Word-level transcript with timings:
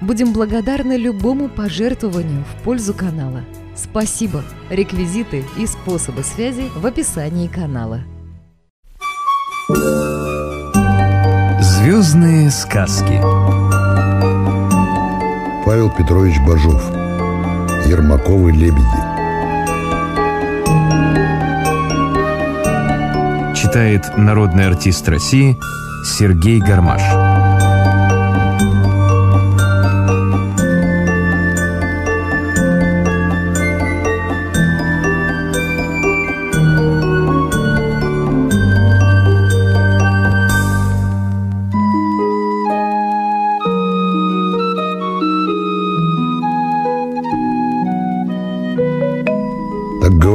Будем 0.00 0.32
благодарны 0.32 0.96
любому 0.96 1.48
пожертвованию 1.48 2.44
в 2.44 2.62
пользу 2.62 2.94
канала. 2.94 3.42
Спасибо! 3.76 4.42
Реквизиты 4.70 5.44
и 5.58 5.66
способы 5.66 6.22
связи 6.22 6.70
в 6.74 6.86
описании 6.86 7.48
канала. 7.48 8.00
Звездные 11.60 12.50
сказки 12.50 13.20
Павел 15.64 15.90
Петрович 15.90 16.36
Бажов 16.46 16.82
Ермаковы 17.86 18.52
лебеди 18.52 18.82
Читает 23.54 24.16
народный 24.16 24.66
артист 24.66 25.08
России 25.08 25.56
Сергей 26.04 26.58
Гармаш 26.58 27.02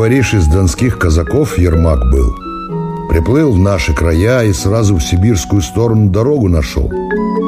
говоришь, 0.06 0.36
из 0.36 0.46
донских 0.46 1.00
казаков 1.00 1.58
Ермак 1.58 2.12
был. 2.12 2.36
Приплыл 3.10 3.52
в 3.52 3.58
наши 3.58 3.92
края 3.92 4.44
и 4.44 4.54
сразу 4.54 4.98
в 4.98 5.02
сибирскую 5.02 5.64
сторону 5.64 6.12
дорогу 6.12 6.48
нашел. 6.48 6.92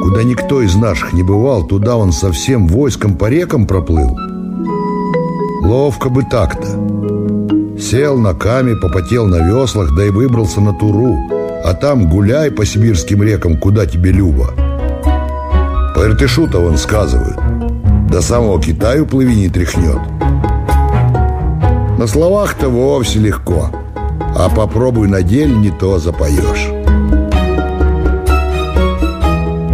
Куда 0.01 0.23
никто 0.23 0.63
из 0.63 0.73
наших 0.73 1.13
не 1.13 1.21
бывал, 1.21 1.67
туда 1.67 1.97
он 1.97 2.11
со 2.11 2.31
всем 2.31 2.67
войском 2.67 3.15
по 3.15 3.29
рекам 3.29 3.67
проплыл. 3.67 4.17
Ловко 5.61 6.09
бы 6.09 6.23
так-то. 6.23 7.77
Сел 7.79 8.17
на 8.17 8.33
каме, 8.33 8.75
попотел 8.75 9.27
на 9.27 9.47
веслах, 9.47 9.95
да 9.95 10.07
и 10.07 10.09
выбрался 10.09 10.59
на 10.59 10.73
Туру. 10.73 11.15
А 11.63 11.75
там 11.75 12.09
гуляй 12.09 12.49
по 12.49 12.65
сибирским 12.65 13.21
рекам, 13.21 13.59
куда 13.59 13.85
тебе 13.85 14.11
любо. 14.11 14.49
По 15.93 16.07
Иртышу-то 16.07 16.59
он 16.59 16.77
сказывает 16.77 17.37
До 18.09 18.19
самого 18.23 18.59
Китая 18.59 19.03
плыви 19.03 19.35
не 19.35 19.49
тряхнет 19.49 20.16
на 21.97 22.07
словах-то 22.07 22.69
вовсе 22.69 23.19
легко. 23.19 23.71
А 24.35 24.49
попробуй 24.49 25.07
на 25.07 25.23
деле 25.23 25.55
не 25.55 25.71
то 25.71 25.97
запоешь. 25.97 26.69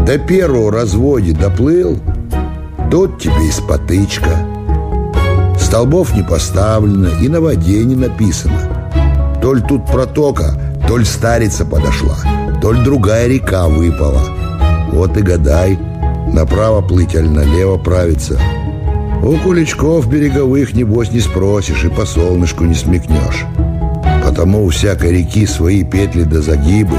До 0.06 0.18
первого 0.18 0.72
разводе 0.72 1.34
доплыл 1.34 1.98
Тут 2.92 3.22
тебе 3.22 3.48
и 3.48 3.52
Столбов 5.58 6.14
не 6.14 6.24
поставлено 6.24 7.08
И 7.22 7.30
на 7.30 7.40
воде 7.40 7.86
не 7.86 7.96
написано. 7.96 8.60
Толь 9.42 9.62
тут 9.62 9.86
протока, 9.86 10.76
толь 10.88 11.06
старица 11.06 11.66
подошла 11.66 12.18
Толь 12.62 12.84
другая 12.84 13.28
река 13.28 13.68
выпала. 13.68 14.24
Вот 14.92 15.18
и 15.18 15.22
гадай 15.22 15.80
Направо 16.28 16.82
плыть, 16.82 17.16
аль 17.16 17.30
налево 17.30 17.78
правиться 17.78 18.38
у 19.24 19.38
куличков 19.38 20.10
береговых, 20.10 20.74
небось, 20.74 21.12
не 21.12 21.22
спросишь 21.22 21.86
И 21.86 21.90
по 21.90 22.06
солнышку 22.06 22.66
не 22.66 22.76
смекнешь. 22.76 23.46
Потому 24.24 24.66
у 24.66 24.70
всякой 24.70 25.12
реки 25.12 25.46
свои 25.46 25.84
петли 25.84 26.24
да 26.24 26.42
загибы 26.42 26.98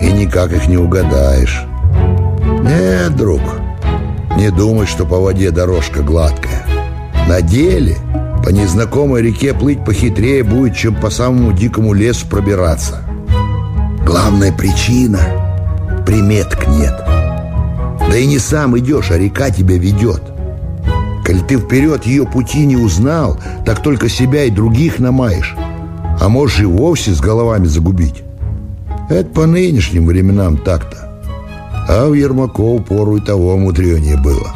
И 0.00 0.10
никак 0.10 0.52
их 0.52 0.66
не 0.66 0.76
угадаешь. 0.76 1.64
Нет, 2.62 3.16
друг, 3.16 3.40
не 4.36 4.50
думай, 4.50 4.86
что 4.86 5.06
по 5.06 5.18
воде 5.18 5.50
дорожка 5.50 6.02
гладкая. 6.02 6.66
На 7.28 7.40
деле 7.42 7.96
по 8.44 8.50
незнакомой 8.50 9.22
реке 9.22 9.54
плыть 9.54 9.84
похитрее 9.84 10.42
будет, 10.42 10.76
чем 10.76 10.94
по 10.94 11.10
самому 11.10 11.52
дикому 11.52 11.92
лесу 11.92 12.26
пробираться. 12.26 13.02
Главная 14.04 14.52
причина– 14.52 15.20
приметок 16.06 16.66
нет. 16.68 16.94
Да 18.08 18.16
и 18.16 18.26
не 18.26 18.38
сам 18.38 18.78
идешь, 18.78 19.10
а 19.10 19.18
река 19.18 19.50
тебя 19.50 19.76
ведет– 19.76 20.22
Коль 21.26 21.42
ты 21.42 21.58
вперед 21.58 22.06
ее 22.06 22.24
пути 22.24 22.64
не 22.64 22.76
узнал, 22.76 23.40
так 23.64 23.82
только 23.82 24.08
себя 24.08 24.44
и 24.44 24.50
других 24.50 25.00
намаешь. 25.00 25.56
А 26.20 26.28
можешь 26.28 26.60
и 26.60 26.64
вовсе 26.64 27.12
с 27.12 27.20
головами 27.20 27.66
загубить. 27.66 28.22
Это 29.10 29.28
по 29.30 29.46
нынешним 29.46 30.06
временам 30.06 30.56
так-то. 30.56 31.20
А 31.88 32.08
в 32.08 32.14
Ермакову 32.14 32.80
пору 32.80 33.16
и 33.16 33.20
того 33.20 33.56
мудренее 33.56 34.16
было. 34.16 34.52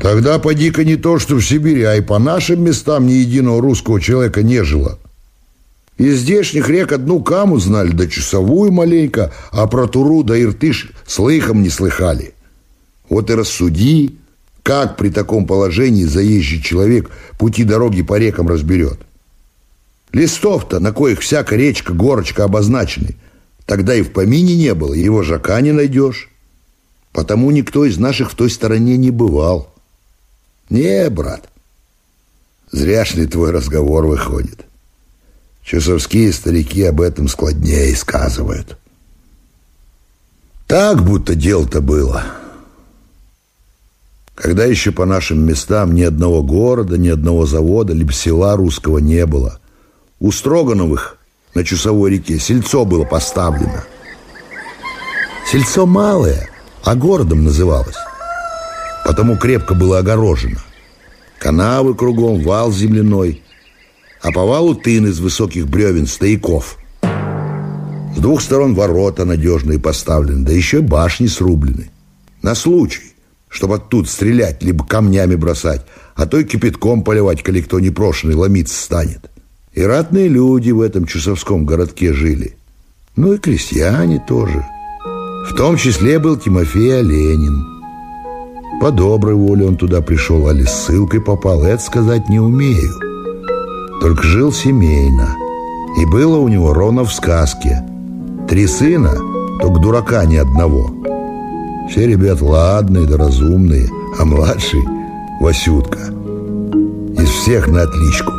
Тогда 0.00 0.38
поди-ка 0.38 0.82
не 0.82 0.96
то, 0.96 1.18
что 1.18 1.36
в 1.36 1.42
Сибири, 1.42 1.82
а 1.82 1.96
и 1.96 2.00
по 2.00 2.18
нашим 2.18 2.64
местам 2.64 3.06
ни 3.06 3.12
единого 3.12 3.60
русского 3.60 4.00
человека 4.00 4.42
не 4.42 4.62
жило. 4.64 4.98
Из 5.98 6.20
здешних 6.20 6.68
рек 6.70 6.92
одну 6.92 7.20
каму 7.20 7.58
знали, 7.58 7.90
да 7.90 8.06
часовую 8.06 8.72
маленько, 8.72 9.32
а 9.50 9.66
про 9.66 9.86
Туру 9.86 10.22
да 10.22 10.40
Иртыш 10.40 10.92
слыхом 11.06 11.62
не 11.62 11.70
слыхали. 11.70 12.34
Вот 13.08 13.30
и 13.30 13.34
рассуди, 13.34 14.18
как 14.66 14.96
при 14.96 15.10
таком 15.10 15.46
положении 15.46 16.02
заезжий 16.02 16.60
человек 16.60 17.08
пути 17.38 17.62
дороги 17.62 18.02
по 18.02 18.18
рекам 18.18 18.48
разберет? 18.48 18.98
Листов-то, 20.12 20.80
на 20.80 20.92
коих 20.92 21.20
всякая 21.20 21.56
речка, 21.56 21.92
горочка 21.92 22.42
обозначены, 22.42 23.14
тогда 23.64 23.94
и 23.94 24.02
в 24.02 24.10
помине 24.10 24.56
не 24.56 24.74
было, 24.74 24.92
его 24.92 25.22
жака 25.22 25.60
не 25.60 25.70
найдешь. 25.70 26.30
Потому 27.12 27.52
никто 27.52 27.84
из 27.84 27.96
наших 27.98 28.32
в 28.32 28.34
той 28.34 28.50
стороне 28.50 28.96
не 28.96 29.12
бывал. 29.12 29.72
Не, 30.68 31.10
брат, 31.10 31.48
зряшный 32.72 33.28
твой 33.28 33.52
разговор 33.52 34.04
выходит. 34.04 34.66
Часовские 35.62 36.32
старики 36.32 36.82
об 36.82 37.00
этом 37.00 37.28
складнее 37.28 37.94
сказывают. 37.94 38.76
Так 40.66 41.04
будто 41.04 41.36
дело-то 41.36 41.80
было. 41.80 42.24
Когда 44.36 44.66
еще 44.66 44.92
по 44.92 45.06
нашим 45.06 45.44
местам 45.46 45.94
ни 45.94 46.02
одного 46.02 46.42
города, 46.42 46.98
ни 46.98 47.08
одного 47.08 47.46
завода, 47.46 47.94
либо 47.94 48.12
села 48.12 48.54
русского 48.54 48.98
не 48.98 49.24
было. 49.24 49.58
У 50.20 50.30
Строгановых 50.30 51.16
на 51.54 51.64
Чусовой 51.64 52.10
реке 52.10 52.38
сельцо 52.38 52.84
было 52.84 53.04
поставлено. 53.04 53.84
Сельцо 55.50 55.86
малое, 55.86 56.50
а 56.84 56.94
городом 56.94 57.44
называлось. 57.44 57.96
Потому 59.06 59.38
крепко 59.38 59.74
было 59.74 60.00
огорожено. 60.00 60.60
Канавы 61.38 61.94
кругом, 61.94 62.42
вал 62.42 62.70
земляной, 62.70 63.42
а 64.20 64.32
по 64.32 64.44
валу 64.44 64.74
тын 64.74 65.06
из 65.06 65.18
высоких 65.18 65.66
бревен 65.66 66.06
стояков. 66.06 66.76
С 68.14 68.18
двух 68.18 68.42
сторон 68.42 68.74
ворота 68.74 69.24
надежные 69.24 69.78
поставлены, 69.78 70.44
да 70.44 70.52
еще 70.52 70.82
башни 70.82 71.26
срублены. 71.26 71.90
На 72.42 72.54
случай 72.54 73.15
чтобы 73.48 73.76
оттуда 73.76 74.08
стрелять, 74.08 74.62
либо 74.62 74.84
камнями 74.84 75.34
бросать, 75.34 75.82
а 76.14 76.26
то 76.26 76.38
и 76.38 76.44
кипятком 76.44 77.02
поливать, 77.02 77.42
коли 77.42 77.60
кто 77.60 77.80
непрошенный 77.80 78.34
ломиться 78.34 78.80
станет. 78.80 79.30
И 79.72 79.82
ратные 79.82 80.28
люди 80.28 80.70
в 80.70 80.80
этом 80.80 81.06
часовском 81.06 81.66
городке 81.66 82.12
жили. 82.12 82.56
Ну 83.14 83.34
и 83.34 83.38
крестьяне 83.38 84.22
тоже. 84.26 84.64
В 85.48 85.54
том 85.54 85.76
числе 85.76 86.18
был 86.18 86.36
Тимофей 86.36 87.00
Оленин. 87.00 87.64
По 88.80 88.90
доброй 88.90 89.34
воле 89.34 89.66
он 89.66 89.76
туда 89.76 90.02
пришел, 90.02 90.48
а 90.48 90.52
ли 90.52 90.64
ссылкой 90.64 91.20
попал, 91.20 91.62
это 91.62 91.82
сказать 91.82 92.28
не 92.28 92.40
умею. 92.40 92.92
Только 94.00 94.22
жил 94.22 94.52
семейно. 94.52 95.34
И 95.98 96.04
было 96.04 96.38
у 96.38 96.48
него 96.48 96.74
ровно 96.74 97.04
в 97.04 97.12
сказке. 97.12 97.82
Три 98.48 98.66
сына, 98.66 99.14
только 99.60 99.80
дурака 99.80 100.24
ни 100.26 100.36
одного– 100.36 100.90
все 101.88 102.06
ребят 102.06 102.40
ладные 102.40 103.06
да 103.06 103.16
разумные, 103.16 103.88
а 104.18 104.24
младший— 104.24 104.82
Васютка. 105.40 105.98
Из 107.18 107.28
всех 107.28 107.68
на 107.68 107.82
отличку. 107.82 108.32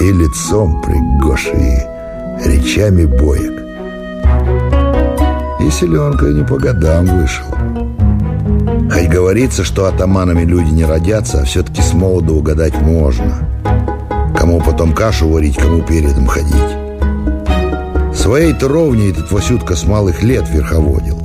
И 0.00 0.12
лицом 0.12 0.82
пригош, 0.82 1.46
и 1.46 2.48
речами 2.48 3.06
боек. 3.06 3.52
И 5.60 5.70
селенка 5.70 6.26
не 6.26 6.44
по 6.44 6.58
годам 6.58 7.06
вышел. 7.06 7.46
Хоть 8.92 9.08
говорится, 9.08 9.64
что 9.64 9.86
атаманами 9.86 10.44
люди 10.44 10.70
не 10.70 10.84
родятся, 10.84 11.40
а 11.40 11.44
все-таки 11.44 11.82
с 11.82 11.94
молоду 11.94 12.36
угадать 12.36 12.78
можно. 12.80 13.48
Кому 14.36 14.60
потом 14.60 14.92
кашу 14.92 15.28
варить, 15.28 15.56
кому 15.56 15.82
передом 15.82 16.26
ходить. 16.26 16.54
Своей-то 18.14 18.68
ровней 18.68 19.10
этот 19.10 19.32
Васютка 19.32 19.74
с 19.74 19.84
малых 19.84 20.22
лет 20.22 20.48
верховодил. 20.50 21.18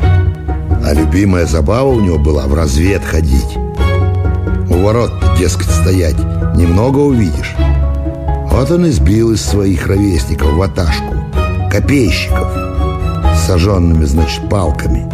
А 0.85 0.93
любимая 0.93 1.45
забава 1.45 1.89
у 1.89 2.01
него 2.01 2.17
была 2.17 2.45
в 2.45 2.53
развед 2.53 3.03
ходить. 3.03 3.57
У 4.69 4.73
ворот, 4.73 5.13
дескать, 5.37 5.69
стоять, 5.69 6.17
немного 6.55 6.99
увидишь. 6.99 7.55
Вот 8.51 8.69
он 8.69 8.85
и 8.85 8.89
сбил 8.89 9.31
из 9.31 9.41
своих 9.41 9.87
ровесников 9.87 10.53
ваташку, 10.53 11.15
копейщиков, 11.71 12.51
сожженными, 13.47 14.03
значит, 14.05 14.47
палками. 14.49 15.09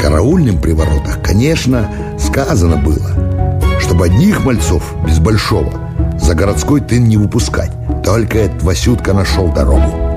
Караульным 0.00 0.58
при 0.58 0.72
воротах, 0.72 1.22
конечно, 1.22 1.90
сказано 2.18 2.76
было, 2.76 3.60
чтобы 3.80 4.06
одних 4.06 4.44
мальцов 4.44 4.94
без 5.06 5.18
большого 5.18 5.72
за 6.20 6.34
городской 6.34 6.80
тын 6.80 7.04
не 7.04 7.16
выпускать. 7.16 7.72
Только 8.04 8.38
этот 8.38 8.62
Васютка 8.62 9.12
нашел 9.14 9.52
дорогу. 9.52 10.09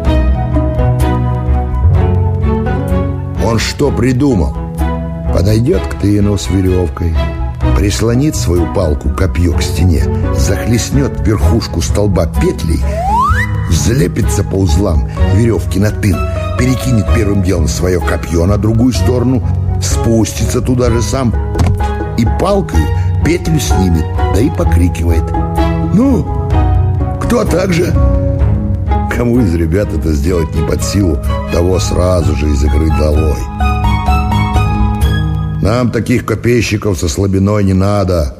Он 3.53 3.59
что 3.59 3.91
придумал? 3.91 4.57
Подойдет 5.31 5.85
к 5.85 5.99
тыну 5.99 6.39
с 6.39 6.49
веревкой, 6.49 7.15
прислонит 7.77 8.35
свою 8.35 8.73
палку 8.73 9.09
копье 9.09 9.53
к 9.53 9.61
стене, 9.61 10.03
захлестнет 10.35 11.19
верхушку 11.23 11.79
столба 11.79 12.25
петлей, 12.25 12.81
взлепится 13.69 14.43
по 14.43 14.55
узлам 14.55 15.07
веревки 15.35 15.77
на 15.77 15.91
тын, 15.91 16.17
перекинет 16.57 17.05
первым 17.15 17.43
делом 17.43 17.67
свое 17.67 17.99
копье 17.99 18.47
на 18.47 18.57
другую 18.57 18.91
сторону, 18.91 19.47
спустится 19.83 20.59
туда 20.59 20.89
же 20.89 21.03
сам 21.03 21.31
и 22.17 22.25
палкой 22.39 22.81
петлю 23.23 23.59
снимет, 23.59 24.05
да 24.33 24.41
и 24.41 24.49
покрикивает. 24.49 25.31
«Ну, 25.93 26.49
кто 27.21 27.45
так 27.45 27.71
же?» 27.71 27.93
Кому 29.15 29.39
из 29.41 29.53
ребят 29.53 29.93
это 29.93 30.11
сделать 30.13 30.53
не 30.55 30.67
под 30.67 30.83
силу, 30.83 31.17
того 31.51 31.79
сразу 31.79 32.35
же 32.35 32.49
из 32.49 32.63
игры 32.63 32.89
долой. 32.97 33.37
Нам 35.61 35.91
таких 35.91 36.25
копейщиков 36.25 36.99
со 36.99 37.07
слабиной 37.07 37.63
не 37.63 37.73
надо. 37.73 38.35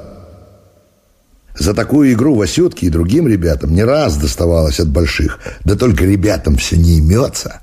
За 1.56 1.74
такую 1.74 2.12
игру 2.14 2.36
Васютке 2.36 2.88
и 2.88 2.90
другим 2.90 3.28
ребятам 3.28 3.74
не 3.74 3.84
раз 3.84 4.18
доставалось 4.18 4.80
от 4.80 4.90
больших, 4.90 5.40
да 5.64 5.76
только 5.76 6.06
ребятам 6.06 6.58
все 6.58 6.76
не 6.76 6.98
имется. 6.98 7.62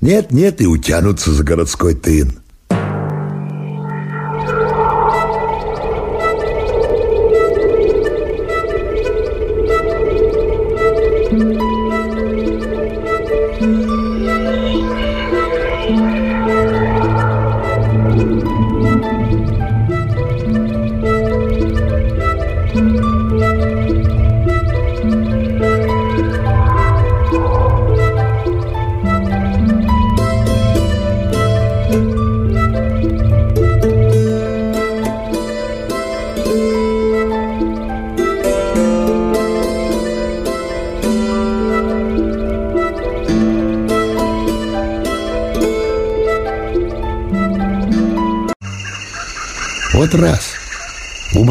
Нет-нет 0.00 0.60
и 0.60 0.66
утянутся 0.66 1.32
за 1.32 1.44
городской 1.44 1.94
тын. 1.94 2.38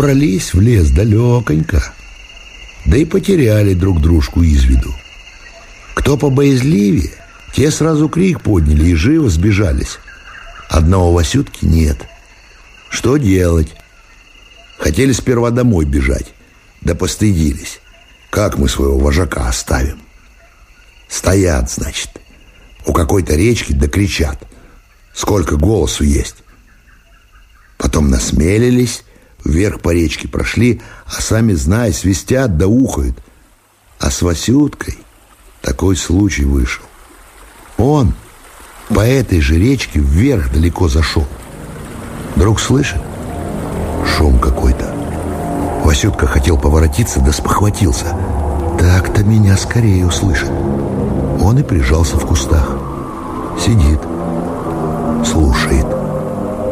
Убрались 0.07 0.53
в 0.53 0.61
лес 0.61 0.89
далеконько, 0.91 1.83
да 2.85 2.95
и 2.95 3.03
потеряли 3.03 3.73
друг 3.73 4.01
дружку 4.01 4.41
из 4.41 4.63
виду. 4.63 4.95
Кто 5.95 6.15
побоязливее, 6.15 7.11
те 7.53 7.71
сразу 7.71 8.07
крик 8.07 8.39
подняли 8.39 8.85
и 8.85 8.95
живо 8.95 9.29
сбежались. 9.29 9.99
Одного 10.69 11.11
Васютки 11.11 11.65
нет. 11.65 11.97
Что 12.89 13.17
делать? 13.17 13.75
Хотели 14.77 15.11
сперва 15.11 15.49
домой 15.49 15.83
бежать, 15.83 16.33
да 16.79 16.95
постыдились. 16.95 17.81
Как 18.29 18.57
мы 18.57 18.69
своего 18.69 18.97
вожака 18.99 19.49
оставим? 19.49 19.99
Стоят, 21.09 21.69
значит, 21.69 22.11
у 22.85 22.93
какой-то 22.93 23.35
речки 23.35 23.73
да 23.73 23.89
кричат. 23.89 24.41
Сколько 25.13 25.57
голосу 25.57 26.05
есть. 26.05 26.37
Потом 27.77 28.09
насмелились, 28.09 29.03
вверх 29.43 29.81
по 29.81 29.93
речке 29.93 30.27
прошли, 30.27 30.81
а 31.05 31.21
сами, 31.21 31.53
зная, 31.53 31.91
свистят 31.91 32.57
да 32.57 32.67
ухают. 32.67 33.17
А 33.99 34.11
с 34.11 34.21
Васюткой 34.21 34.97
такой 35.61 35.95
случай 35.95 36.45
вышел. 36.45 36.83
Он 37.77 38.13
по 38.89 39.01
этой 39.01 39.41
же 39.41 39.57
речке 39.57 39.99
вверх 39.99 40.51
далеко 40.51 40.87
зашел. 40.87 41.27
Вдруг 42.35 42.59
слышит 42.59 43.01
шум 44.05 44.39
какой-то. 44.39 44.93
Васютка 45.83 46.27
хотел 46.27 46.57
поворотиться, 46.57 47.19
да 47.19 47.31
спохватился. 47.31 48.15
Так-то 48.79 49.23
меня 49.23 49.57
скорее 49.57 50.05
услышит. 50.05 50.49
Он 50.49 51.57
и 51.57 51.63
прижался 51.63 52.17
в 52.17 52.25
кустах. 52.25 52.69
Сидит, 53.59 53.99
слушает. 55.25 55.96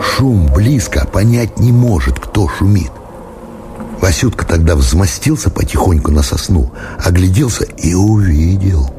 Шум 0.01 0.47
близко, 0.47 1.06
понять 1.06 1.59
не 1.59 1.71
может, 1.71 2.19
кто 2.19 2.47
шумит. 2.47 2.92
Васютка 4.01 4.45
тогда 4.45 4.75
взмостился 4.75 5.50
потихоньку 5.50 6.12
на 6.12 6.21
сосну, 6.21 6.71
огляделся 7.03 7.63
и 7.63 7.94
увидел. 7.94 8.89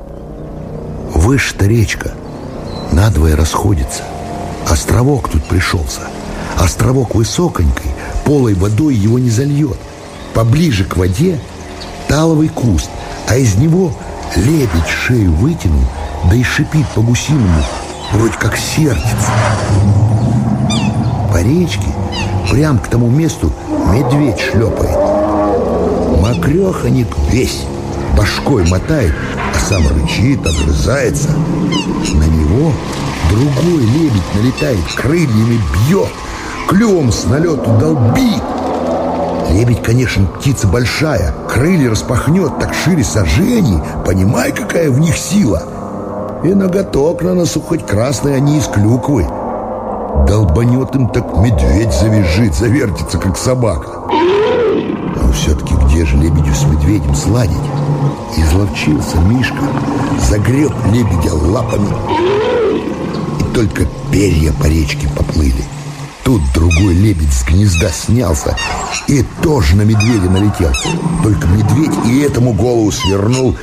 Выше-то 1.15 1.67
речка, 1.67 2.13
надвое 2.93 3.37
расходится. 3.37 4.03
Островок 4.69 5.29
тут 5.29 5.45
пришелся. 5.45 6.03
Островок 6.59 7.15
высоконький, 7.15 7.91
полой 8.25 8.55
водой 8.55 8.95
его 8.95 9.19
не 9.19 9.31
зальет. 9.31 9.79
Поближе 10.35 10.85
к 10.85 10.97
воде 10.97 11.39
таловый 12.09 12.49
куст, 12.49 12.91
а 13.29 13.37
из 13.37 13.57
него 13.57 13.93
лебедь 14.35 14.89
шею 14.89 15.33
вытянул, 15.33 15.85
да 16.31 16.37
и 16.37 16.43
шипит 16.43 16.87
по-гусиному, 16.95 17.63
вроде 18.13 18.35
как 18.39 18.57
сердится. 18.57 19.33
По 21.37 21.43
речке, 21.43 21.87
прям 22.51 22.79
к 22.79 22.89
тому 22.89 23.11
месту, 23.11 23.53
медведь 23.93 24.41
шлепает. 24.41 24.97
Мокреханик 26.23 27.09
весь, 27.31 27.65
башкой 28.17 28.67
мотает, 28.71 29.13
а 29.55 29.59
сам 29.59 29.83
рычит, 29.87 30.41
огрызается. 30.47 31.29
На 32.15 32.25
него 32.25 32.73
другой 33.29 33.83
лебедь 33.83 34.35
налетает, 34.35 34.81
крыльями 34.97 35.61
бьет, 35.87 36.09
клювом 36.69 37.13
с 37.13 37.25
налету 37.27 37.71
долбит. 37.79 38.43
Лебедь, 39.51 39.83
конечно, 39.83 40.25
птица 40.39 40.67
большая, 40.67 41.35
крылья 41.51 41.91
распахнет 41.91 42.59
так 42.59 42.73
шире 42.73 43.05
сожжений, 43.05 43.83
понимай, 44.07 44.53
какая 44.53 44.91
в 44.91 44.99
них 45.01 45.15
сила. 45.19 45.63
И 46.43 46.55
ноготок 46.55 47.21
на 47.21 47.35
носу 47.35 47.61
хоть 47.61 47.85
красный, 47.85 48.37
они 48.37 48.57
из 48.57 48.69
клюквы. 48.69 49.27
Долбанет 50.27 50.95
им 50.97 51.09
так 51.09 51.37
медведь 51.37 51.93
завизжит, 51.93 52.55
завертится, 52.55 53.17
как 53.19 53.39
собака. 53.39 54.01
Но 54.11 55.33
все-таки 55.33 55.75
где 55.85 56.05
же 56.05 56.17
лебедю 56.17 56.53
с 56.53 56.65
медведем 56.65 57.15
сладить? 57.15 57.57
Изловчился 58.37 59.19
Мишка, 59.19 59.63
загреб 60.29 60.73
лебедя 60.93 61.33
лапами, 61.33 61.95
и 63.39 63.55
только 63.55 63.87
перья 64.11 64.53
по 64.53 64.67
речке 64.67 65.09
поплыли. 65.17 65.65
Тут 66.25 66.43
другой 66.53 66.95
лебедь 66.95 67.33
с 67.33 67.45
гнезда 67.45 67.91
снялся 67.91 68.57
и 69.07 69.25
тоже 69.43 69.77
на 69.77 69.83
медведя 69.83 70.29
налетел. 70.29 70.73
Только 71.23 71.47
медведь 71.47 71.95
и 72.05 72.21
этому 72.23 72.53
голову 72.53 72.91
свернул 72.91 73.57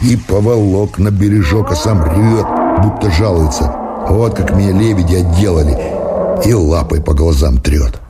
и 0.00 0.16
поволок 0.16 0.98
на 0.98 1.10
бережок, 1.10 1.72
а 1.72 1.74
сам 1.74 2.04
ревет, 2.04 2.46
будто 2.84 3.10
жалуется. 3.10 3.74
Вот 4.08 4.36
как 4.36 4.54
меня 4.54 4.70
лебеди 4.70 5.16
отделали 5.16 5.93
и 6.44 6.52
лапой 6.52 7.00
по 7.00 7.14
глазам 7.14 7.58
трет. 7.58 8.00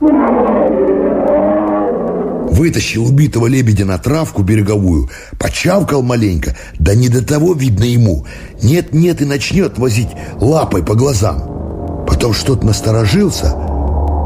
Вытащил 2.55 3.05
убитого 3.05 3.47
лебедя 3.47 3.85
на 3.85 3.97
травку 3.97 4.41
береговую, 4.41 5.09
почавкал 5.37 6.01
маленько, 6.01 6.55
да 6.79 6.95
не 6.95 7.09
до 7.09 7.25
того 7.25 7.53
видно 7.53 7.83
ему. 7.83 8.25
Нет-нет 8.63 9.21
и 9.21 9.25
начнет 9.25 9.77
возить 9.77 10.09
лапой 10.39 10.81
по 10.81 10.95
глазам. 10.95 12.05
Потом 12.07 12.33
что-то 12.33 12.65
насторожился, 12.65 13.53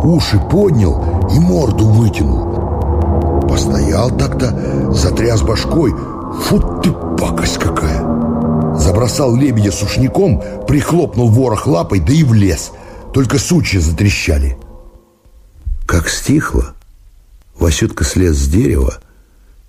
уши 0.04 0.40
поднял 0.52 1.28
и 1.34 1.40
морду 1.40 1.88
вытянул. 1.88 3.48
Постоял 3.48 4.12
так-то, 4.12 4.92
затряс 4.92 5.42
башкой. 5.42 5.92
Фу 6.44 6.60
ты, 6.84 6.92
пакость 7.18 7.58
какая! 7.58 8.76
Забросал 8.76 9.36
лебедя 9.36 9.72
сушняком, 9.72 10.44
прихлопнул 10.68 11.30
ворох 11.30 11.66
лапой, 11.66 12.00
да 12.00 12.14
и 12.14 12.24
влез. 12.24 12.72
Только 13.14 13.40
сучья 13.40 13.80
затрещали. 13.80 14.58
Как 15.86 16.10
стихло, 16.10 16.76
Васютка 17.56 18.04
слез 18.04 18.38
с 18.38 18.48
дерева 18.48 19.00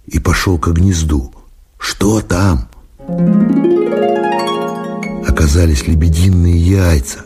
и 0.06 0.18
пошел 0.18 0.58
к 0.58 0.68
гнезду. 0.72 1.32
Что 1.78 2.20
там? 2.20 2.68
Оказались 5.26 5.86
лебединые 5.86 6.56
яйца. 6.56 7.24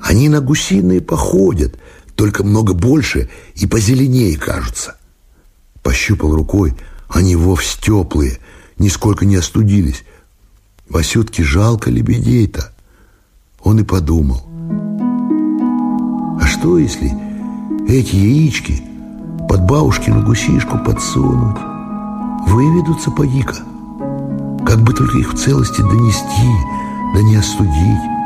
Они 0.00 0.28
на 0.28 0.40
гусиные 0.40 1.00
походят, 1.00 1.74
только 2.14 2.44
много 2.44 2.72
больше 2.72 3.28
и 3.56 3.66
позеленее 3.66 4.38
кажутся. 4.38 4.96
Пощупал 5.82 6.34
рукой, 6.34 6.74
они 7.08 7.34
вовсе 7.34 7.78
теплые, 7.80 8.38
нисколько 8.78 9.26
не 9.26 9.36
остудились. 9.36 10.04
Васютке 10.88 11.42
жалко 11.42 11.90
лебедей-то. 11.90 12.72
Он 13.60 13.80
и 13.80 13.82
подумал. 13.82 14.45
А 16.40 16.46
что, 16.46 16.78
если 16.78 17.12
эти 17.88 18.16
яички 18.16 18.82
под 19.48 19.64
бабушкину 19.66 20.22
гусишку 20.22 20.78
подсунуть? 20.78 21.56
Выведутся 22.46 23.10
поди-ка. 23.10 23.56
Как 24.66 24.80
бы 24.80 24.92
только 24.92 25.18
их 25.18 25.32
в 25.32 25.36
целости 25.36 25.80
донести, 25.80 26.50
да 27.14 27.22
не 27.22 27.36
остудить. 27.36 28.16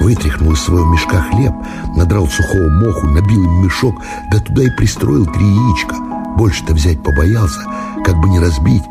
Вытряхнул 0.00 0.52
из 0.52 0.60
своего 0.60 0.84
мешка 0.86 1.20
хлеб, 1.22 1.54
надрал 1.96 2.26
сухого 2.26 2.68
моху, 2.68 3.06
набил 3.06 3.44
им 3.44 3.64
мешок, 3.64 3.94
да 4.30 4.38
туда 4.40 4.64
и 4.64 4.70
пристроил 4.70 5.26
три 5.26 5.44
яичка. 5.44 5.96
Больше-то 6.36 6.74
взять 6.74 7.02
побоялся, 7.02 7.60
как 8.04 8.20
бы 8.20 8.28
не 8.28 8.38
разбить. 8.38 8.84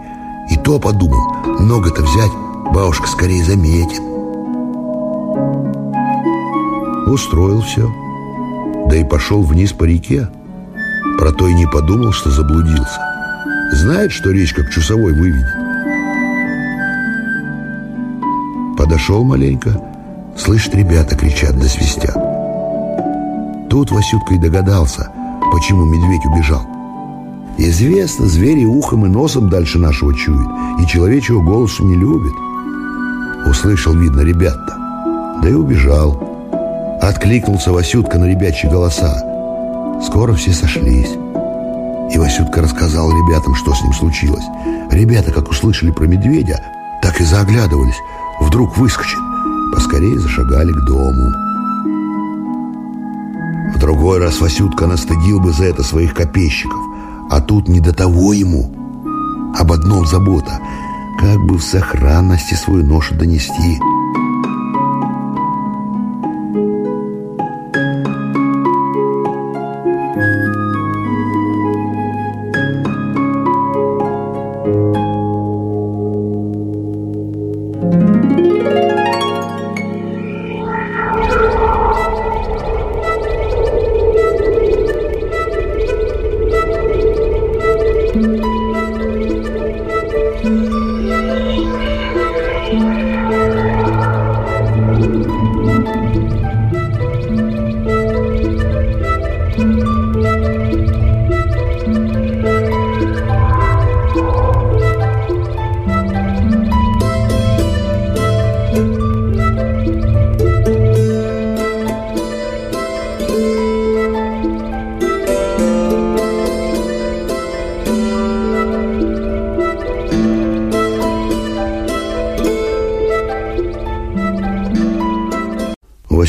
И 0.49 0.57
то 0.57 0.79
подумал, 0.79 1.35
много-то 1.59 2.01
взять 2.03 2.31
бабушка 2.73 3.07
скорее 3.07 3.43
заметит. 3.43 4.01
Устроил 7.07 7.61
все, 7.61 7.89
да 8.87 8.95
и 8.95 9.03
пошел 9.03 9.43
вниз 9.43 9.73
по 9.73 9.83
реке. 9.83 10.27
Про 11.17 11.31
то 11.31 11.47
и 11.47 11.53
не 11.53 11.67
подумал, 11.67 12.11
что 12.11 12.31
заблудился. 12.31 12.99
Знает, 13.73 14.11
что 14.11 14.31
речка 14.31 14.63
к 14.63 14.69
часовой 14.69 15.13
выведет. 15.13 15.45
Подошел 18.77 19.23
маленько, 19.23 19.79
слышит, 20.37 20.73
ребята 20.73 21.15
кричат 21.15 21.57
да 21.57 21.67
свистят. 21.67 22.17
Тут 23.69 23.91
Васютка 23.91 24.33
и 24.33 24.37
догадался, 24.37 25.11
почему 25.51 25.85
медведь 25.85 26.25
убежал. 26.25 26.65
Известно, 27.57 28.25
звери 28.25 28.65
ухом 28.65 29.05
и 29.05 29.09
носом 29.09 29.49
дальше 29.49 29.77
нашего 29.77 30.13
чуют, 30.15 30.49
и 30.79 30.87
человечего 30.87 31.41
голосу 31.41 31.83
не 31.83 31.95
любит. 31.95 32.33
Услышал, 33.45 33.93
видно, 33.93 34.21
ребят-то, 34.21 34.77
да 35.41 35.49
и 35.49 35.53
убежал. 35.53 36.31
Откликнулся 37.01 37.71
Васютка 37.71 38.19
на 38.19 38.25
ребячьи 38.25 38.69
голоса. 38.69 39.21
Скоро 40.05 40.33
все 40.33 40.51
сошлись. 40.51 41.17
И 42.13 42.17
Васютка 42.17 42.61
рассказал 42.61 43.09
ребятам, 43.11 43.55
что 43.55 43.73
с 43.73 43.81
ним 43.81 43.93
случилось. 43.93 44.43
Ребята, 44.91 45.31
как 45.31 45.49
услышали 45.49 45.91
про 45.91 46.05
медведя, 46.05 46.59
так 47.01 47.19
и 47.21 47.23
заоглядывались. 47.23 47.95
Вдруг 48.39 48.77
выскочит. 48.77 49.19
Поскорее 49.73 50.19
зашагали 50.19 50.71
к 50.71 50.85
дому. 50.85 51.31
В 53.73 53.79
другой 53.79 54.19
раз 54.19 54.41
Васютка 54.41 54.85
настыдил 54.85 55.39
бы 55.39 55.53
за 55.53 55.65
это 55.65 55.83
своих 55.83 56.13
копейщиков. 56.13 56.79
А 57.29 57.39
тут 57.39 57.67
не 57.69 57.79
до 57.79 57.93
того 57.93 58.33
ему. 58.33 58.69
Об 59.57 59.71
одном 59.71 60.05
забота. 60.05 60.59
Как 61.21 61.39
бы 61.39 61.59
в 61.59 61.63
сохранности 61.63 62.55
свою 62.55 62.83
ношу 62.83 63.13
донести– 63.13 63.79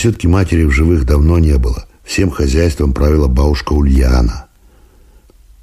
Васютки 0.02 0.26
матери 0.26 0.64
в 0.64 0.72
живых 0.72 1.06
давно 1.06 1.38
не 1.38 1.56
было. 1.58 1.86
Всем 2.02 2.28
хозяйством 2.28 2.92
правила 2.92 3.28
бабушка 3.28 3.72
Ульяна. 3.72 4.46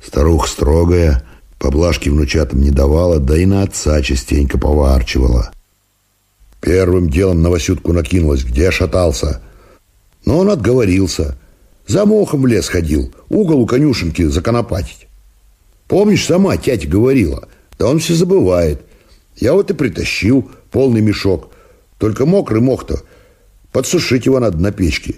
Старуха 0.01 0.47
строгая, 0.47 1.25
поблажки 1.57 2.07
внучатам 2.07 2.61
не 2.61 2.71
давала, 2.71 3.19
да 3.19 3.37
и 3.37 3.45
на 3.45 3.63
отца 3.63 4.01
частенько 4.01 4.57
поварчивала. 4.57 5.51
Первым 6.61 7.09
делом 7.09 7.41
на 7.41 7.49
Васютку 7.49 7.91
накинулась, 7.91 8.45
где 8.45 8.71
шатался. 8.71 9.41
Но 10.23 10.37
он 10.37 10.49
отговорился. 10.49 11.37
За 11.85 12.05
мохом 12.05 12.43
в 12.43 12.47
лес 12.47 12.69
ходил, 12.69 13.13
угол 13.27 13.59
у 13.59 13.65
конюшенки 13.65 14.21
законопатить. 14.21 15.09
Помнишь, 15.89 16.25
сама 16.25 16.55
тятя 16.55 16.87
говорила, 16.87 17.49
да 17.77 17.89
он 17.89 17.99
все 17.99 18.13
забывает. 18.13 18.79
Я 19.35 19.51
вот 19.51 19.69
и 19.69 19.73
притащил 19.73 20.49
полный 20.71 21.01
мешок. 21.01 21.49
Только 21.97 22.25
мокрый 22.25 22.61
мох-то 22.61 23.01
Подсушить 23.71 24.25
его 24.25 24.39
надо 24.39 24.57
на 24.57 24.71
печке. 24.71 25.15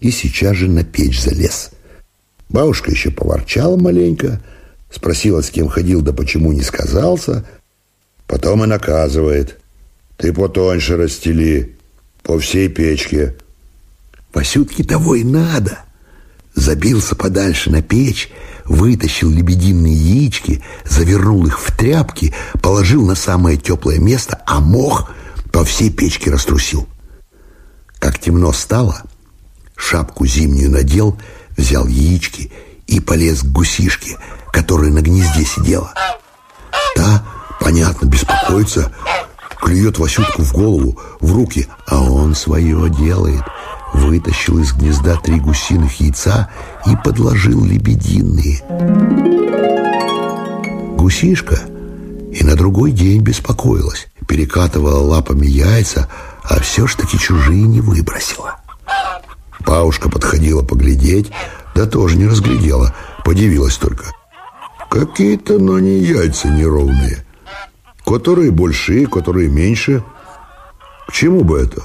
И 0.00 0.10
сейчас 0.10 0.56
же 0.56 0.68
на 0.68 0.84
печь 0.84 1.22
залез. 1.22 1.70
Бабушка 2.48 2.90
еще 2.90 3.10
поворчала 3.10 3.76
маленько, 3.76 4.40
спросила, 4.90 5.42
с 5.42 5.50
кем 5.50 5.68
ходил, 5.68 6.02
да 6.02 6.12
почему 6.12 6.52
не 6.52 6.62
сказался. 6.62 7.44
Потом 8.26 8.64
и 8.64 8.66
наказывает. 8.66 9.58
Ты 10.16 10.32
потоньше 10.32 10.96
расстели, 10.96 11.76
по 12.22 12.38
всей 12.40 12.68
печке. 12.68 13.36
Васютке 14.34 14.82
того 14.82 15.14
и 15.14 15.24
надо. 15.24 15.78
Забился 16.54 17.14
подальше 17.14 17.70
на 17.70 17.82
печь, 17.82 18.30
вытащил 18.64 19.30
лебединые 19.30 19.94
яички, 19.94 20.62
завернул 20.84 21.46
их 21.46 21.60
в 21.60 21.76
тряпки, 21.76 22.34
положил 22.62 23.06
на 23.06 23.14
самое 23.14 23.56
теплое 23.58 23.98
место, 23.98 24.42
а 24.46 24.60
мох 24.60 25.12
по 25.52 25.64
всей 25.64 25.90
печке 25.90 26.30
раструсил. 26.30 26.88
Как 27.98 28.18
темно 28.18 28.52
стало, 28.52 29.02
шапку 29.76 30.26
зимнюю 30.26 30.70
надел, 30.70 31.18
взял 31.56 31.86
яички 31.86 32.52
и 32.86 33.00
полез 33.00 33.42
к 33.42 33.46
гусишке, 33.46 34.18
которая 34.52 34.90
на 34.90 35.00
гнезде 35.00 35.44
сидела. 35.44 35.92
Та, 36.94 37.24
понятно, 37.60 38.06
беспокоится, 38.06 38.92
клюет 39.60 39.98
Васютку 39.98 40.42
в 40.42 40.52
голову, 40.52 40.98
в 41.20 41.34
руки, 41.34 41.66
а 41.86 42.02
он 42.02 42.34
свое 42.34 42.88
делает. 42.90 43.42
Вытащил 43.94 44.58
из 44.58 44.72
гнезда 44.72 45.16
три 45.16 45.40
гусиных 45.40 46.00
яйца 46.00 46.50
и 46.86 46.96
подложил 47.02 47.64
лебединые. 47.64 48.62
Гусишка 50.96 51.60
и 52.32 52.44
на 52.44 52.56
другой 52.56 52.92
день 52.92 53.22
беспокоилась, 53.22 54.08
перекатывала 54.26 55.00
лапами 55.00 55.46
яйца, 55.46 56.08
а 56.48 56.60
все 56.60 56.86
ж 56.86 56.96
таки 56.96 57.18
чужие 57.18 57.62
не 57.62 57.80
выбросила. 57.80 58.56
Паушка 59.64 60.08
подходила 60.08 60.62
поглядеть, 60.62 61.32
да 61.74 61.86
тоже 61.86 62.16
не 62.16 62.26
разглядела, 62.26 62.94
подивилась 63.24 63.76
только. 63.76 64.12
Какие-то, 64.90 65.58
но 65.58 65.78
не 65.78 65.98
яйца 65.98 66.48
неровные. 66.48 67.24
Которые 68.04 68.52
большие, 68.52 69.06
которые 69.06 69.48
меньше. 69.48 70.04
К 71.08 71.12
чему 71.12 71.42
бы 71.42 71.58
это? 71.58 71.82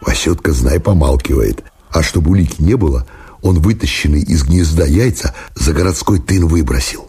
Васютка, 0.00 0.52
знай, 0.52 0.80
помалкивает. 0.80 1.62
А 1.90 2.02
чтобы 2.02 2.32
улики 2.32 2.60
не 2.60 2.74
было, 2.74 3.06
он 3.40 3.60
вытащенный 3.60 4.22
из 4.22 4.42
гнезда 4.42 4.84
яйца 4.84 5.34
за 5.54 5.72
городской 5.72 6.18
тын 6.18 6.46
выбросил. 6.46 7.08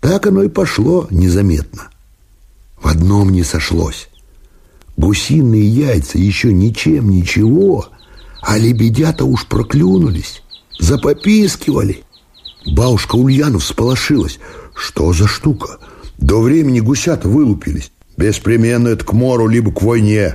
Так 0.00 0.26
оно 0.26 0.42
и 0.42 0.48
пошло 0.48 1.06
незаметно. 1.10 1.88
В 2.80 2.86
одном 2.86 3.30
не 3.30 3.42
сошлось. 3.42 4.08
Гусиные 4.98 5.64
яйца 5.64 6.18
еще 6.18 6.52
ничем 6.52 7.10
ничего, 7.10 7.86
а 8.42 8.58
лебедята 8.58 9.24
уж 9.24 9.46
проклюнулись, 9.46 10.42
запопискивали. 10.80 12.02
Бабушка 12.66 13.14
Ульянов 13.14 13.64
сполошилась. 13.64 14.40
Что 14.74 15.12
за 15.12 15.28
штука? 15.28 15.78
До 16.18 16.40
времени 16.40 16.80
гусята 16.80 17.28
вылупились. 17.28 17.92
Беспременно 18.16 18.88
это 18.88 19.04
к 19.04 19.12
мору, 19.12 19.46
либо 19.46 19.70
к 19.70 19.82
войне. 19.82 20.34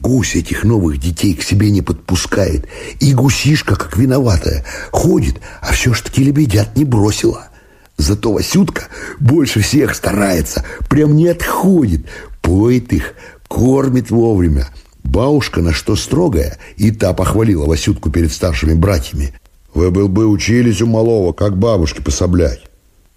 Гусь 0.00 0.34
этих 0.34 0.64
новых 0.64 0.98
детей 0.98 1.34
к 1.34 1.44
себе 1.44 1.70
не 1.70 1.80
подпускает. 1.80 2.66
И 2.98 3.14
гусишка, 3.14 3.76
как 3.76 3.96
виноватая, 3.96 4.64
ходит, 4.90 5.40
а 5.60 5.72
все 5.74 5.94
ж 5.94 6.00
таки 6.00 6.24
лебедят 6.24 6.76
не 6.76 6.84
бросила. 6.84 7.50
Зато 7.98 8.32
Васютка 8.32 8.88
больше 9.20 9.60
всех 9.60 9.94
старается, 9.94 10.64
прям 10.90 11.14
не 11.14 11.28
отходит, 11.28 12.06
поет 12.40 12.92
их, 12.92 13.14
кормит 13.52 14.10
вовремя. 14.10 14.68
Бабушка 15.04 15.60
на 15.60 15.74
что 15.74 15.94
строгая, 15.94 16.58
и 16.78 16.90
та 16.90 17.12
похвалила 17.12 17.66
Васютку 17.66 18.10
перед 18.10 18.32
старшими 18.32 18.72
братьями. 18.72 19.34
Вы 19.74 19.90
был 19.90 20.08
бы 20.08 20.26
учились 20.26 20.80
у 20.80 20.86
малого, 20.86 21.34
как 21.34 21.58
бабушке 21.58 22.02
пособлять. 22.02 22.62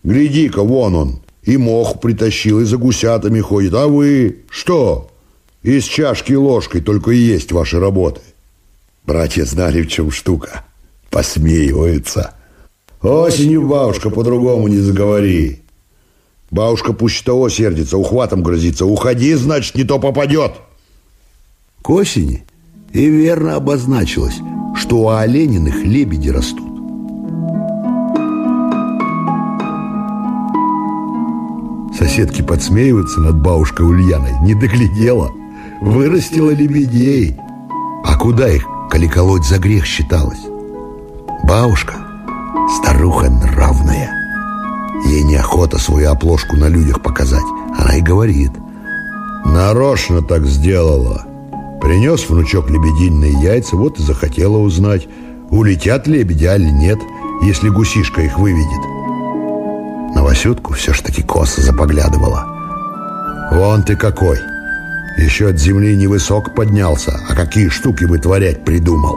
Гляди-ка, 0.04 0.62
вон 0.62 0.96
он, 0.96 1.20
и 1.44 1.56
мох 1.56 2.02
притащил, 2.02 2.60
и 2.60 2.66
за 2.66 2.76
гусятами 2.76 3.40
ходит. 3.40 3.74
А 3.76 3.88
вы 3.88 4.40
что? 4.50 5.10
Из 5.64 5.86
чашки 5.86 6.34
и 6.34 6.36
ложкой 6.36 6.82
только 6.82 7.12
и 7.12 7.18
есть 7.18 7.54
ваши 7.54 7.80
работы. 7.80 8.20
Братья 9.06 9.46
знали, 9.46 9.84
в 9.84 9.88
чем 9.88 10.12
штука. 10.12 10.66
Посмеиваются. 11.12 12.34
Осенью, 13.02 13.68
бабушка, 13.68 14.10
по-другому 14.10 14.68
не 14.68 14.80
заговори. 14.80 15.62
Бабушка 16.52 16.94
пусть 16.94 17.24
того 17.26 17.50
сердится, 17.50 17.98
ухватом 17.98 18.44
грозится. 18.44 18.86
Уходи, 18.86 19.34
значит, 19.34 19.76
не 19.76 19.84
то 19.84 20.00
попадет. 20.00 20.54
К 21.82 21.90
осени 21.90 22.44
и 22.94 23.08
верно 23.08 23.56
обозначилось, 23.56 24.36
что 24.76 24.98
у 24.98 25.10
олениных 25.10 25.84
лебеди 25.84 26.30
растут. 26.30 26.76
Соседки 31.98 32.42
подсмеиваются 32.42 33.20
над 33.20 33.42
бабушкой 33.42 33.86
Ульяной. 33.88 34.34
Не 34.42 34.54
доглядела. 34.54 35.32
Вырастила 35.82 36.52
лебедей. 36.52 37.38
А 38.04 38.18
куда 38.18 38.50
их, 38.50 38.66
коли 38.90 39.08
колоть 39.08 39.46
за 39.46 39.60
грех 39.60 39.86
считалось? 39.86 40.42
Бабушка, 41.44 41.96
старуха 42.80 43.30
нравная. 43.30 44.15
Ей 45.04 45.24
неохота 45.24 45.78
свою 45.78 46.12
оплошку 46.12 46.56
на 46.56 46.68
людях 46.70 47.02
показать. 47.02 47.44
Она 47.78 47.98
и 47.98 48.02
говорит. 48.02 48.52
Нарочно 49.46 50.22
так 50.22 50.46
сделала. 50.46 51.26
Принес 51.82 52.28
внучок 52.30 52.70
лебединые 52.70 53.34
яйца, 53.42 53.76
вот 53.76 54.00
и 54.00 54.04
захотела 54.04 54.58
узнать, 54.58 55.08
улетят 55.52 56.08
лебеди, 56.08 56.46
али 56.46 56.72
нет, 56.72 57.00
если 57.44 57.70
гусишка 57.70 58.22
их 58.22 58.40
выведет. 58.40 58.96
На 60.16 60.24
все 60.74 60.94
ж 60.94 61.02
таки 61.02 61.22
косо 61.22 61.62
запоглядывала. 61.62 62.46
Вон 63.52 63.84
ты 63.84 63.96
какой! 63.96 64.38
Еще 65.18 65.50
от 65.50 65.60
земли 65.60 65.96
невысок 65.96 66.56
поднялся, 66.56 67.22
а 67.30 67.36
какие 67.36 67.70
штуки 67.70 68.04
вытворять 68.04 68.66
придумал. 68.66 69.16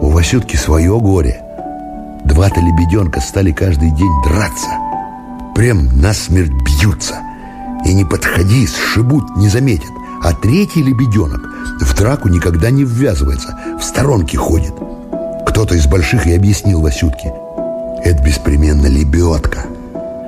У 0.00 0.10
Васютки 0.10 0.56
свое 0.56 0.98
горе. 0.98 1.45
Два-то 2.26 2.60
лебеденка 2.60 3.20
стали 3.20 3.52
каждый 3.52 3.90
день 3.92 4.12
драться. 4.24 4.68
Прям 5.54 6.00
насмерть 6.00 6.50
бьются. 6.50 7.14
И 7.84 7.94
не 7.94 8.04
подходи, 8.04 8.66
сшибут, 8.66 9.36
не 9.36 9.48
заметят. 9.48 9.90
А 10.22 10.32
третий 10.32 10.82
лебеденок 10.82 11.40
в 11.80 11.94
драку 11.96 12.28
никогда 12.28 12.70
не 12.70 12.84
ввязывается, 12.84 13.56
в 13.78 13.84
сторонке 13.84 14.36
ходит. 14.36 14.74
Кто-то 15.46 15.76
из 15.76 15.86
больших 15.86 16.26
и 16.26 16.34
объяснил 16.34 16.80
Васютке. 16.80 17.32
Это 18.04 18.22
беспременно 18.22 18.86
лебедка, 18.86 19.60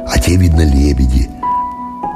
а 0.07 0.19
те, 0.19 0.37
видно, 0.37 0.63
лебеди. 0.63 1.29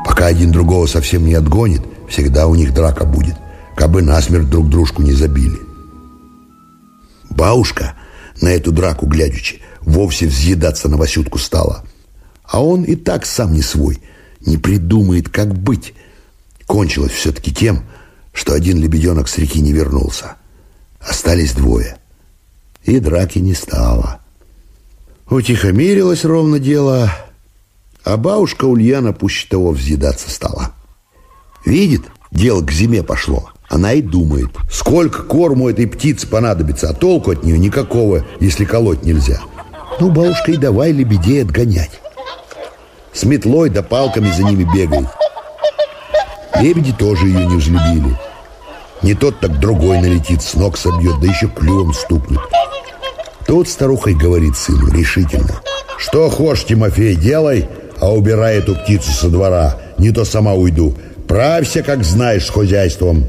Пока 0.05 0.27
один 0.27 0.53
другого 0.53 0.87
совсем 0.87 1.27
не 1.27 1.35
отгонит, 1.35 1.83
всегда 2.09 2.47
у 2.47 2.55
них 2.55 2.73
драка 2.73 3.05
будет, 3.05 3.35
кабы 3.77 4.03
насмерть 4.03 4.49
друг 4.49 4.68
дружку 4.68 5.03
не 5.03 5.12
забили. 5.12 5.59
Бабушка 7.31 7.95
на 8.40 8.49
эту 8.49 8.73
драку, 8.73 9.07
глядячи, 9.07 9.61
вовсе 9.85 10.27
взъедаться 10.27 10.88
на 10.88 10.97
Васютку 10.97 11.38
стала. 11.38 11.85
А 12.45 12.62
он 12.62 12.85
и 12.85 12.97
так 12.97 13.27
сам 13.27 13.53
не 13.53 13.62
свой– 13.62 14.01
не 14.47 14.57
придумает, 14.57 15.29
как 15.29 15.55
быть. 15.55 15.95
Кончилось 16.66 17.12
все-таки 17.12 17.53
тем, 17.53 17.85
что 18.33 18.55
один 18.55 18.79
лебеденок 18.79 19.29
с 19.29 19.38
реки 19.38 19.61
не 19.61 19.73
вернулся. 19.73 20.37
Остались 21.01 21.53
двое. 21.53 21.97
И 22.85 22.99
драки 22.99 23.38
не 23.38 23.55
стало. 23.55 24.21
Утихомирилось 25.29 26.25
ровно 26.25 26.59
дело, 26.59 27.12
а 28.05 28.16
бабушка 28.16 28.64
Ульяна 28.64 29.12
пуще 29.12 29.47
того 29.49 29.71
взъедаться 29.71 30.31
стала. 30.31 30.73
Видит, 31.64 32.03
дело 32.31 32.62
к 32.62 32.71
зиме 32.71 33.03
пошло. 33.03 33.51
Она 33.68 33.95
и 33.95 34.03
думает, 34.03 34.51
сколько 34.71 35.23
корму 35.23 35.71
этой 35.71 35.87
птицы 35.87 36.27
понадобится, 36.27 36.90
а 36.90 36.95
толку 36.95 37.31
от 37.31 37.45
нее 37.45 37.59
никакого, 37.59 38.27
если 38.38 38.64
колоть 38.64 39.05
нельзя. 39.05 39.40
Ну, 40.03 40.11
бабушка, 40.11 40.51
и 40.51 40.57
давай 40.57 40.91
лебедей 40.91 41.43
отгонять. 41.43 42.01
С 43.12 43.23
метлой 43.23 43.71
да 43.71 43.85
палками 43.85 44.33
за 44.33 44.43
ними 44.43 44.67
бегает. 44.75 45.07
Лебеди 46.57 46.93
тоже 46.93 47.29
ее 47.29 47.47
не 47.47 47.57
взлюбили. 47.57 48.19
Не 49.03 49.15
тот, 49.15 49.38
так 49.38 49.61
другой 49.61 50.01
налетит, 50.01 50.43
с 50.43 50.55
ног 50.55 50.77
собьет, 50.77 51.21
да 51.21 51.29
еще 51.29 51.47
клювом 51.47 51.95
стукнет. 51.95 52.41
Тут 53.47 53.69
старуха 53.69 54.11
и 54.11 54.15
говорит 54.15 54.57
сыну 54.57 54.91
решительно. 54.93 55.62
Что 55.99 56.29
хочешь, 56.31 56.65
Тимофей, 56.65 57.15
делай, 57.15 57.69
а 58.01 58.12
убирай 58.12 58.57
эту 58.59 58.75
птицу 58.75 59.12
со 59.12 59.29
двора. 59.29 59.77
Не 59.99 60.11
то 60.11 60.25
сама 60.25 60.55
уйду. 60.55 60.97
Правься, 61.29 61.85
как 61.85 62.03
знаешь, 62.03 62.47
с 62.47 62.51
хозяйством. 62.51 63.25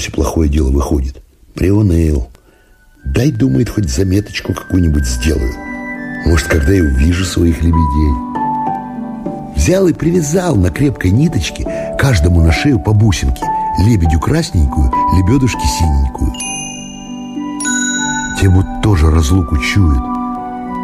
Вовсе 0.00 0.12
плохое 0.12 0.48
дело 0.48 0.70
выходит. 0.70 1.22
Приуныл. 1.54 2.30
Дай, 3.04 3.30
думает, 3.30 3.68
хоть 3.68 3.90
заметочку 3.90 4.54
какую-нибудь 4.54 5.04
сделаю. 5.04 5.52
Может, 6.24 6.46
когда 6.46 6.72
я 6.72 6.82
увижу 6.82 7.24
своих 7.26 7.62
лебедей. 7.62 8.14
Взял 9.54 9.88
и 9.88 9.92
привязал 9.92 10.56
на 10.56 10.70
крепкой 10.70 11.10
ниточке 11.10 11.66
каждому 11.98 12.42
на 12.42 12.50
шею 12.50 12.78
по 12.80 12.94
бусинке. 12.94 13.44
Лебедю 13.80 14.18
красненькую, 14.20 14.90
лебедушки 15.18 15.66
синенькую. 15.78 16.32
Те 18.40 18.48
будто 18.48 18.80
тоже 18.82 19.10
разлуку 19.10 19.58
чуют. 19.58 20.02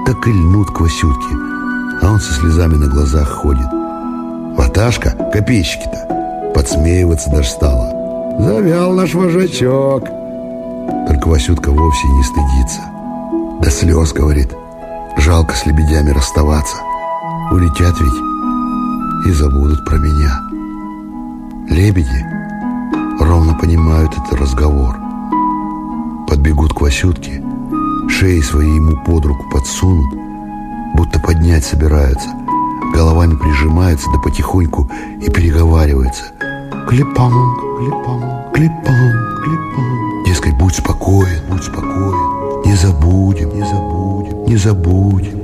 Так 0.04 0.26
и 0.26 0.30
льнут 0.30 0.70
к 0.72 0.80
Васютке. 0.80 1.34
А 2.02 2.10
он 2.12 2.20
со 2.20 2.34
слезами 2.34 2.74
на 2.74 2.88
глазах 2.88 3.30
ходит. 3.30 3.66
Ваташка, 4.58 5.10
копейщики-то, 5.32 6.52
подсмеиваться 6.54 7.30
даже 7.30 7.48
стала. 7.48 7.95
Завял 8.38 8.92
наш 8.92 9.14
вожачок. 9.14 10.04
Только 11.08 11.28
Васютка 11.28 11.70
вовсе 11.70 12.06
не 12.08 12.22
стыдится. 12.22 12.80
До 13.62 13.70
слез, 13.70 14.12
говорит. 14.12 14.54
Жалко 15.16 15.54
с 15.54 15.64
лебедями 15.64 16.10
расставаться. 16.10 16.76
Улетят 17.50 17.94
ведь. 17.98 19.26
и 19.26 19.32
забудут 19.32 19.84
про 19.86 19.96
меня. 19.96 20.40
Лебеди 21.68 22.24
ровно 23.20 23.54
понимают 23.54 24.12
этот 24.12 24.38
разговор. 24.38 24.96
Подбегут 26.28 26.74
к 26.74 26.80
Васютке, 26.82 27.42
шеи 28.08 28.40
свои 28.40 28.74
ему 28.74 29.02
под 29.04 29.24
руку 29.24 29.48
подсунут, 29.50 30.14
будто 30.94 31.18
поднять 31.20 31.64
собираются, 31.64 32.28
головами 32.92 33.36
прижимаются 33.36 34.10
да 34.12 34.18
потихоньку 34.18 34.90
и 35.20 35.30
переговариваются. 35.30 36.35
Клипанг, 36.88 37.58
клипанг, 37.78 38.54
клипанг, 38.54 39.42
клипанг. 39.42 40.24
Дескать, 40.24 40.56
будь 40.56 40.74
спокоен, 40.74 41.42
будь 41.50 41.64
спокоен. 41.64 42.62
Не 42.64 42.76
забудем, 42.76 43.54
не 43.56 43.64
забудем, 43.64 44.44
не 44.46 44.56
забудем. 44.56 45.40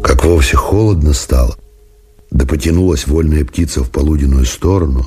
Как 0.00 0.24
вовсе 0.24 0.56
холодно 0.56 1.12
стало, 1.12 1.56
да 2.30 2.46
потянулась 2.46 3.08
вольная 3.08 3.44
птица 3.44 3.82
в 3.82 3.90
полуденную 3.90 4.44
сторону, 4.46 5.06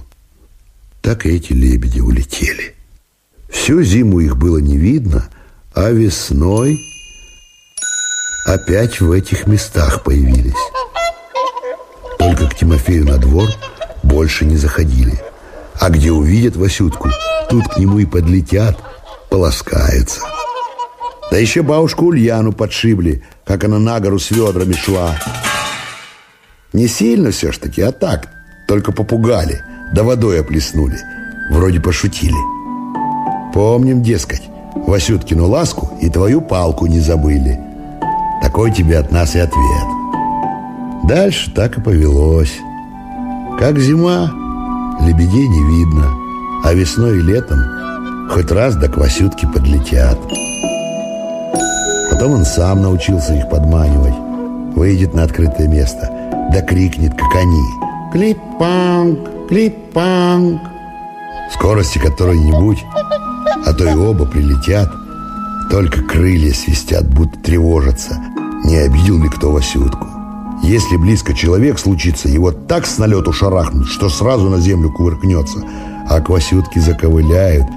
так 1.01 1.25
и 1.25 1.29
эти 1.29 1.53
лебеди 1.53 2.01
улетели. 2.01 2.75
Всю 3.49 3.81
зиму 3.83 4.19
их 4.19 4.35
было 4.35 4.57
не 4.57 4.75
видно, 4.75 5.29
а 5.73 5.91
весной 5.91 6.77
опять 8.45 8.99
в 8.99 9.11
этих 9.13 9.47
местах 9.47 10.03
появились. 10.03 10.53
К 12.37 12.55
Тимофею 12.55 13.05
на 13.05 13.17
двор 13.17 13.49
больше 14.03 14.45
не 14.45 14.57
заходили. 14.57 15.19
А 15.79 15.89
где 15.89 16.11
увидят 16.11 16.55
Васютку, 16.55 17.09
тут 17.49 17.67
к 17.67 17.77
нему 17.77 17.99
и 17.99 18.05
подлетят, 18.05 18.77
полоскаются. 19.29 20.21
Да 21.29 21.37
еще 21.37 21.61
бабушку 21.61 22.05
Ульяну 22.05 22.53
подшибли, 22.53 23.23
как 23.45 23.63
она 23.63 23.79
на 23.79 23.99
гору 23.99 24.19
с 24.19 24.31
ведрами 24.31 24.73
шла. 24.73 25.15
Не 26.73 26.87
сильно 26.87 27.31
все 27.31 27.51
ж 27.51 27.57
таки, 27.57 27.81
а 27.81 27.91
так, 27.91 28.27
только 28.67 28.91
попугали, 28.91 29.61
да 29.93 30.03
водой 30.03 30.39
оплеснули. 30.39 30.97
Вроде 31.51 31.79
пошутили. 31.79 32.37
Помним, 33.53 34.03
дескать, 34.03 34.43
Васюткину 34.75 35.47
ласку 35.47 35.97
и 36.01 36.09
твою 36.09 36.41
палку 36.41 36.85
не 36.87 36.99
забыли. 36.99 37.59
Такой 38.41 38.71
тебе 38.71 38.99
от 38.99 39.11
нас 39.11 39.35
и 39.35 39.39
ответ. 39.39 39.96
Дальше 41.07 41.49
так 41.55 41.77
и 41.77 41.81
повелось. 41.81 42.59
Как 43.57 43.79
зима, 43.79 44.29
лебедей 44.99 45.47
не 45.47 45.77
видно, 45.77 46.11
а 46.65 46.73
весной 46.73 47.19
и 47.19 47.21
летом 47.21 47.59
хоть 48.29 48.51
раз 48.51 48.75
до 48.75 48.89
квасютки 48.89 49.45
подлетят. 49.45 50.19
Потом 52.11 52.33
он 52.33 52.45
сам 52.45 52.81
научился 52.81 53.35
их 53.35 53.49
подманивать. 53.49 54.15
Выйдет 54.75 55.13
на 55.13 55.23
открытое 55.23 55.69
место, 55.69 56.11
да 56.51 56.61
крикнет, 56.61 57.13
как 57.13 57.35
они. 57.35 57.63
Клипанг, 58.11 59.47
клипанг. 59.47 60.61
Скорости 61.53 61.99
которой-нибудь, 61.99 62.85
а 63.65 63.73
то 63.73 63.85
и 63.85 63.95
оба 63.95 64.25
прилетят. 64.25 64.91
Только 65.71 66.03
крылья 66.03 66.53
свистят, 66.53 67.07
будто 67.07 67.39
тревожатся. 67.39 68.17
Не 68.65 68.75
обидел 68.75 69.23
ли 69.23 69.29
кто 69.29 69.51
Васютку? 69.51 70.16
Если 70.63 70.97
близко 70.97 71.33
человек 71.33 71.79
случится, 71.79 72.27
его 72.27 72.51
так 72.51 72.85
с 72.85 72.97
налету 72.97 73.31
шарахнут, 73.31 73.87
что 73.87 74.09
сразу 74.09 74.49
на 74.49 74.59
землю 74.59 74.91
кувыркнется. 74.91 75.63
А 76.09 76.19
квасютки 76.19 76.79
заковыляют, 76.79 77.67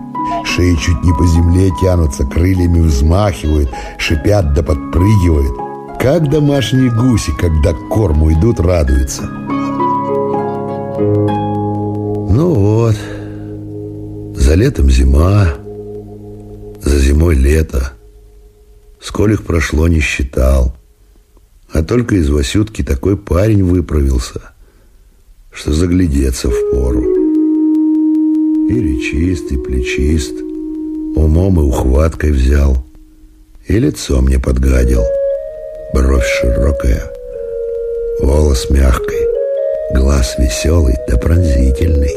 шеи 0.44 0.74
чуть 0.76 1.02
не 1.04 1.12
по 1.12 1.26
земле 1.26 1.70
тянутся, 1.80 2.24
крыльями 2.24 2.80
взмахивают, 2.80 3.70
шипят 3.98 4.54
да 4.54 4.62
подпрыгивают. 4.62 5.52
Как 6.00 6.30
домашние 6.30 6.90
гуси, 6.90 7.32
когда 7.38 7.74
к 7.74 7.88
корму 7.88 8.32
идут, 8.32 8.58
радуются. 8.58 9.22
Ну 12.32 12.54
вот, 12.54 12.96
за 14.34 14.54
летом 14.54 14.88
зима, 14.88 15.48
за 16.80 16.98
зимой 16.98 17.34
лето. 17.34 17.92
Сколь 19.00 19.34
их 19.34 19.44
прошло, 19.44 19.88
не 19.88 20.00
считал. 20.00 20.74
А 21.72 21.85
только 21.85 22.16
из 22.16 22.28
Васютки 22.28 22.83
такой 22.83 23.16
парень 23.16 23.62
выправился, 23.62 24.40
что 25.52 25.72
заглядеться 25.72 26.50
в 26.50 26.70
пору. 26.72 27.02
И 28.68 28.74
речист, 28.74 29.52
и 29.52 29.56
плечист, 29.56 30.33
умом 31.14 31.61
и 31.61 31.62
ухваткой 31.62 32.33
взял, 32.33 32.85
и 33.68 33.78
лицо 33.78 34.20
мне 34.20 34.40
подгадил. 34.40 35.04
Бровь 35.94 36.26
широкая, 36.40 37.02
волос 38.20 38.68
мягкий, 38.70 39.26
глаз 39.94 40.37
веселый 40.38 40.94
да 41.09 41.16
пронзительный. 41.18 42.16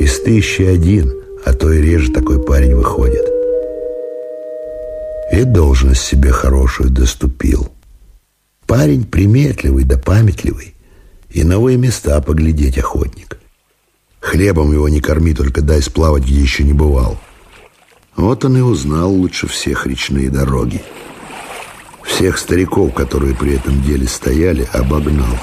Из 0.00 0.20
тысячи 0.20 0.62
один, 0.62 1.12
а 1.44 1.52
то 1.52 1.72
и 1.72 1.80
реже 1.80 2.12
такой 2.12 2.44
парень 2.44 2.74
выходит. 2.76 3.28
И 5.32 5.42
должность 5.42 6.02
себе 6.02 6.30
хорошую 6.30 6.90
доступил. 6.90 7.68
Парень 8.68 9.06
приметливый 9.06 9.84
да 9.84 9.96
памятливый, 9.96 10.74
и 11.30 11.42
новые 11.42 11.78
места 11.78 12.20
поглядеть 12.20 12.76
охотник. 12.76 13.38
Хлебом 14.20 14.74
его 14.74 14.90
не 14.90 15.00
корми, 15.00 15.32
только 15.32 15.62
дай 15.62 15.80
сплавать, 15.80 16.24
где 16.24 16.38
еще 16.38 16.64
не 16.64 16.74
бывал. 16.74 17.18
Вот 18.14 18.44
он 18.44 18.58
и 18.58 18.60
узнал 18.60 19.10
лучше 19.10 19.46
всех 19.48 19.86
речные 19.86 20.28
дороги. 20.28 20.82
Всех 22.02 22.36
стариков, 22.36 22.92
которые 22.92 23.34
при 23.34 23.54
этом 23.54 23.80
деле 23.80 24.06
стояли, 24.06 24.68
обогнал. 24.74 25.38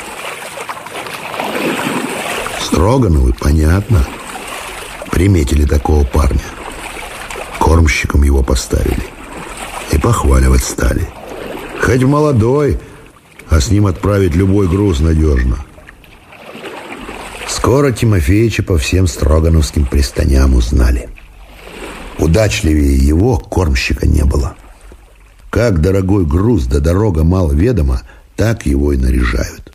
Строгановы, 2.61 3.33
понятно, 3.33 4.05
приметили 5.11 5.65
такого 5.65 6.03
парня. 6.05 6.45
Кормщиком 7.59 8.21
его 8.21 8.43
поставили 8.43 9.03
и 9.91 9.97
похваливать 9.97 10.63
стали. 10.63 11.09
Хоть 11.81 12.03
молодой, 12.03 12.77
а 13.49 13.59
с 13.59 13.69
ним 13.69 13.87
отправить 13.87 14.35
любой 14.35 14.67
груз 14.67 14.99
надежно. 14.99 15.57
Скоро 17.47 17.91
Тимофеича 17.91 18.63
по 18.63 18.77
всем 18.77 19.07
строгановским 19.07 19.85
пристаням 19.85 20.53
узнали. 20.55 21.09
Удачливее 22.19 22.95
его 22.95 23.37
кормщика 23.37 24.07
не 24.07 24.23
было. 24.23 24.55
Как 25.49 25.81
дорогой 25.81 26.25
груз 26.25 26.65
да 26.65 26.79
дорога 26.79 27.23
мало 27.23 27.53
ведома, 27.53 28.01
так 28.35 28.65
его 28.65 28.93
и 28.93 28.97
наряжают. 28.97 29.73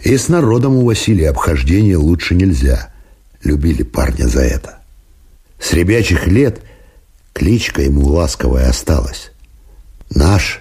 И 0.00 0.16
с 0.16 0.28
народом 0.28 0.76
у 0.76 0.84
Василия 0.84 1.30
обхождение 1.30 1.96
лучше 1.96 2.34
нельзя. 2.34 2.92
Любили 3.42 3.82
парня 3.82 4.26
за 4.26 4.40
это. 4.40 4.78
С 5.60 5.72
ребячих 5.72 6.26
лет 6.26 6.60
кличка 7.32 7.82
ему 7.82 8.06
ласковая 8.06 8.68
осталась. 8.68 9.30
Наш 10.10 10.60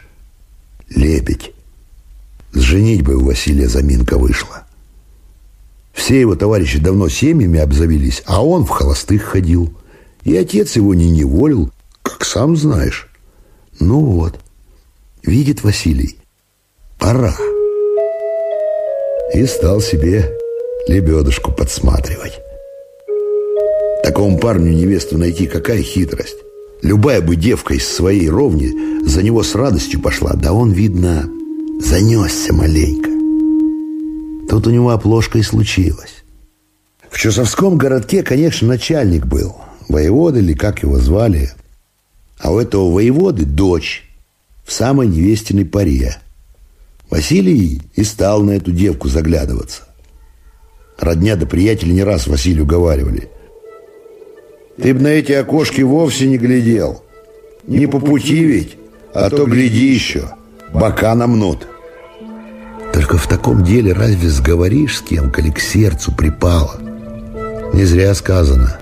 лебедь. 0.90 1.55
С 2.56 2.60
женитьбой 2.60 3.16
у 3.16 3.26
Василия 3.26 3.68
заминка 3.68 4.18
вышла. 4.18 4.64
Все 5.92 6.22
его 6.22 6.36
товарищи 6.36 6.80
давно 6.80 7.10
семьями 7.10 7.60
обзавелись, 7.60 8.24
а 8.26 8.46
он 8.46 8.64
в 8.64 8.70
холостых 8.70 9.24
ходил. 9.24 9.74
И 10.24 10.36
отец 10.38 10.78
его 10.78 10.96
не 10.96 11.12
неволил, 11.12 11.70
как 12.02 12.24
сам 12.24 12.56
знаешь. 12.56 13.10
Ну 13.80 14.00
вот, 14.00 14.40
видит 15.22 15.64
Василий, 15.64 16.18
пора. 16.98 17.36
И 19.34 19.46
стал 19.46 19.82
себе 19.82 20.32
лебедушку 20.88 21.52
подсматривать. 21.52 22.40
Такому 24.02 24.40
парню 24.40 24.72
невесту 24.72 25.18
найти 25.18 25.48
какая 25.48 25.84
хитрость. 25.84 26.38
Любая 26.82 27.20
бы 27.20 27.36
девка 27.36 27.74
из 27.74 27.86
своей 27.86 28.30
ровни 28.30 29.06
за 29.06 29.24
него 29.24 29.44
с 29.44 29.56
радостью 29.56 30.02
пошла, 30.02 30.36
да 30.36 30.54
он, 30.54 30.72
видно, 30.72 31.30
занесся 31.80 32.54
маленько. 32.54 33.10
Тут 34.50 34.68
у 34.68 34.70
него 34.70 34.92
оплошка 34.92 35.40
и 35.40 35.44
случилась. 35.44 36.24
В 37.10 37.18
Чусовском 37.18 37.78
городке, 37.78 38.24
конечно, 38.24 38.68
начальник 38.68 39.26
был. 39.26 39.56
Воевода 39.88 40.40
или 40.40 40.54
как 40.54 40.84
его 40.84 40.98
звали. 41.00 41.52
А 42.40 42.52
у 42.52 42.60
этого 42.60 42.92
воеводы 42.92 43.46
дочь 43.46 44.04
в 44.66 44.72
самой 44.72 45.08
невестиной 45.08 45.66
паре. 45.66 46.18
Василий 47.10 47.82
и 47.96 48.04
стал 48.04 48.44
на 48.44 48.52
эту 48.52 48.72
девку 48.72 49.08
заглядываться. 49.08 49.84
Родня 50.98 51.36
да 51.36 51.46
приятели 51.46 51.92
не 51.92 52.04
раз 52.04 52.28
Василию 52.28 52.64
уговаривали. 52.64 53.30
Ты 54.82 54.94
б 54.94 55.02
на 55.02 55.08
эти 55.08 55.32
окошки 55.34 55.82
вовсе 55.82 56.28
не 56.28 56.38
глядел. 56.38 57.04
Не 57.68 57.88
по 57.88 58.00
пути 58.00 58.44
ведь, 58.44 58.78
а 59.14 59.30
то 59.30 59.46
гляди 59.46 59.94
еще– 59.94 60.32
бока 60.76 61.16
намнут. 61.16 61.68
Только 62.94 63.18
в 63.18 63.28
таком 63.28 63.64
деле 63.64 63.94
разве 63.94 64.30
сговоришь 64.30 64.98
с 64.98 65.02
кем, 65.02 65.32
коли 65.32 65.50
к 65.50 65.60
сердцу 65.60 66.12
припало? 66.12 66.76
Не 67.74 67.86
зря 67.86 68.14
сказано. 68.14 68.78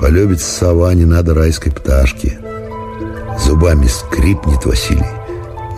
Полюбится 0.00 0.50
сова, 0.50 0.94
не 0.94 1.04
надо 1.04 1.34
райской 1.34 1.70
пташки. 1.70 2.38
Зубами 3.38 3.86
скрипнет 3.86 4.64
Василий. 4.64 5.04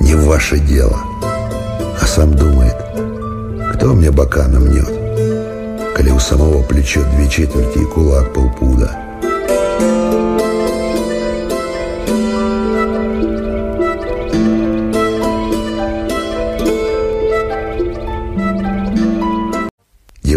Не 0.00 0.14
ваше 0.14 0.58
дело. 0.58 0.98
А 2.00 2.06
сам 2.06 2.34
думает, 2.34 2.76
кто 3.74 3.94
мне 3.94 4.10
бока 4.10 4.46
намнет, 4.48 4.88
коли 5.96 6.10
у 6.10 6.20
самого 6.20 6.62
плечо 6.62 7.02
две 7.14 7.28
четверти 7.28 7.78
и 7.78 7.84
кулак 7.84 8.32
полпуда. 8.32 9.07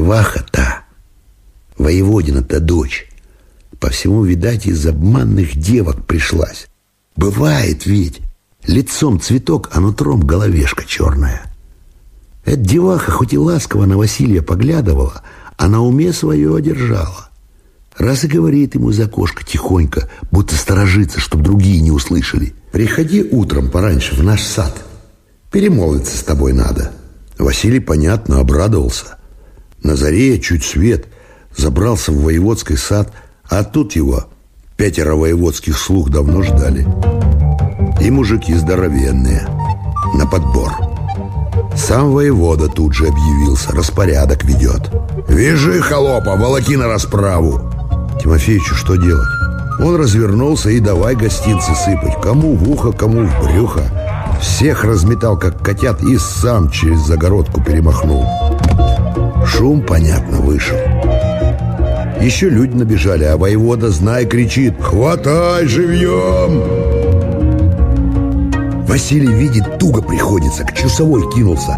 Деваха-то, 0.01 0.79
воеводина-то 1.77 2.59
дочь, 2.59 3.07
по 3.79 3.91
всему, 3.91 4.23
видать, 4.23 4.65
из 4.65 4.83
обманных 4.87 5.55
девок 5.55 6.07
пришлась. 6.07 6.65
Бывает 7.15 7.85
ведь, 7.85 8.19
лицом 8.65 9.21
цветок, 9.21 9.69
а 9.71 9.79
нутром 9.79 10.21
головешка 10.21 10.85
черная. 10.85 11.43
Эта 12.45 12.57
деваха 12.57 13.11
хоть 13.11 13.33
и 13.33 13.37
ласково 13.37 13.85
на 13.85 13.95
Василия 13.95 14.41
поглядывала, 14.41 15.21
а 15.55 15.67
на 15.67 15.83
уме 15.83 16.13
свое 16.13 16.55
одержала. 16.55 17.29
Раз 17.95 18.23
и 18.23 18.27
говорит 18.27 18.73
ему 18.73 18.91
за 18.91 19.07
кошка 19.07 19.45
тихонько, 19.45 20.09
будто 20.31 20.55
сторожится, 20.55 21.19
чтоб 21.19 21.43
другие 21.43 21.79
не 21.79 21.91
услышали. 21.91 22.55
«Приходи 22.71 23.21
утром 23.21 23.69
пораньше 23.69 24.15
в 24.15 24.23
наш 24.23 24.41
сад. 24.41 24.83
Перемолвиться 25.51 26.17
с 26.17 26.23
тобой 26.23 26.53
надо». 26.53 26.91
Василий, 27.37 27.79
понятно, 27.79 28.39
обрадовался. 28.39 29.20
На 29.83 29.95
заре 29.95 30.39
чуть 30.39 30.63
свет 30.63 31.07
забрался 31.55 32.11
в 32.11 32.23
воеводский 32.23 32.77
сад, 32.77 33.11
а 33.49 33.63
тут 33.63 33.93
его 33.93 34.25
пятеро 34.77 35.15
воеводских 35.15 35.77
слуг 35.77 36.09
давно 36.09 36.43
ждали. 36.43 36.87
И 37.99 38.09
мужики 38.09 38.53
здоровенные, 38.53 39.47
на 40.15 40.25
подбор. 40.25 40.71
Сам 41.75 42.11
воевода 42.11 42.67
тут 42.67 42.93
же 42.93 43.07
объявился, 43.07 43.71
распорядок 43.71 44.43
ведет. 44.43 44.89
«Вяжи, 45.27 45.81
холопа, 45.81 46.35
волоки 46.35 46.75
на 46.75 46.87
расправу!» 46.87 47.71
Тимофеичу 48.21 48.75
что 48.75 48.95
делать? 48.97 49.27
Он 49.79 49.95
развернулся 49.95 50.69
и 50.69 50.79
давай 50.79 51.15
гостинцы 51.15 51.73
сыпать. 51.73 52.21
Кому 52.21 52.55
в 52.55 52.69
ухо, 52.69 52.91
кому 52.91 53.25
в 53.25 53.43
брюхо. 53.43 53.81
Всех 54.39 54.83
разметал, 54.83 55.37
как 55.37 55.63
котят, 55.63 56.03
и 56.03 56.17
сам 56.17 56.69
через 56.69 56.99
загородку 56.99 57.63
перемахнул. 57.63 58.25
Шум, 59.45 59.81
понятно, 59.81 60.41
вышел. 60.41 60.77
Еще 62.21 62.49
люди 62.49 62.75
набежали, 62.75 63.23
а 63.23 63.37
воевода, 63.37 63.89
знай, 63.89 64.25
кричит 64.25 64.75
«Хватай 64.79 65.65
живьем!» 65.65 66.61
Василий 68.85 69.33
видит, 69.33 69.79
туго 69.79 70.01
приходится, 70.01 70.63
к 70.63 70.75
часовой 70.75 71.23
кинулся. 71.33 71.77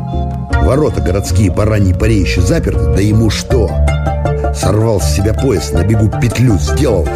Ворота 0.63 1.02
городские 1.02 1.52
поре 1.52 2.17
еще 2.17 2.41
заперты, 2.41 2.86
да 2.95 3.02
ему 3.02 3.30
что? 3.30 3.69
Сорвал 4.56 5.02
с 5.02 5.13
себя 5.13 5.34
пояс, 5.34 5.73
на 5.73 5.84
бегу 5.84 6.10
петлю 6.21 6.58
сделал, 6.58 7.08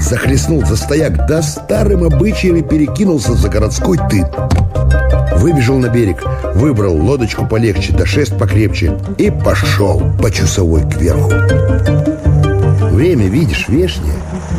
захлестнул 0.00 0.64
за 0.64 0.76
стояк, 0.76 1.26
да 1.26 1.42
старым 1.42 2.04
обычаем 2.04 2.66
перекинулся 2.66 3.34
за 3.34 3.48
городской 3.50 3.98
тын. 4.08 4.26
Выбежал 5.36 5.76
на 5.76 5.88
берег, 5.88 6.24
выбрал 6.54 6.96
лодочку 6.96 7.46
полегче, 7.46 7.92
да 7.92 8.06
шест 8.06 8.36
покрепче 8.38 8.98
и 9.18 9.30
пошел 9.30 10.02
по 10.20 10.30
часовой 10.30 10.88
кверху. 10.88 11.30
Время, 12.98 13.28
видишь, 13.28 13.68
вешнее. 13.68 14.16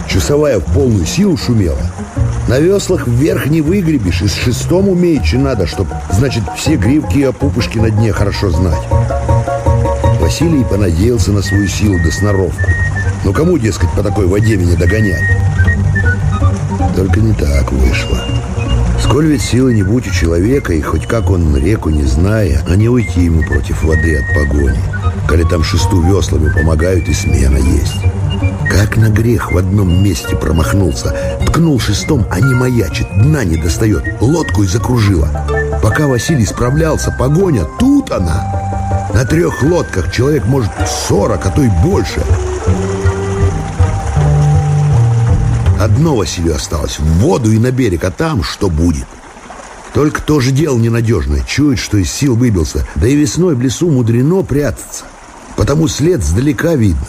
Часовая 0.07 0.59
в 0.59 0.63
полную 0.73 1.05
силу 1.05 1.35
шумела. 1.35 1.81
На 2.47 2.57
веслах 2.57 3.05
вверх 3.05 3.47
не 3.47 3.59
выгребешь, 3.59 4.21
и 4.21 4.29
с 4.29 4.33
шестом 4.33 4.87
умеючи 4.87 5.35
надо, 5.35 5.67
чтоб, 5.67 5.89
значит, 6.13 6.43
все 6.55 6.77
гривки 6.77 7.17
и 7.17 7.23
опупышки 7.23 7.79
на 7.79 7.89
дне 7.89 8.13
хорошо 8.13 8.49
знать. 8.49 8.79
Василий 10.21 10.63
понадеялся 10.63 11.33
на 11.33 11.41
свою 11.41 11.67
силу 11.67 11.99
да 12.01 12.11
сноровку. 12.11 12.63
Но 13.25 13.33
кому, 13.33 13.57
дескать, 13.57 13.91
по 13.91 14.03
такой 14.03 14.25
воде 14.25 14.55
меня 14.55 14.77
догонять? 14.77 15.19
Только 16.95 17.19
не 17.19 17.33
так 17.33 17.69
вышло. 17.73 18.19
Сколь 19.03 19.25
ведь 19.25 19.41
силы 19.41 19.73
не 19.73 19.83
будь 19.83 20.07
у 20.07 20.11
человека, 20.11 20.71
и 20.71 20.79
хоть 20.79 21.07
как 21.07 21.29
он 21.29 21.57
реку 21.57 21.89
не 21.89 22.03
зная, 22.03 22.61
а 22.69 22.77
не 22.77 22.87
уйти 22.87 23.25
ему 23.25 23.43
против 23.43 23.83
воды 23.83 24.15
от 24.15 24.33
погони. 24.33 24.79
Коли 25.27 25.43
там 25.43 25.61
шесту 25.61 26.01
веслами 26.01 26.49
помогают, 26.53 27.05
и 27.09 27.13
смена 27.13 27.57
есть. 27.57 27.97
Как 28.69 28.97
на 28.97 29.09
грех 29.09 29.51
в 29.51 29.57
одном 29.57 30.03
месте 30.03 30.35
промахнулся. 30.35 31.15
Ткнул 31.47 31.79
шестом, 31.79 32.25
а 32.31 32.39
не 32.39 32.53
маячит, 32.53 33.07
дна 33.15 33.43
не 33.43 33.57
достает. 33.57 34.03
Лодку 34.21 34.63
и 34.63 34.67
закружила. 34.67 35.29
Пока 35.81 36.07
Василий 36.07 36.45
справлялся, 36.45 37.13
погоня, 37.17 37.65
тут 37.79 38.11
она. 38.11 39.09
На 39.13 39.25
трех 39.25 39.63
лодках 39.63 40.11
человек 40.11 40.45
может 40.45 40.71
сорок, 40.87 41.45
а 41.45 41.49
то 41.49 41.61
и 41.63 41.69
больше. 41.83 42.21
Одно 45.79 46.15
Василию 46.15 46.55
осталось— 46.55 46.99
в 46.99 47.05
воду 47.19 47.51
и 47.51 47.57
на 47.57 47.71
берег, 47.71 48.03
а 48.03 48.11
там 48.11 48.43
что 48.43 48.69
будет? 48.69 49.07
Только 49.93 50.21
тоже 50.21 50.51
дело 50.51 50.77
ненадежное. 50.77 51.43
Чует, 51.43 51.79
что 51.79 51.97
из 51.97 52.11
сил 52.11 52.35
выбился. 52.35 52.85
Да 52.95 53.07
и 53.07 53.15
весной 53.15 53.55
в 53.55 53.61
лесу 53.61 53.89
мудрено 53.89 54.43
прятаться. 54.43 55.05
Потому 55.55 55.87
след 55.87 56.23
сдалека 56.23 56.75
видно. 56.75 57.07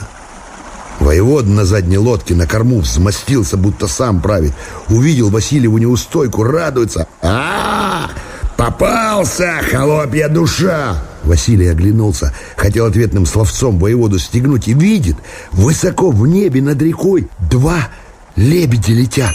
Воевод 1.11 1.45
на 1.45 1.65
задней 1.65 1.97
лодке 1.97 2.35
на 2.35 2.47
корму 2.47 2.79
взмастился, 2.79 3.57
будто 3.57 3.87
сам 3.87 4.21
правит. 4.21 4.53
Увидел 4.87 5.29
Васильеву 5.29 5.77
неустойку, 5.77 6.41
радуется. 6.41 7.05
а, 7.21 7.27
-а, 7.27 8.09
-а 8.09 8.55
Попался, 8.55 9.59
холопья 9.69 10.29
душа! 10.29 11.03
Василий 11.25 11.67
оглянулся, 11.67 12.33
хотел 12.55 12.85
ответным 12.85 13.25
словцом 13.25 13.77
воеводу 13.77 14.19
стегнуть 14.19 14.69
и 14.69 14.73
видит, 14.73 15.17
высоко 15.51 16.11
в 16.11 16.25
небе 16.25 16.61
над 16.61 16.81
рекой 16.81 17.27
два 17.51 17.89
лебеди 18.37 18.93
летят. 18.93 19.33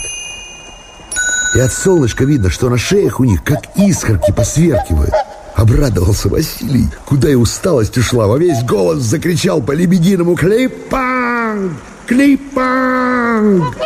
И 1.55 1.61
от 1.61 1.75
солнышка 1.75 2.25
видно, 2.25 2.49
что 2.49 2.71
на 2.71 2.79
шеях 2.79 3.21
у 3.21 3.25
них 3.25 3.45
как 3.45 3.65
искорки 3.77 4.33
посверкивают. 4.33 5.13
Обрадовался 5.55 6.31
Василий, 6.31 6.89
куда 7.05 7.29
и 7.29 7.35
усталость 7.35 7.99
ушла, 7.99 8.29
во 8.29 8.39
весь 8.39 8.63
голос 8.63 9.03
закричал 9.03 9.61
по 9.61 9.73
лебединому 9.73 10.37
«Клипанг! 10.37 11.06
Клипанг!» 12.07 13.77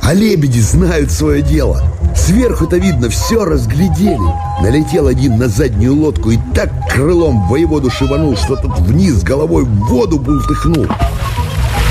А 0.00 0.12
лебеди 0.12 0.60
знают 0.60 1.10
свое 1.10 1.40
дело. 1.40 1.82
Сверху-то 2.14 2.76
видно, 2.76 3.08
все 3.08 3.44
разглядели. 3.44 4.18
Налетел 4.60 5.06
один 5.06 5.38
на 5.38 5.48
заднюю 5.48 5.94
лодку 5.94 6.30
и 6.30 6.38
так 6.54 6.70
крылом 6.90 7.48
воеводу 7.48 7.90
шибанул, 7.90 8.36
что 8.36 8.56
тот 8.56 8.78
вниз 8.80 9.22
головой 9.22 9.64
в 9.64 9.88
воду 9.88 10.18
бултыхнул. 10.18 10.86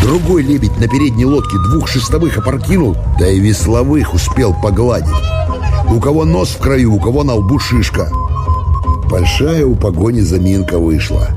Другой 0.04 0.44
лебедь 0.44 0.78
на 0.80 0.88
передней 0.88 1.26
лодке 1.26 1.58
двух 1.70 1.88
шестовых 1.88 2.38
опрокинул, 2.38 2.96
да 3.18 3.28
и 3.28 3.40
весловых 3.40 4.14
успел 4.14 4.54
погладить. 4.62 5.10
У 5.90 6.00
кого 6.00 6.24
нос 6.24 6.50
в 6.50 6.60
краю, 6.60 6.94
у 6.94 7.00
кого 7.00 7.24
на 7.24 7.34
лбу 7.34 7.58
шишка. 7.58 8.10
Большая 9.10 9.66
у 9.66 9.76
погони 9.76 10.20
заминка 10.20 10.78
вышла. 10.78 11.30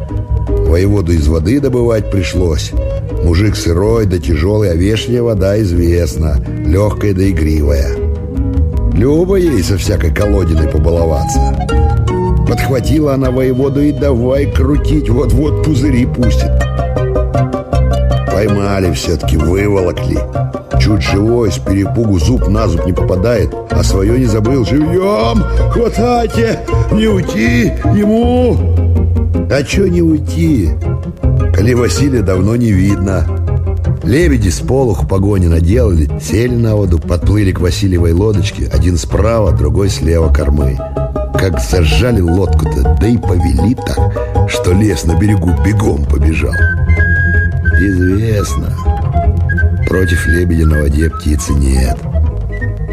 Воеводу 0.76 1.12
из 1.12 1.26
воды 1.26 1.58
добывать 1.58 2.10
пришлось. 2.10 2.70
Мужик 3.24 3.56
сырой 3.56 4.04
да 4.04 4.18
тяжелый, 4.18 4.70
а 4.70 4.74
вешняя 4.74 5.22
вода 5.22 5.58
известна, 5.62 6.36
легкая 6.66 7.14
да 7.14 7.30
игривая. 7.30 7.96
Люба 8.92 9.36
ей 9.36 9.62
со 9.62 9.78
всякой 9.78 10.14
колодиной 10.14 10.68
побаловаться. 10.68 11.56
Подхватила 12.46 13.14
она 13.14 13.30
воеводу 13.30 13.80
и 13.80 13.90
давай 13.90 14.52
крутить, 14.52 15.08
вот-вот 15.08 15.64
пузыри 15.64 16.04
пустит. 16.04 16.52
Поймали 18.30 18.92
все-таки, 18.92 19.38
выволокли. 19.38 20.18
Чуть 20.78 21.00
живой, 21.00 21.52
с 21.52 21.56
перепугу 21.56 22.18
зуб 22.18 22.48
на 22.48 22.68
зуб 22.68 22.84
не 22.84 22.92
попадает, 22.92 23.48
а 23.70 23.82
свое 23.82 24.18
не 24.18 24.26
забыл. 24.26 24.66
Живьем! 24.66 25.42
Хватайте! 25.72 26.60
Не 26.92 27.06
уйти 27.06 27.72
ему! 27.94 28.95
А 29.50 29.62
че 29.62 29.88
не 29.90 30.02
уйти? 30.02 30.70
Коли 31.54 31.74
Василия 31.74 32.22
давно 32.22 32.56
не 32.56 32.72
видно. 32.72 33.24
Лебеди 34.02 34.50
с 34.50 34.60
полуху 34.60 35.06
погони 35.06 35.46
наделали, 35.46 36.08
сели 36.20 36.54
на 36.54 36.76
воду, 36.76 36.98
подплыли 36.98 37.52
к 37.52 37.60
Васильевой 37.60 38.12
лодочке, 38.12 38.68
один 38.72 38.96
справа, 38.96 39.52
другой 39.52 39.88
слева 39.88 40.32
кормы. 40.32 40.78
Как 41.38 41.60
зажали 41.60 42.20
лодку-то, 42.20 42.96
да 43.00 43.08
и 43.08 43.16
повели 43.18 43.74
так, 43.74 44.48
что 44.48 44.72
лес 44.72 45.04
на 45.04 45.18
берегу 45.18 45.50
бегом 45.64 46.04
побежал. 46.04 46.54
Известно. 47.80 48.74
Против 49.88 50.26
лебедя 50.26 50.66
на 50.66 50.82
воде 50.82 51.10
птицы 51.10 51.52
нет. 51.52 51.98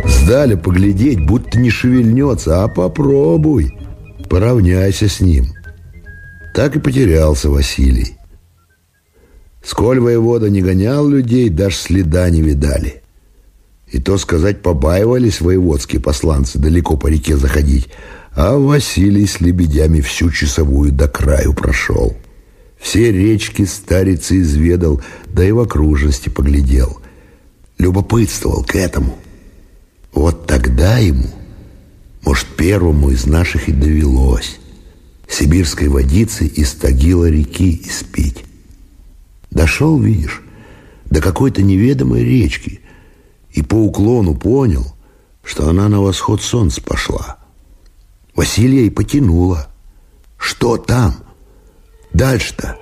Сдали 0.06 0.56
поглядеть, 0.56 1.26
будто 1.26 1.60
не 1.60 1.70
шевельнется, 1.70 2.64
а 2.64 2.68
попробуй. 2.68 3.78
Поравняйся 4.30 5.08
с 5.10 5.20
ним. 5.20 5.46
Так 6.54 6.76
и 6.76 6.80
потерялся 6.80 7.50
Василий. 7.50 8.16
Сколь 9.64 10.00
воевода 10.00 10.50
не 10.52 10.62
гонял 10.62 11.08
людей, 11.08 11.50
даже 11.50 11.78
следа 11.78 12.30
не 12.30 12.42
видали. 12.42 13.02
И 13.88 14.00
то 14.00 14.20
сказать, 14.20 14.62
побаивались 14.62 15.42
воеводские 15.42 16.00
посланцы 16.00 16.60
далеко 16.60 16.96
по 16.96 17.08
реке 17.08 17.38
заходить. 17.38 17.90
А 18.36 18.58
Василий 18.58 19.26
с 19.26 19.42
лебедями 19.42 20.02
всю 20.02 20.30
часовую 20.30 20.92
до 20.92 21.08
краю 21.08 21.54
прошел. 21.54 22.16
Все 22.80 23.12
речки 23.12 23.66
старицы 23.66 24.42
изведал, 24.42 25.02
да 25.28 25.44
и 25.44 25.52
в 25.52 25.60
окружности 25.60 26.30
поглядел. 26.30 27.00
Любопытствовал 27.80 28.64
к 28.64 28.76
этому. 28.76 29.18
Вот 30.12 30.46
тогда 30.46 31.00
ему, 31.00 31.30
может, 32.24 32.46
первому 32.58 33.10
из 33.10 33.26
наших 33.26 33.70
и 33.70 33.72
довелось 33.72 34.60
сибирской 35.28 35.88
водицы 35.88 36.46
из 36.46 36.74
Тагила 36.74 37.30
реки 37.30 37.82
испить. 37.86 38.44
Дошел, 39.52 40.00
видишь, 40.00 40.42
до 41.06 41.22
какой-то 41.22 41.62
неведомой 41.62 42.24
речки 42.24 42.82
и 43.52 43.62
по 43.62 43.76
уклону 43.76 44.36
понял, 44.36 44.94
что 45.44 45.70
она 45.70 45.90
на 45.90 46.02
восход 46.02 46.42
солнца 46.42 46.82
пошла. 46.82 47.38
Василия 48.36 48.88
и 48.88 48.90
потянула. 48.90 49.68
Что 50.38 50.78
там? 50.78 51.16
Дальше-то? 52.14 52.78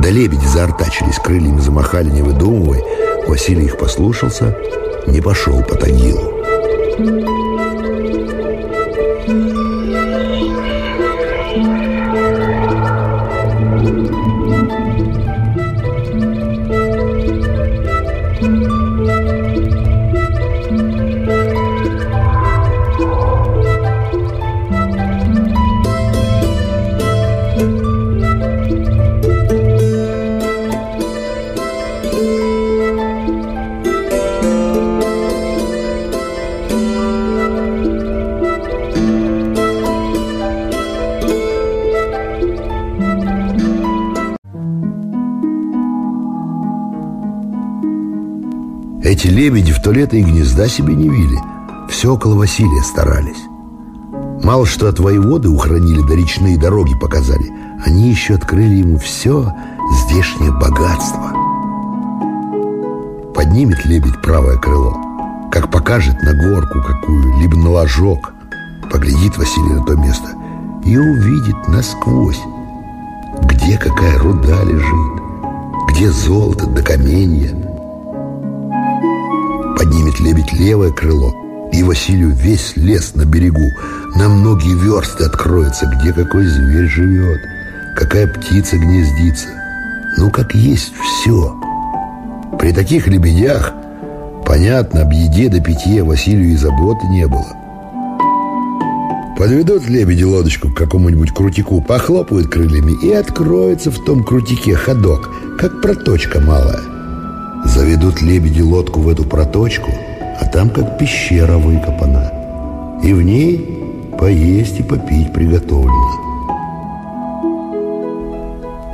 Да 0.00 0.10
лебеди 0.10 0.46
заортачились, 0.46 1.18
крыльями 1.18 1.60
замахали, 1.60 2.10
не 2.10 2.22
выдумывая. 2.22 2.82
Василий 3.26 3.66
их 3.66 3.78
послушался, 3.78 4.56
не 5.06 5.20
пошел 5.20 5.62
по 5.62 5.76
Тагилу. 5.76 7.43
Эти 49.24 49.32
лебеди 49.32 49.72
в 49.72 49.80
то 49.80 49.90
и 49.90 50.04
гнезда 50.04 50.68
себе 50.68 50.94
не 50.94 51.08
вили. 51.08 51.38
Все 51.88 52.12
около 52.12 52.34
Василия 52.34 52.82
старались. 52.82 53.42
Мало 54.42 54.66
что 54.66 54.86
от 54.86 54.98
воеводы 54.98 55.48
ухранили, 55.48 56.06
да 56.06 56.14
речные 56.14 56.58
дороги 56.58 56.92
показали. 57.00 57.50
Они 57.86 58.10
еще 58.10 58.34
открыли 58.34 58.74
ему 58.74 58.98
все 58.98 59.50
здешнее 60.02 60.52
богатство. 60.52 61.32
Поднимет 63.34 63.86
лебедь 63.86 64.20
правое 64.20 64.58
крыло, 64.58 64.94
как 65.50 65.70
покажет 65.70 66.22
на 66.22 66.34
горку 66.34 66.82
какую, 66.82 67.38
либо 67.38 67.56
на 67.56 67.70
ложок. 67.70 68.34
Поглядит 68.92 69.38
Василий 69.38 69.72
на 69.72 69.86
то 69.86 69.94
место 69.94 70.34
и 70.84 70.98
увидит 70.98 71.66
насквозь, 71.68 72.42
где 73.44 73.78
какая 73.78 74.18
руда 74.18 74.62
лежит, 74.64 75.22
где 75.88 76.10
золото 76.10 76.66
да 76.66 76.82
каменья, 76.82 77.63
Поднимет 79.76 80.20
лебедь 80.20 80.52
левое 80.52 80.92
крыло, 80.92 81.34
и 81.72 81.82
Василию 81.82 82.30
весь 82.30 82.76
лес 82.76 83.14
на 83.14 83.24
берегу 83.24 83.68
на 84.14 84.28
многие 84.28 84.74
версты 84.74 85.24
откроется, 85.24 85.86
где 85.86 86.12
какой 86.12 86.46
зверь 86.46 86.88
живет, 86.88 87.40
какая 87.96 88.28
птица 88.28 88.76
гнездится. 88.76 89.48
Ну, 90.16 90.30
как 90.30 90.54
есть 90.54 90.92
все. 91.02 91.54
При 92.58 92.72
таких 92.72 93.08
лебедях, 93.08 93.72
понятно, 94.46 95.02
об 95.02 95.12
еде 95.12 95.48
до 95.48 95.60
питье 95.60 96.04
Василию 96.04 96.52
и 96.52 96.56
заботы 96.56 97.06
не 97.08 97.26
было. 97.26 97.52
Подведут 99.36 99.88
лебеди 99.88 100.22
лодочку 100.22 100.70
к 100.70 100.76
какому-нибудь 100.76 101.32
крутику, 101.32 101.80
похлопают 101.80 102.48
крыльями, 102.48 102.92
и 103.04 103.12
откроется 103.12 103.90
в 103.90 104.04
том 104.04 104.22
крутике 104.22 104.76
ходок, 104.76 105.28
как 105.58 105.82
проточка 105.82 106.38
малая. 106.38 106.93
Заведут 107.64 108.20
лебеди 108.22 108.60
лодку 108.60 109.00
в 109.00 109.08
эту 109.08 109.24
проточку, 109.24 109.90
а 110.40 110.46
там 110.46 110.70
как 110.70 110.98
пещера 110.98 111.58
выкопана. 111.58 113.00
И 113.02 113.12
в 113.12 113.22
ней 113.22 114.12
поесть 114.18 114.80
и 114.80 114.82
попить 114.82 115.32
приготовлено. 115.32 116.24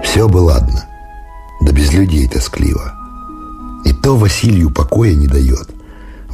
Все 0.03 0.29
бы 0.29 0.39
ладно, 0.39 0.87
да 1.61 1.73
без 1.73 1.93
людей 1.93 2.29
тоскливо. 2.29 2.95
И 3.85 3.93
то 3.93 4.17
Василию 4.17 4.71
покоя 4.71 5.15
не 5.15 5.27
дает. 5.27 5.69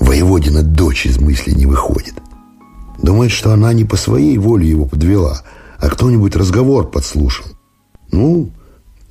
Воеводина 0.00 0.62
дочь 0.62 1.06
из 1.06 1.18
мысли 1.20 1.52
не 1.52 1.66
выходит. 1.66 2.14
Думает, 3.02 3.32
что 3.32 3.52
она 3.52 3.72
не 3.72 3.84
по 3.84 3.96
своей 3.96 4.38
воле 4.38 4.68
его 4.68 4.84
подвела, 4.84 5.42
а 5.78 5.88
кто-нибудь 5.88 6.36
разговор 6.36 6.90
подслушал. 6.90 7.46
Ну, 8.10 8.50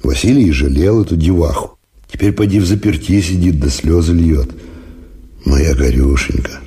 Василий 0.04 0.52
жалел 0.52 1.02
эту 1.02 1.16
деваху. 1.16 1.75
Теперь 2.16 2.32
поди 2.32 2.60
в 2.60 2.66
заперти 2.66 3.20
сидит, 3.20 3.60
да 3.60 3.70
слезы 3.70 4.14
льет. 4.14 4.50
Моя 5.44 5.76
горюшенька. 5.76 6.62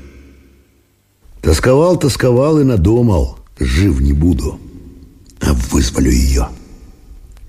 Тосковал, 1.41 1.97
тосковал 1.97 2.61
и 2.61 2.65
надумал. 2.65 3.39
Жив 3.59 3.99
не 3.99 4.13
буду, 4.13 4.61
а 5.41 5.55
вызволю 5.55 6.11
ее. 6.11 6.49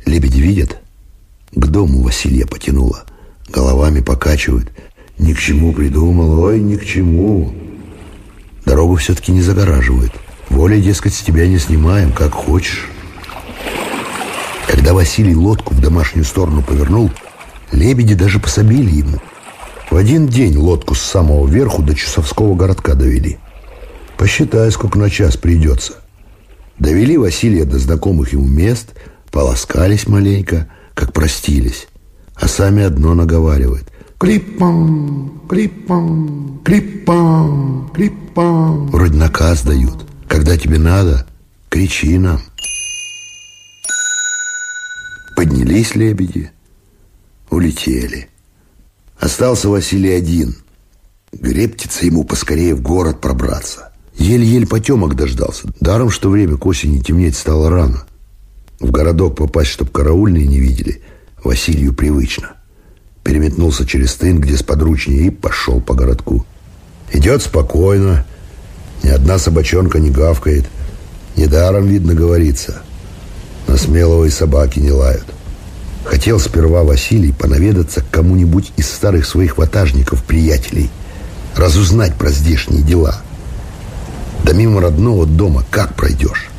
Лебеди 0.05 0.39
видят? 0.39 0.79
К 1.51 1.67
дому 1.67 2.01
Василия 2.01 2.45
потянула. 2.45 3.03
Головами 3.49 3.99
покачивают. 3.99 4.71
Ни 5.17 5.33
к 5.33 5.38
чему 5.38 5.73
придумал, 5.73 6.39
ой, 6.39 6.62
ни 6.62 6.77
к 6.77 6.85
чему. 6.85 7.53
Дорогу 8.63 8.95
все-таки 8.95 9.33
не 9.33 9.41
загораживают. 9.41 10.13
Воля, 10.47 10.79
дескать, 10.79 11.15
с 11.15 11.21
тебя 11.21 11.49
не 11.49 11.59
снимаем, 11.59 12.13
как 12.13 12.31
хочешь. 12.31 12.88
Когда 14.67 14.93
Василий 14.93 15.35
лодку 15.35 15.73
в 15.73 15.81
домашнюю 15.81 16.23
сторону 16.23 16.63
повернул, 16.63 17.12
Лебеди 17.71 18.15
даже 18.15 18.39
пособили 18.39 18.91
ему. 18.91 19.19
В 19.89 19.95
один 19.95 20.27
день 20.27 20.58
лодку 20.58 20.95
с 20.95 21.01
самого 21.01 21.47
верху 21.47 21.82
до 21.82 21.95
Чусовского 21.95 22.55
городка 22.55 22.93
довели. 22.93 23.38
Посчитай, 24.17 24.71
сколько 24.71 24.99
на 24.99 25.10
час 25.10 25.38
придется. 25.38 25.93
Довели 26.77 27.17
Василия 27.17 27.65
до 27.65 27.79
знакомых 27.79 28.34
ему 28.34 28.47
мест, 28.47 28.93
полоскались 29.32 30.08
маленько, 30.08 30.67
как 30.93 31.13
простились. 31.13 31.88
А 32.36 32.47
сами 32.47 32.84
одно 32.84 33.13
наговаривают. 33.13 33.91
Клиппам, 34.17 35.41
клиппам, 35.47 36.62
клиппам, 36.63 37.91
клиппам. 37.93 38.88
Вроде 38.88 39.17
наказ 39.17 39.63
дают. 39.63 40.05
Когда 40.27 40.58
тебе 40.58 40.77
надо, 40.77 41.25
кричи 41.69 42.17
нам. 42.17 42.41
Поднялись 45.36 45.95
лебеди, 45.95 46.51
улетели. 47.49 48.29
Остался 49.19 49.69
Василий 49.69 50.12
один. 50.12 50.55
Грептится 51.31 52.05
ему 52.05 52.23
поскорее 52.23 52.75
в 52.75 52.81
город 52.81 53.21
пробраться. 53.21 53.91
Еле-еле 54.15 54.67
потемок 54.67 55.15
дождался. 55.15 55.67
Даром, 55.79 56.09
что 56.09 56.29
время 56.29 56.57
к 56.57 56.65
осени 56.65 56.99
темнеть 56.99 57.38
стало 57.38 57.69
рано. 57.69 58.03
В 58.79 58.91
городок 58.91 59.35
попасть, 59.35 59.71
чтоб 59.71 59.91
караульные 59.91 60.47
не 60.47 60.59
видели, 60.59 61.01
Василию 61.43 61.93
привычно. 61.93 62.53
Переметнулся 63.23 63.85
через 63.85 64.15
тын, 64.15 64.39
где 64.39 64.57
сподручнее, 64.57 65.27
и 65.27 65.29
пошел 65.29 65.81
по 65.81 65.93
городку. 65.93 66.45
Идет 67.12 67.41
спокойно, 67.41 68.25
ни 69.03 69.09
одна 69.09 69.38
собачонка 69.38 70.00
не 70.00 70.10
гавкает. 70.10 70.65
Недаром, 71.35 71.87
видно, 71.87 72.13
говорится. 72.13 72.81
На 73.67 73.77
смелого 73.77 74.25
и 74.25 74.29
собаки 74.29 74.79
не 74.79 74.91
лают. 74.91 75.25
Хотел 76.06 76.39
сперва 76.39 76.83
Василий 76.83 77.31
понаведаться 77.31 78.02
к 78.02 78.10
кому-нибудь 78.10 78.71
из 78.77 78.89
старых 78.89 79.25
своих 79.25 79.58
ватажников-приятелей, 79.58 80.89
разузнать 81.56 82.15
про 82.15 82.31
здешние 82.31 82.81
дела. 82.81 83.21
Да 84.43 84.54
мимо 84.54 84.81
родного 84.81 85.25
дома 85.25 85.63
как 85.69 85.95
пройдешь? 85.95 86.50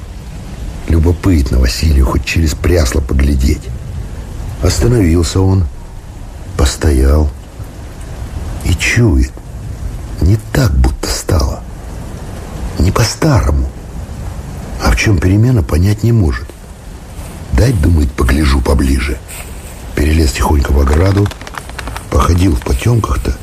Любопытно 0.88 1.58
Василию 1.58 2.04
хоть 2.04 2.24
через 2.24 2.54
прясло 2.54 3.00
поглядеть. 3.00 3.62
Остановился 4.62 5.40
он, 5.40 5.64
постоял 6.56 7.30
и 8.64 8.74
чует. 8.74 9.32
Не 10.20 10.36
так 10.52 10.72
будто 10.72 11.08
стало. 11.08 11.62
Не 12.78 12.90
по-старому. 12.90 13.68
А 14.82 14.90
в 14.90 14.96
чем 14.96 15.18
перемена, 15.18 15.62
понять 15.62 16.02
не 16.02 16.12
может. 16.12 16.49
Дать, 17.60 17.78
думает, 17.82 18.10
погляжу 18.12 18.62
поближе. 18.62 19.18
Перелез 19.94 20.32
тихонько 20.32 20.72
в 20.72 20.80
ограду, 20.80 21.28
походил 22.10 22.56
в 22.56 22.62
потемках-то. 22.62 23.36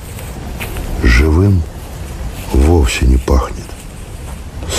Живым 1.03 1.61
вовсе 2.51 3.05
не 3.05 3.17
пахнет. 3.17 3.67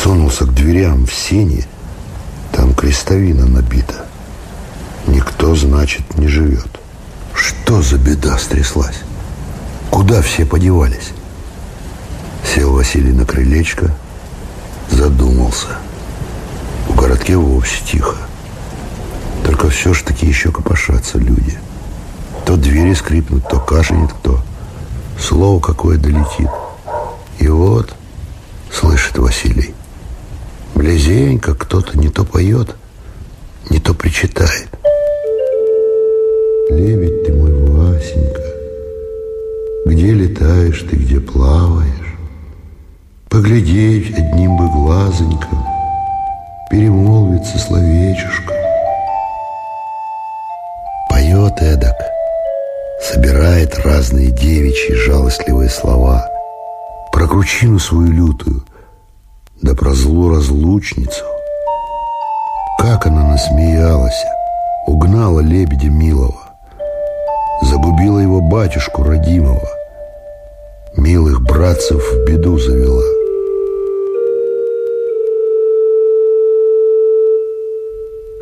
сунулся 0.02 0.44
к 0.44 0.52
дверям 0.52 1.06
в 1.06 1.14
сене. 1.14 1.64
Там 2.50 2.74
крестовина 2.74 3.46
набита. 3.46 4.06
Никто, 5.06 5.54
значит, 5.54 6.18
не 6.18 6.26
живет. 6.26 6.80
Что 7.32 7.80
за 7.80 7.96
беда 7.96 8.38
стряслась? 8.38 8.98
Куда 9.88 10.20
все 10.20 10.46
подевались? 10.46 11.12
Сел 12.44 12.72
Василий 12.72 13.12
на 13.12 13.24
крылечко, 13.24 13.94
задумался. 14.90 15.78
В 16.88 16.96
городке 16.96 17.36
вовсе 17.36 17.84
тихо. 17.84 18.16
Только 19.48 19.70
все 19.70 19.94
ж 19.94 20.02
таки 20.02 20.26
еще 20.26 20.52
копошатся 20.52 21.16
люди. 21.16 21.58
То 22.44 22.58
двери 22.58 22.92
скрипнут, 22.92 23.48
то 23.48 23.58
кашинет 23.58 24.12
кто. 24.12 24.40
Слово 25.18 25.58
какое 25.58 25.96
долетит. 25.96 26.50
И 27.38 27.48
вот, 27.48 27.94
слышит 28.70 29.16
Василий, 29.16 29.74
близенько 30.74 31.54
кто-то 31.54 31.98
не 31.98 32.10
то 32.10 32.24
поет, 32.24 32.76
не 33.70 33.80
то 33.80 33.94
причитает. 33.94 34.68
Лебедь 36.68 37.24
ты 37.24 37.32
мой, 37.32 37.54
Васенька, 37.54 38.42
где 39.86 40.12
летаешь 40.12 40.84
ты, 40.90 40.96
где 40.96 41.20
плаваешь? 41.20 42.18
Поглядеть 43.30 44.14
одним 44.14 44.58
бы 44.58 44.68
глазоньком, 44.68 45.64
перемолвиться 46.70 47.58
словечушка. 47.58 48.57
Поет 51.38 51.62
эдак, 51.62 51.94
собирает 53.00 53.78
разные 53.84 54.32
девичьи 54.32 54.92
жалостливые 54.92 55.68
слова, 55.68 56.28
про 57.12 57.28
кручину 57.28 57.78
свою 57.78 58.10
лютую, 58.10 58.64
да 59.62 59.76
про 59.76 59.94
злу 59.94 60.34
разлучницу. 60.34 61.24
Как 62.80 63.06
она 63.06 63.24
насмеялась, 63.28 64.20
угнала 64.88 65.38
лебедя 65.38 65.86
милого, 65.86 66.40
загубила 67.62 68.18
его 68.18 68.40
батюшку 68.40 69.04
родимого, 69.04 69.68
милых 70.96 71.40
братцев 71.42 72.02
в 72.02 72.24
беду 72.26 72.58
завела. 72.58 73.04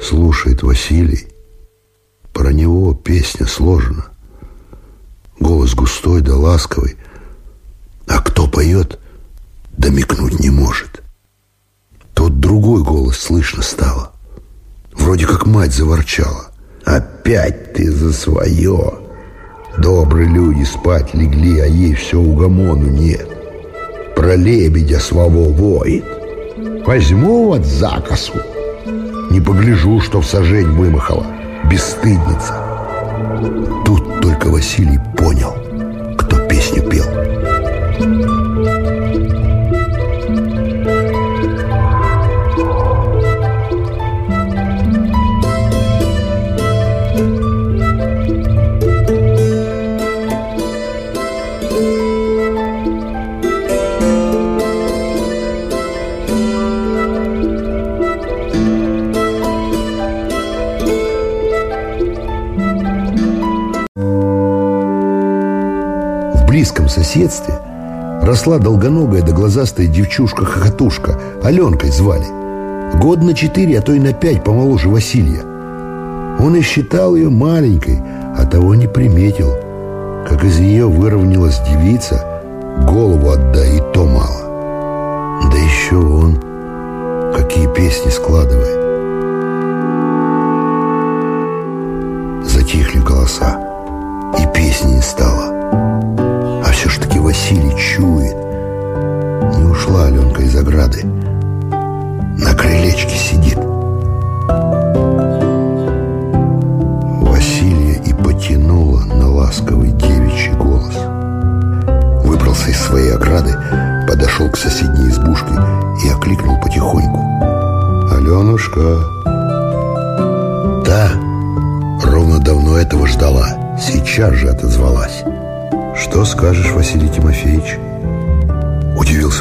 Слушает 0.01 0.62
Василий, 0.62 1.28
про 2.37 2.53
него 2.53 2.93
песня 2.93 3.47
сложена. 3.47 4.09
Голос 5.41 5.74
густой 5.74 6.20
да 6.20 6.37
ласковый, 6.37 6.97
а 8.07 8.18
кто 8.20 8.47
поет, 8.47 8.99
домикнуть 9.78 10.39
не 10.41 10.51
может. 10.51 11.03
Тот 12.12 12.39
другой 12.39 12.82
голос 12.82 13.18
слышно 13.18 13.62
стало. 13.62 14.12
Вроде 14.93 15.26
как 15.26 15.47
мать 15.47 15.72
заворчала. 15.72 16.49
«Опять 16.84 17.72
ты 17.72 17.91
за 17.91 18.12
свое!» 18.12 18.93
Добрые 19.78 20.28
люди 20.28 20.64
спать 20.64 21.14
легли, 21.14 21.61
а 21.61 21.66
ей 21.66 21.95
все 21.95 22.18
угомону 22.18 22.89
нет. 22.89 23.28
Про 24.14 24.37
лебедя 24.37 25.01
своего 25.01 25.45
воет. 25.45 26.05
Возьму 26.84 27.47
вот 27.47 27.64
закосу. 27.64 28.34
Не 29.30 29.41
погляжу, 29.41 30.01
что 30.01 30.20
в 30.20 30.26
сажень 30.26 30.70
вымахала. 30.72 31.36
Бесстыдница. 31.71 32.55
Тут 33.85 34.21
только 34.21 34.47
Василий 34.49 35.01
понял, 35.17 35.55
кто 36.17 36.39
песню 36.47 36.83
пел. 36.89 38.36
Соседстве 67.07 67.55
росла 68.23 68.59
долгоногая 68.59 69.23
да 69.23 69.33
глазастая 69.33 69.87
девчушка-хохотушка, 69.87 71.19
Аленкой 71.43 71.91
звали. 71.91 72.27
Год 72.99 73.23
на 73.23 73.35
четыре, 73.35 73.79
а 73.79 73.83
то 73.83 73.93
и 73.93 74.01
на 74.01 74.13
пять 74.13 74.43
помоложе 74.43 74.89
Василия. 74.89 75.43
Он 76.41 76.57
и 76.57 76.63
считал 76.63 77.15
ее 77.15 77.31
маленькой, 77.31 78.03
а 78.37 78.45
того 78.45 78.75
не 78.75 78.89
приметил, 78.89 79.53
как 80.29 80.45
из 80.45 80.59
нее 80.59 80.87
выровнялась 80.87 81.61
девица, 81.61 82.25
голову 82.87 83.31
отдай, 83.31 83.77
и 83.77 83.83
то 83.95 84.05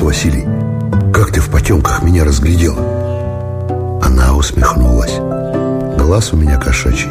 Василий. 0.05 0.45
«Как 1.11 1.31
ты 1.31 1.41
в 1.41 1.49
потемках 1.49 2.03
меня 2.03 2.23
разглядел?» 2.23 2.77
Она 4.03 4.35
усмехнулась. 4.35 5.17
«Глаз 5.97 6.31
у 6.31 6.37
меня 6.37 6.57
кошачий. 6.57 7.09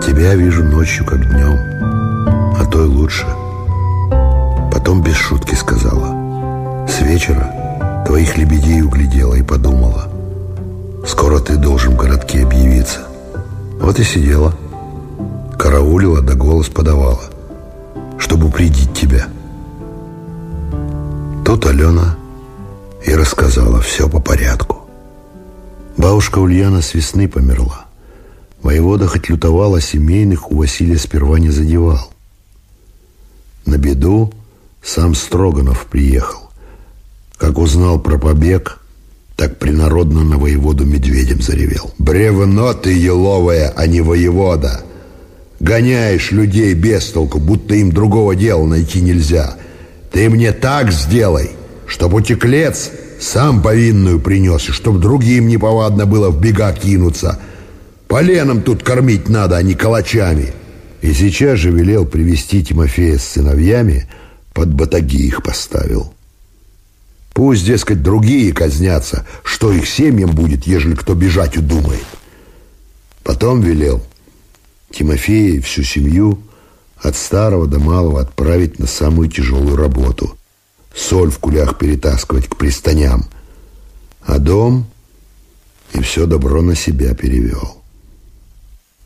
Тебя 0.00 0.34
вижу 0.34 0.64
ночью, 0.64 1.04
как 1.04 1.20
днем. 1.30 1.58
А 2.58 2.64
то 2.70 2.82
и 2.82 2.88
лучше». 2.88 3.26
Потом 4.72 5.02
без 5.02 5.14
шутки 5.14 5.54
сказала. 5.54 6.86
«С 6.88 7.02
вечера 7.02 8.04
твоих 8.06 8.36
лебедей 8.38 8.80
углядела 8.82 9.34
и 9.34 9.42
подумала. 9.42 10.08
Скоро 11.06 11.38
ты 11.38 11.56
должен 11.56 11.92
в 11.92 11.96
городке 11.96 12.44
объявиться. 12.44 13.00
Вот 13.78 13.98
и 13.98 14.04
сидела. 14.04 14.54
Караулила 15.58 16.22
да 16.22 16.34
голос 16.34 16.68
подавала 16.68 17.20
чтобы 18.18 18.48
упредить 18.48 18.92
тебя. 18.92 19.28
Тут 21.66 21.74
Алена 21.74 22.16
и 23.04 23.12
рассказала 23.12 23.80
все 23.80 24.08
по 24.08 24.20
порядку. 24.20 24.88
Бабушка 25.96 26.38
Ульяна 26.38 26.80
с 26.80 26.94
весны 26.94 27.28
померла. 27.28 27.86
Воевода 28.62 29.08
хоть 29.08 29.28
лютовал, 29.28 29.74
а 29.74 29.80
семейных 29.80 30.52
у 30.52 30.58
Василия 30.58 30.96
сперва 30.96 31.40
не 31.40 31.50
задевал. 31.50 32.12
На 33.64 33.78
беду 33.78 34.32
сам 34.80 35.16
Строганов 35.16 35.86
приехал. 35.86 36.50
Как 37.36 37.58
узнал 37.58 37.98
про 37.98 38.16
побег, 38.16 38.78
так 39.34 39.58
принародно 39.58 40.22
на 40.22 40.38
воеводу 40.38 40.86
медведем 40.86 41.42
заревел. 41.42 41.90
«Бревно 41.98 42.74
ты 42.74 42.92
еловое, 42.96 43.72
а 43.76 43.88
не 43.88 44.02
воевода!» 44.02 44.82
Гоняешь 45.58 46.30
людей 46.30 46.74
без 46.74 47.06
толку, 47.06 47.40
будто 47.40 47.74
им 47.74 47.90
другого 47.90 48.36
дела 48.36 48.64
найти 48.66 49.00
нельзя. 49.00 49.56
Ты 50.12 50.30
мне 50.30 50.52
так 50.52 50.92
сделай, 50.92 51.55
чтоб 51.86 52.14
утеклец 52.14 52.90
сам 53.20 53.62
повинную 53.62 54.20
принес, 54.20 54.68
и 54.68 54.72
чтоб 54.72 54.98
другим 54.98 55.48
неповадно 55.48 56.06
было 56.06 56.30
в 56.30 56.40
бега 56.40 56.72
кинуться. 56.72 57.38
Поленом 58.08 58.62
тут 58.62 58.82
кормить 58.82 59.28
надо, 59.28 59.56
а 59.56 59.62
не 59.62 59.74
калачами. 59.74 60.52
И 61.02 61.12
сейчас 61.12 61.58
же 61.58 61.70
велел 61.70 62.06
привести 62.06 62.64
Тимофея 62.64 63.18
с 63.18 63.24
сыновьями, 63.24 64.08
под 64.52 64.72
батаги 64.72 65.26
их 65.26 65.42
поставил. 65.42 66.12
Пусть, 67.34 67.66
дескать, 67.66 68.02
другие 68.02 68.52
казнятся, 68.52 69.26
что 69.44 69.72
их 69.72 69.86
семьям 69.86 70.30
будет, 70.30 70.66
ежели 70.66 70.94
кто 70.94 71.14
бежать 71.14 71.56
удумает. 71.56 72.04
Потом 73.22 73.60
велел— 73.60 74.02
Тимофея 74.90 75.56
и 75.56 75.60
всю 75.60 75.82
семью 75.82 76.38
от 76.96 77.16
старого 77.16 77.66
до 77.66 77.78
малого 77.78 78.20
отправить 78.20 78.78
на 78.78 78.86
самую 78.86 79.28
тяжелую 79.28 79.76
работу. 79.76 80.36
Соль 80.96 81.30
в 81.30 81.38
кулях 81.38 81.78
перетаскивать 81.78 82.48
к 82.48 82.56
пристаням. 82.56 83.26
А 84.24 84.38
дом 84.38 84.86
и 85.92 86.00
все 86.00 86.26
добро 86.26 86.62
на 86.62 86.74
себя 86.74 87.14
перевел. 87.14 87.82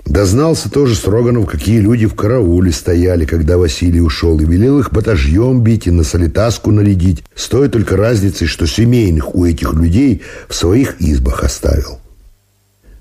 Дознался 0.07 0.71
тоже 0.71 0.95
Строганов, 0.95 1.47
какие 1.47 1.79
люди 1.79 2.07
в 2.07 2.15
карауле 2.15 2.73
стояли, 2.73 3.27
когда 3.27 3.59
Василий 3.59 4.01
ушел, 4.01 4.41
и 4.41 4.45
велел 4.45 4.79
их 4.79 4.93
батажьем 4.93 5.63
бить 5.63 5.87
и 5.87 5.91
на 5.91 6.05
солитаску 6.05 6.71
нарядить, 6.71 7.23
стоя 7.35 7.69
только 7.69 7.97
разницей, 7.97 8.47
что 8.47 8.67
семейных 8.67 9.35
у 9.35 9.45
этих 9.45 9.75
людей 9.75 10.23
в 10.49 10.55
своих 10.55 11.01
избах 11.01 11.45
оставил. 11.45 12.01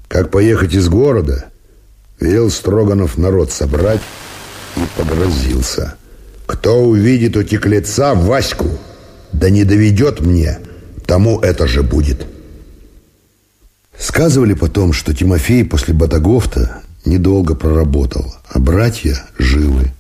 Как 0.07 0.29
поехать 0.29 0.73
из 0.73 0.89
города, 0.89 1.45
велел 2.19 2.49
Строганов 2.49 3.17
народ 3.17 3.51
собрать 3.51 4.01
и 4.75 4.81
погрозился. 4.97 5.95
Кто 6.49 6.83
увидит 6.83 7.37
у 7.37 7.43
Ваську, 8.21 8.65
да 9.31 9.51
не 9.51 9.65
доведет 9.65 10.19
мне, 10.19 10.57
тому 11.05 11.39
это 11.39 11.67
же 11.67 11.83
будет. 11.83 12.25
Сказывали 13.95 14.55
потом, 14.55 14.91
что 14.91 15.13
Тимофей 15.13 15.63
после 15.63 15.93
Батагофта 15.93 16.81
недолго 17.05 17.53
проработал, 17.53 18.33
а 18.49 18.57
братья 18.57 19.23
живы. 19.37 19.91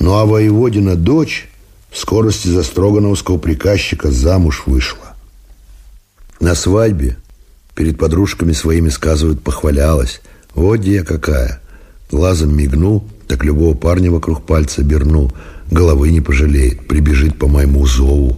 Ну 0.00 0.14
а 0.14 0.26
воеводина 0.26 0.96
дочь 0.96 1.48
в 1.88 1.98
скорости 1.98 2.48
за 2.48 2.64
строгановского 2.64 3.38
приказчика 3.38 4.10
замуж 4.10 4.64
вышла. 4.66 5.14
На 6.40 6.56
свадьбе 6.56 7.16
перед 7.76 7.96
подружками 7.96 8.54
своими, 8.54 8.88
сказывают, 8.88 9.40
похвалялась. 9.40 10.20
Где 10.56 10.94
я 10.94 11.04
какая. 11.04 11.60
Глазом 12.10 12.56
мигнул, 12.56 13.04
так 13.26 13.44
любого 13.44 13.74
парня 13.74 14.10
вокруг 14.10 14.42
пальца 14.42 14.82
обернул. 14.82 15.32
Головы 15.70 16.10
не 16.10 16.20
пожалеет, 16.20 16.86
прибежит 16.86 17.38
по 17.38 17.46
моему 17.46 17.86
зову. 17.86 18.36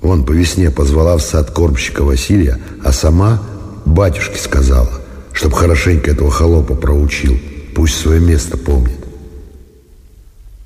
Вон 0.00 0.24
по 0.24 0.32
весне 0.32 0.70
позвала 0.70 1.16
в 1.16 1.22
сад 1.22 1.50
кормщика 1.50 2.02
Василия, 2.02 2.58
а 2.84 2.92
сама 2.92 3.42
батюшке 3.84 4.38
сказала 4.38 5.02
чтоб 5.32 5.52
хорошенько 5.54 6.10
этого 6.10 6.30
холопа 6.30 6.74
проучил. 6.74 7.38
Пусть 7.74 7.96
свое 7.96 8.20
место 8.20 8.56
помнит. 8.56 8.98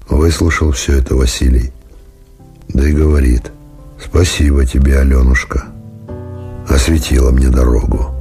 Выслушал 0.09 0.73
все 0.73 0.99
это 0.99 1.15
Василий. 1.15 1.73
Да 2.69 2.89
и 2.89 2.93
говорит, 2.93 3.53
спасибо 4.05 4.67
тебе, 4.67 4.99
Аленушка. 4.99 5.67
Осветила 6.69 7.31
мне 7.31 7.49
дорогу. 7.49 8.13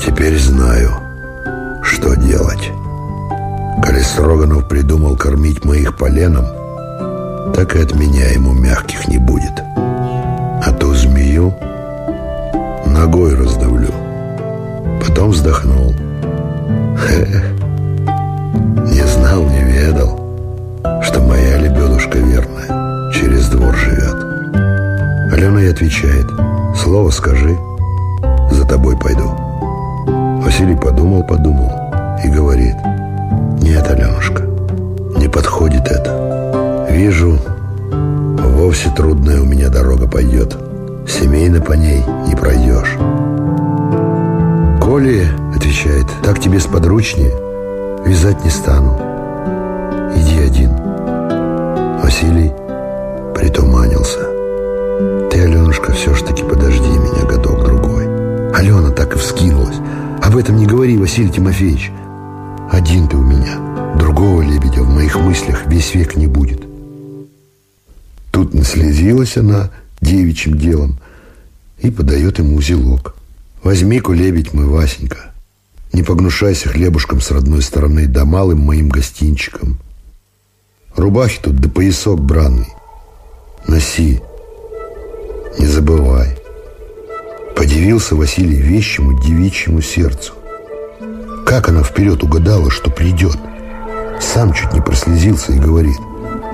Теперь 0.00 0.38
знаю, 0.38 0.92
что 1.82 2.14
делать. 2.14 2.70
Коли 3.80 4.00
Строганов 4.02 4.68
придумал 4.68 5.16
кормить 5.16 5.64
моих 5.64 5.96
поленом, 5.96 6.44
так 7.54 7.76
и 7.76 7.82
от 7.82 7.94
меня 7.94 8.30
ему 8.30 8.52
мягких 8.52 9.08
не 9.08 9.18
будет. 9.18 9.62
А 9.76 10.72
ту 10.78 10.94
змею 10.94 11.54
ногой 12.86 13.34
раздавлю. 13.34 13.92
Потом 15.00 15.30
вздохнул. 15.30 15.94
Эх, 17.08 17.42
не 18.92 19.06
знал, 19.06 19.42
не 19.44 19.62
ведал, 19.64 20.20
что 21.02 21.20
моя 21.20 21.58
лебедушка 21.58 22.18
верная 22.18 23.10
через 23.12 23.48
двор 23.48 23.74
живет. 23.74 24.14
Алена 25.32 25.60
ей 25.60 25.72
отвечает, 25.72 26.26
слово 26.76 27.10
скажи, 27.10 27.56
за 28.50 28.66
тобой 28.66 28.96
пойду. 28.98 29.30
Василий 30.42 30.76
подумал, 30.76 31.24
подумал 31.24 31.70
и 32.22 32.28
говорит, 32.28 32.76
нет, 33.62 33.88
Аленушка, 33.88 34.42
не 35.16 35.28
подходит 35.28 35.86
это. 35.86 36.86
Вижу, 36.90 37.38
вовсе 37.90 38.90
трудная 38.90 39.40
у 39.40 39.44
меня 39.44 39.68
дорога 39.68 40.08
пойдет. 40.08 40.56
Семейно 41.08 41.60
по 41.60 41.72
ней 41.72 42.02
не 42.26 42.34
пройдешь. 42.34 42.96
«Коли,— 44.80 45.26
отвечает,— 45.56 46.06
так 46.24 46.40
тебе 46.40 46.58
сподручнее, 46.58 47.32
вязать 48.04 48.44
не 48.44 48.50
стану. 48.50 48.98
Иди 50.16 50.38
один». 50.40 50.70
Василий 52.02 52.52
притуманился. 53.34 54.18
«Ты, 55.30 55.40
Аленушка, 55.40 55.92
все 55.92 56.14
ж 56.14 56.22
таки 56.22 56.42
подожди 56.42 56.88
меня 56.88 57.24
годок-другой». 57.24 58.06
Алена 58.54 58.90
так 58.90 59.14
и 59.14 59.18
вскинулась. 59.18 59.76
«Об 60.20 60.36
этом 60.36 60.56
не 60.56 60.66
говори, 60.66 60.98
Василий 60.98 61.30
Тимофеевич. 61.30 61.92
Один 62.72 63.06
ты 63.06 63.18
у 63.18 63.22
меня. 63.22 63.94
Другого 63.98 64.40
лебедя 64.40 64.82
в 64.82 64.88
моих 64.88 65.14
мыслях 65.16 65.66
весь 65.66 65.94
век 65.94 66.16
не 66.16 66.26
будет». 66.26 66.62
Тут 68.30 68.54
наслезилась 68.54 69.36
она 69.36 69.70
девичьим 70.00 70.56
делом 70.56 70.98
и 71.80 71.90
подает 71.90 72.38
ему 72.38 72.56
узелок. 72.56 73.14
Возьми-ка, 73.62 74.12
лебедь 74.12 74.54
мой, 74.54 74.64
Васенька. 74.64 75.32
Не 75.92 76.02
погнушайся 76.02 76.70
хлебушком 76.70 77.20
с 77.20 77.30
родной 77.30 77.60
стороны, 77.60 78.06
да 78.06 78.24
малым 78.24 78.60
моим 78.60 78.88
гостинчиком. 78.88 79.78
Рубахи 80.96 81.40
тут 81.42 81.56
да 81.56 81.68
поясок 81.68 82.20
бранный. 82.20 82.72
Носи, 83.68 84.22
не 85.58 85.66
забывай. 85.66 86.38
Подивился 87.54 88.16
Василий 88.16 88.56
вещему 88.56 89.22
девичьему 89.22 89.82
сердцу. 89.82 90.32
Как 91.46 91.68
она 91.68 91.82
вперед 91.82 92.22
угадала, 92.22 92.70
что 92.70 92.90
придет? 92.90 93.36
Сам 94.20 94.52
чуть 94.52 94.72
не 94.72 94.80
прослезился 94.80 95.52
и 95.52 95.58
говорит, 95.58 95.98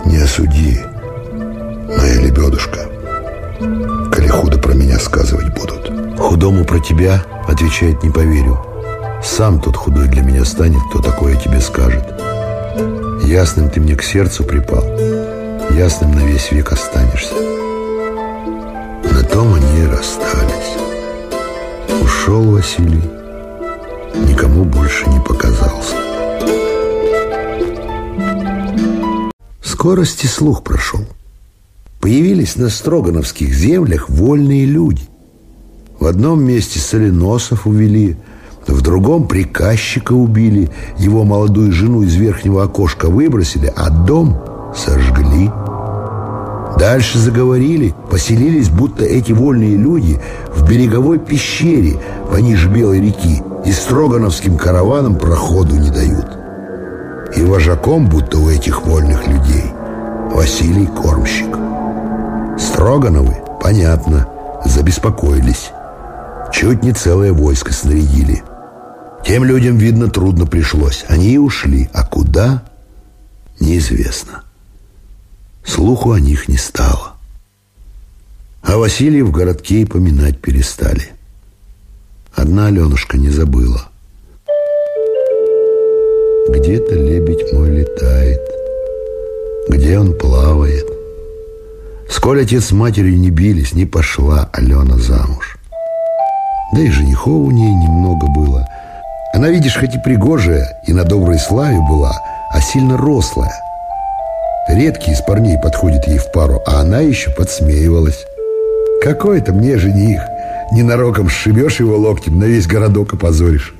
не 0.04 0.16
осуди, 0.16 0.80
моя 1.96 2.20
лебедушка, 2.20 2.80
коли 4.10 4.28
худо 4.28 4.58
про 4.58 4.72
меня 4.72 4.98
сказывать 4.98 5.54
будут. 5.54 6.18
Худому 6.18 6.64
про 6.64 6.80
тебя, 6.80 7.22
отвечает, 7.46 8.02
не 8.02 8.10
поверю. 8.10 8.58
Сам 9.22 9.60
тот 9.60 9.76
худой 9.76 10.08
для 10.08 10.22
меня 10.22 10.44
станет, 10.44 10.80
кто 10.90 11.00
такое 11.00 11.36
тебе 11.36 11.60
скажет. 11.60 12.04
Ясным 13.24 13.68
ты 13.70 13.80
мне 13.80 13.94
к 13.94 14.02
сердцу 14.02 14.44
припал, 14.44 14.84
ясным 15.70 16.12
на 16.12 16.20
весь 16.20 16.50
век 16.50 16.72
останешься. 16.72 17.34
На 19.12 19.22
том 19.24 19.54
они 19.54 19.82
и 19.82 19.86
расстались. 19.86 20.76
Ушел 22.02 22.42
Василий, 22.50 23.02
никому 24.26 24.64
больше 24.64 25.08
не 25.08 25.20
показался. 25.20 25.96
Скорости 29.62 30.26
слух 30.26 30.62
прошел. 30.62 31.00
Появились 32.00 32.56
на 32.56 32.68
Строгановских 32.68 33.52
землях 33.52 34.08
вольные 34.08 34.64
люди– 34.64 35.02
в 36.00 36.06
одном 36.06 36.44
месте 36.44 36.78
соленосов 36.78 37.66
увели, 37.66 38.16
в 38.68 38.82
другом 38.82 39.26
приказчика 39.26 40.12
убили, 40.12 40.70
его 40.96 41.24
молодую 41.24 41.72
жену 41.72 42.02
из 42.02 42.14
верхнего 42.14 42.62
окошка 42.62 43.08
выбросили, 43.08 43.72
а 43.74 43.90
дом 43.90 44.38
сожгли. 44.76 45.50
Дальше 46.78 47.18
заговорили, 47.18 47.94
поселились, 48.10 48.68
будто 48.68 49.04
эти 49.04 49.32
вольные 49.32 49.76
люди 49.76 50.20
в 50.54 50.68
береговой 50.68 51.18
пещере 51.18 51.98
пониже 52.30 52.68
Белой 52.68 53.00
реки 53.00 53.42
и 53.64 53.72
строгановским 53.72 54.56
караванам 54.56 55.16
проходу 55.16 55.76
не 55.76 55.90
дают. 55.90 56.26
И 57.36 57.42
вожаком, 57.42 58.08
будто 58.08 58.38
у 58.38 58.48
этих 58.48 58.82
вольных 58.86 59.26
людей, 59.26 59.72
Василий 60.32 60.86
Кормщик. 60.86 61.56
Строгановы, 62.58 63.36
понятно, 63.60 64.28
забеспокоились. 64.64 65.70
Чуть 66.52 66.82
не 66.82 66.92
целое 66.92 67.32
войско 67.32 67.72
снарядили. 67.72 68.42
Тем 69.24 69.44
людям, 69.44 69.76
видно, 69.76 70.08
трудно 70.08 70.46
пришлось. 70.46 71.04
Они 71.08 71.34
и 71.34 71.38
ушли. 71.38 71.90
А 71.92 72.06
куда? 72.06 72.62
Неизвестно. 73.60 74.42
Слуху 75.64 76.12
о 76.12 76.20
них 76.20 76.48
не 76.48 76.56
стало. 76.56 77.14
А 78.62 78.76
Василия 78.78 79.22
в 79.22 79.30
городке 79.30 79.82
и 79.82 79.84
поминать 79.84 80.40
перестали. 80.40 81.12
Одна 82.40 82.68
Аленушка 82.68 83.18
не 83.18 83.30
забыла. 83.30 83.80
Где-то 86.48 86.94
лебедь 86.94 87.52
мой 87.52 87.68
летает, 87.68 88.40
где 89.68 89.98
он 89.98 90.16
плавает. 90.16 90.86
Сколь 92.08 92.42
отец 92.42 92.66
с 92.66 92.70
матерью 92.70 93.18
не 93.18 93.30
бились, 93.30 93.72
не 93.72 93.86
пошла 93.86 94.48
Алена 94.52 94.98
замуж. 94.98 95.58
Да 96.72 96.80
и 96.80 96.88
женихов 96.88 97.48
у 97.48 97.50
ней 97.50 97.74
немного 97.74 98.28
было. 98.28 98.68
Она, 99.34 99.48
видишь, 99.48 99.76
хоть 99.76 99.96
и 99.96 99.98
пригожая, 99.98 100.80
и 100.86 100.92
на 100.92 101.02
доброй 101.02 101.40
славе 101.40 101.80
была, 101.90 102.12
а 102.52 102.60
сильно 102.60 102.96
рослая. 102.96 103.52
Редкий 104.68 105.10
из 105.10 105.20
парней 105.22 105.58
подходит 105.58 106.06
ей 106.06 106.18
в 106.18 106.30
пару, 106.30 106.62
а 106.66 106.82
она 106.82 107.00
еще 107.00 107.32
подсмеивалась. 107.32 108.24
«Какой 109.02 109.40
это 109.40 109.52
мне 109.52 109.76
жених? 109.76 110.20
Ненароком 110.72 111.28
сшибешь 111.28 111.80
его 111.80 111.96
локтем, 111.96 112.38
на 112.38 112.44
весь 112.44 112.66
городок 112.66 113.14
опозоришь». 113.14 113.74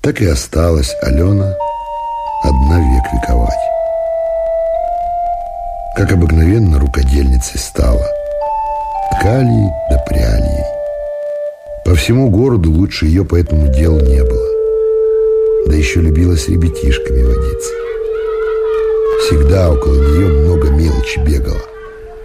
Так 0.00 0.20
и 0.20 0.26
осталась 0.26 0.94
Алена 1.02 1.54
одна 2.42 2.78
век 2.78 3.04
вековать. 3.12 3.52
Как 5.96 6.12
обыкновенно 6.12 6.78
рукодельницей 6.78 7.58
стала. 7.58 8.06
Ткали 9.12 9.70
да 9.90 9.98
пряли 10.06 10.44
ей. 10.44 10.64
По 11.84 11.94
всему 11.94 12.30
городу 12.30 12.70
лучше 12.70 13.06
ее 13.06 13.24
по 13.24 13.36
этому 13.36 13.66
делу 13.72 14.00
не 14.00 14.22
было. 14.22 14.48
Да 15.66 15.74
еще 15.74 16.00
любила 16.00 16.36
с 16.36 16.48
ребятишками 16.48 17.22
водиться. 17.22 17.72
Всегда 19.26 19.70
около 19.70 19.96
нее 19.96 20.28
много 20.28 20.70
мелочи 20.70 21.18
бегало. 21.18 21.60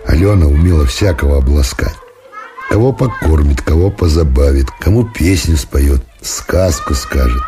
Алена 0.05 0.45
умела 0.45 0.85
всякого 0.85 1.37
обласкать. 1.37 2.02
Кого 2.73 2.91
покормит, 2.91 3.61
кого 3.61 3.91
позабавит, 3.91 4.65
кому 4.79 5.03
песню 5.05 5.57
споет, 5.57 6.03
сказку 6.23 6.95
скажет. 6.95 7.43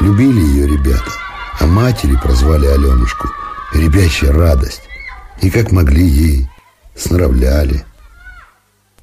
Любили 0.00 0.38
ее 0.38 0.68
ребята, 0.68 1.10
а 1.58 1.66
матери 1.66 2.14
прозвали 2.14 2.66
Аленушку 2.66 3.26
«Ребячья 3.74 4.30
радость». 4.32 4.82
И 5.42 5.50
как 5.50 5.72
могли 5.72 6.06
ей 6.06 6.48
сноровляли. 6.94 7.84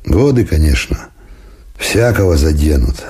Годы, 0.05 0.45
конечно, 0.45 1.09
всякого 1.78 2.38
заденут. 2.38 3.03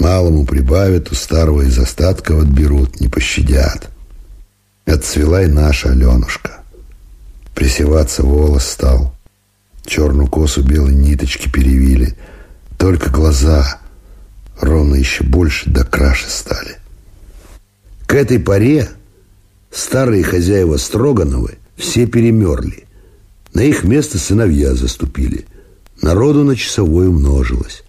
Малому 0.00 0.46
прибавят, 0.46 1.12
у 1.12 1.14
старого 1.14 1.62
из 1.62 1.78
остатков 1.78 2.40
отберут, 2.40 2.98
не 2.98 3.06
пощадят. 3.06 3.88
Отцвела 4.84 5.44
и 5.44 5.46
наша 5.46 5.90
Аленушка. 5.90 6.58
Присеваться 7.54 8.24
волос 8.24 8.66
стал. 8.66 9.14
Черную 9.88 10.28
косу 10.28 10.62
белой 10.62 10.94
ниточки 10.94 11.48
перевили. 11.48 12.14
Только 12.76 13.08
глаза 13.08 13.80
ровно 14.60 14.96
еще 14.96 15.24
больше 15.24 15.70
до 15.70 15.82
краши 15.82 16.28
стали. 16.28 16.76
К 18.06 18.14
этой 18.14 18.38
поре 18.38 18.90
старые 19.70 20.24
хозяева 20.24 20.76
Строгановы 20.76 21.56
все 21.74 22.06
перемерли. 22.06 22.84
На 23.54 23.60
их 23.60 23.82
место 23.82 24.18
сыновья 24.18 24.74
заступили. 24.74 25.46
Народу 26.02 26.44
на 26.44 26.54
часовой 26.54 27.08
умножилось. 27.08 27.82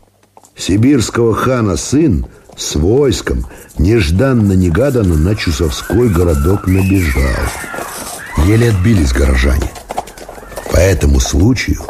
Сибирского 0.56 1.36
хана 1.36 1.76
сын 1.76 2.28
с 2.56 2.76
войском 2.76 3.46
нежданно-негаданно 3.78 5.18
на 5.18 5.36
Чусовской 5.36 6.08
городок 6.08 6.66
набежал. 6.66 7.44
Еле 8.46 8.70
отбились 8.70 9.12
горожане. 9.12 9.70
По 10.80 10.84
этому 10.84 11.20
случаю 11.20 11.82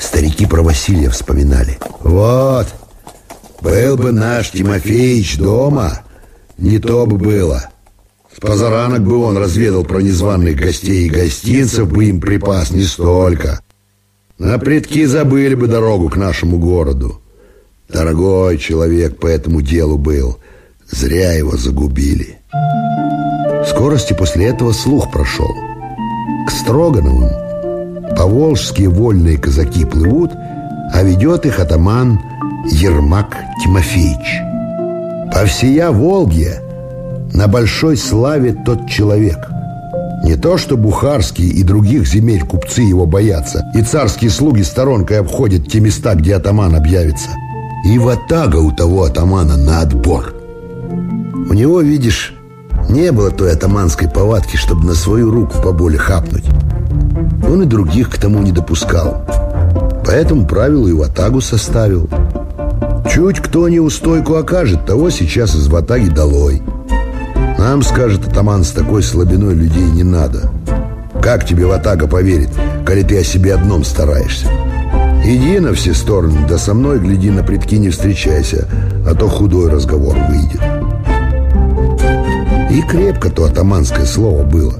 старики 0.00 0.46
про 0.46 0.62
Василия 0.62 1.10
вспоминали. 1.10 1.78
Вот, 2.00 2.66
был 3.60 3.98
бы 3.98 4.10
наш 4.10 4.52
Тимофеич 4.52 5.36
дома, 5.36 6.00
не 6.56 6.78
то 6.78 7.04
бы 7.04 7.18
было. 7.18 7.68
С 8.34 8.40
позаранок 8.40 9.02
бы 9.02 9.18
он 9.18 9.36
разведал 9.36 9.84
про 9.84 10.00
незваных 10.00 10.56
гостей 10.56 11.08
и 11.08 11.10
гостинцев 11.10 11.92
бы 11.92 12.06
им 12.06 12.22
припас 12.22 12.70
не 12.70 12.84
столько. 12.84 13.60
На 14.38 14.58
предки 14.58 15.04
забыли 15.04 15.54
бы 15.54 15.66
дорогу 15.66 16.08
к 16.08 16.16
нашему 16.16 16.58
городу. 16.58 17.20
Дорогой 17.90 18.56
человек 18.56 19.20
по 19.20 19.26
этому 19.26 19.60
делу 19.60 19.98
был. 19.98 20.38
Зря 20.90 21.34
его 21.34 21.58
загубили. 21.58 22.38
Скорости 23.68 24.14
после 24.14 24.46
этого 24.46 24.72
слух 24.72 25.12
прошел. 25.12 25.54
К 26.48 26.50
Строгановым 26.50 27.51
поволжские 28.16 28.88
вольные 28.88 29.38
казаки 29.38 29.84
плывут, 29.84 30.32
а 30.92 31.02
ведет 31.02 31.46
их 31.46 31.58
атаман 31.60 32.20
Ермак 32.70 33.36
Тимофеевич. 33.62 34.40
По 35.32 35.46
всея 35.46 35.90
Волге 35.90 36.60
на 37.32 37.48
большой 37.48 37.96
славе 37.96 38.52
тот 38.52 38.88
человек. 38.88 39.38
Не 40.24 40.36
то, 40.36 40.56
что 40.56 40.76
бухарские 40.76 41.48
и 41.48 41.62
других 41.62 42.06
земель 42.06 42.44
купцы 42.44 42.82
его 42.82 43.06
боятся, 43.06 43.64
и 43.74 43.82
царские 43.82 44.30
слуги 44.30 44.62
сторонкой 44.62 45.18
обходят 45.18 45.66
те 45.66 45.80
места, 45.80 46.14
где 46.14 46.36
атаман 46.36 46.76
объявится. 46.76 47.30
И 47.84 47.98
ватага 47.98 48.58
у 48.58 48.70
того 48.70 49.02
атамана 49.04 49.56
на 49.56 49.80
отбор. 49.80 50.32
У 51.48 51.54
него, 51.54 51.80
видишь, 51.80 52.34
не 52.88 53.10
было 53.10 53.30
той 53.30 53.52
атаманской 53.52 54.08
повадки, 54.08 54.56
чтобы 54.56 54.84
на 54.84 54.94
свою 54.94 55.30
руку 55.30 55.60
поболе 55.60 55.98
хапнуть. 55.98 56.44
Он 57.48 57.62
и 57.62 57.66
других 57.66 58.10
к 58.10 58.18
тому 58.18 58.40
не 58.40 58.52
допускал. 58.52 59.24
Поэтому 60.04 60.46
правилу 60.46 60.88
и 60.88 60.92
ватагу 60.92 61.40
составил. 61.40 62.08
Чуть 63.10 63.40
кто 63.40 63.68
неустойку 63.68 64.36
окажет, 64.36 64.86
того 64.86 65.10
сейчас 65.10 65.54
из 65.54 65.68
ватаги 65.68 66.08
долой. 66.08 66.62
Нам, 67.58 67.82
скажет 67.82 68.26
атаман, 68.26 68.64
с 68.64 68.70
такой 68.70 69.02
слабиной 69.02 69.54
людей 69.54 69.84
не 69.84 70.02
надо. 70.02 70.50
Как 71.22 71.46
тебе 71.46 71.66
ватага 71.66 72.08
поверит, 72.08 72.50
коли 72.86 73.02
ты 73.02 73.18
о 73.18 73.24
себе 73.24 73.54
одном 73.54 73.84
стараешься? 73.84 74.48
Иди 75.24 75.60
на 75.60 75.72
все 75.72 75.94
стороны, 75.94 76.46
да 76.48 76.58
со 76.58 76.74
мной, 76.74 76.98
гляди, 76.98 77.30
на 77.30 77.44
предки 77.44 77.76
не 77.76 77.90
встречайся, 77.90 78.66
а 79.06 79.14
то 79.14 79.28
худой 79.28 79.70
разговор 79.70 80.16
выйдет. 80.28 80.60
И 82.72 82.82
крепко 82.82 83.30
то 83.30 83.44
атаманское 83.44 84.06
слово 84.06 84.42
было. 84.42 84.74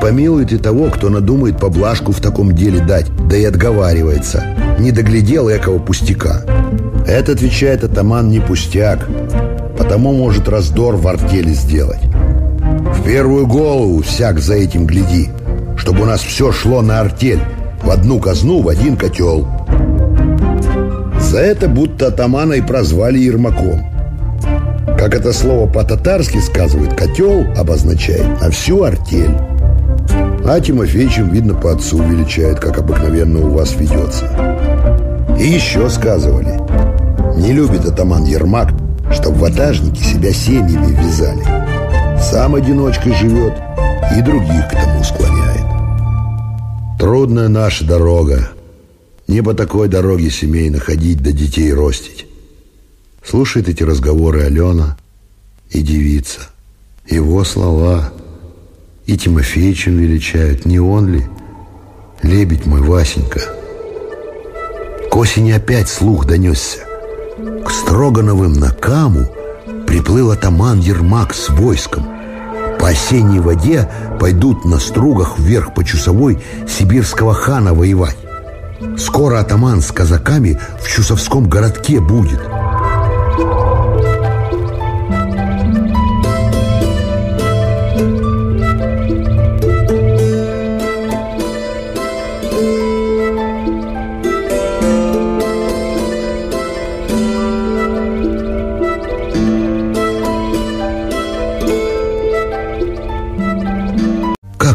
Помилует 0.00 0.62
того, 0.62 0.88
кто 0.88 1.10
надумает 1.10 1.58
поблажку 1.58 2.12
в 2.12 2.20
таком 2.20 2.54
деле 2.54 2.80
дать, 2.80 3.06
да 3.28 3.36
и 3.36 3.44
отговаривается. 3.44 4.44
Не 4.78 4.92
доглядел 4.92 5.48
экого 5.48 5.78
пустяка. 5.78 6.42
Это, 7.06 7.32
отвечает 7.32 7.84
атаман, 7.84 8.30
не 8.30 8.40
пустяк, 8.40 9.06
потому 9.76 10.12
может 10.12 10.48
раздор 10.48 10.96
в 10.96 11.06
артели 11.06 11.52
сделать. 11.52 12.00
В 12.00 13.04
первую 13.04 13.46
голову 13.46 14.02
всяк 14.02 14.38
за 14.38 14.54
этим 14.54 14.86
гляди, 14.86 15.30
чтобы 15.76 16.02
у 16.02 16.06
нас 16.06 16.20
все 16.20 16.50
шло 16.52 16.82
на 16.82 17.00
артель, 17.00 17.40
в 17.82 17.90
одну 17.90 18.20
казну, 18.20 18.62
в 18.62 18.68
один 18.68 18.96
котел. 18.96 19.48
За 21.20 21.38
это 21.38 21.68
будто 21.68 22.08
атамана 22.08 22.54
и 22.54 22.62
прозвали 22.62 23.18
Ермаком. 23.18 23.86
Как 24.98 25.14
это 25.14 25.32
слово 25.32 25.66
по-татарски 25.70 26.38
сказывает, 26.38 26.94
котел 26.94 27.46
обозначает 27.56 28.40
на 28.40 28.50
всю 28.50 28.82
артель. 28.82 29.34
А 30.52 30.60
Тимофеичем, 30.60 31.28
видно, 31.28 31.54
по 31.54 31.70
отцу 31.70 32.02
величает, 32.02 32.58
как 32.58 32.76
обыкновенно 32.76 33.38
у 33.38 33.50
вас 33.50 33.72
ведется. 33.76 34.26
И 35.38 35.46
еще 35.46 35.88
сказывали, 35.88 36.58
не 37.40 37.52
любит 37.52 37.84
атаман 37.84 38.24
Ермак, 38.24 38.72
чтоб 39.12 39.36
ватажники 39.36 40.02
себя 40.02 40.32
семьями 40.32 40.92
вязали. 41.00 41.44
Сам 42.20 42.56
одиночкой 42.56 43.14
живет 43.14 43.54
и 44.18 44.22
других 44.22 44.68
к 44.68 44.72
тому 44.72 45.04
склоняет. 45.04 46.98
Трудная 46.98 47.46
наша 47.46 47.84
дорога. 47.84 48.50
Не 49.28 49.44
по 49.44 49.54
такой 49.54 49.86
дороге 49.86 50.30
семейно 50.30 50.80
ходить 50.80 51.22
да 51.22 51.30
детей 51.30 51.72
ростить. 51.72 52.26
Слушает 53.24 53.68
эти 53.68 53.84
разговоры 53.84 54.42
Алена 54.42 54.96
и 55.70 55.80
девица. 55.80 56.40
Его 57.08 57.44
слова 57.44 58.12
и 59.06 59.16
Тимофеичем 59.16 59.96
величают. 59.96 60.66
Не 60.66 60.80
он 60.80 61.08
ли? 61.08 61.24
Лебедь 62.22 62.66
мой, 62.66 62.80
Васенька. 62.80 63.40
К 65.10 65.16
осени 65.16 65.52
опять 65.52 65.88
слух 65.88 66.26
донесся. 66.26 66.80
К 67.64 67.70
Строгановым 67.70 68.52
на 68.54 68.70
Каму 68.70 69.26
приплыл 69.86 70.30
атаман 70.30 70.80
Ермак 70.80 71.34
с 71.34 71.48
войском– 71.48 72.06
по 72.80 72.88
осенней 72.88 73.40
воде 73.40 73.88
пойдут 74.18 74.64
на 74.64 74.78
стругах 74.78 75.38
вверх 75.38 75.74
по 75.74 75.84
часовой 75.84 76.40
сибирского 76.66 77.34
хана 77.34 77.74
воевать. 77.74 78.16
Скоро 78.96 79.38
атаман 79.38 79.82
с 79.82 79.92
казаками 79.92 80.58
в 80.82 80.88
Чусовском 80.88 81.48
городке 81.48 82.00
будет– 82.00 82.40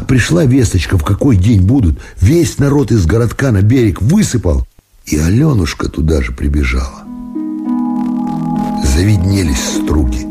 пришла 0.06 0.46
весточка, 0.46 0.98
в 0.98 1.04
какой 1.04 1.38
день 1.38 1.62
будут, 1.62 2.00
весь 2.20 2.58
народ 2.60 2.92
из 2.92 3.06
городка 3.06 3.52
на 3.52 3.62
берег 3.62 4.02
высыпал, 4.02 4.66
и 5.06 5.18
Аленушка 5.18 5.90
туда 5.90 6.22
же 6.22 6.32
прибежала. 6.32 7.04
Завиднелись 8.84 9.82
струги. 9.84 10.26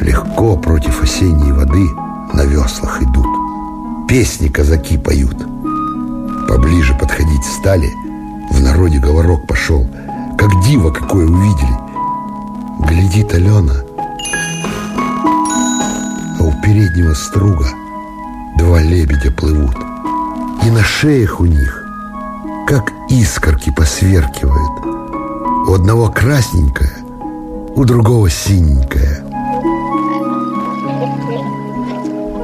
Легко 0.00 0.56
против 0.56 1.02
осенней 1.02 1.52
воды 1.52 1.88
на 2.32 2.44
веслах 2.44 3.02
идут. 3.02 3.26
Песни 4.08 4.48
казаки 4.48 4.98
поют. 4.98 5.36
Поближе 6.48 6.94
подходить 6.94 7.44
стали, 7.58 7.90
в 8.50 8.60
народе 8.60 8.98
говорок 8.98 9.46
пошел. 9.46 9.88
Как 10.38 10.50
диво 10.66 10.90
какое 10.90 11.26
увидели. 11.26 11.84
Глядит 12.86 13.32
Алена, 13.32 13.82
а 16.38 16.42
у 16.42 16.52
переднего 16.62 17.14
струга– 17.14 17.68
Два 18.74 18.82
лебедя 18.82 19.30
плывут, 19.30 19.76
и 20.64 20.68
на 20.68 20.82
шеях 20.82 21.38
у 21.38 21.44
них 21.44 21.84
как 22.66 22.90
искорки 23.08 23.70
посверкивают. 23.70 24.84
У 25.68 25.74
одного 25.74 26.10
красненькое, 26.10 26.90
у 27.76 27.84
другого 27.84 28.28
синенькое. 28.28 29.24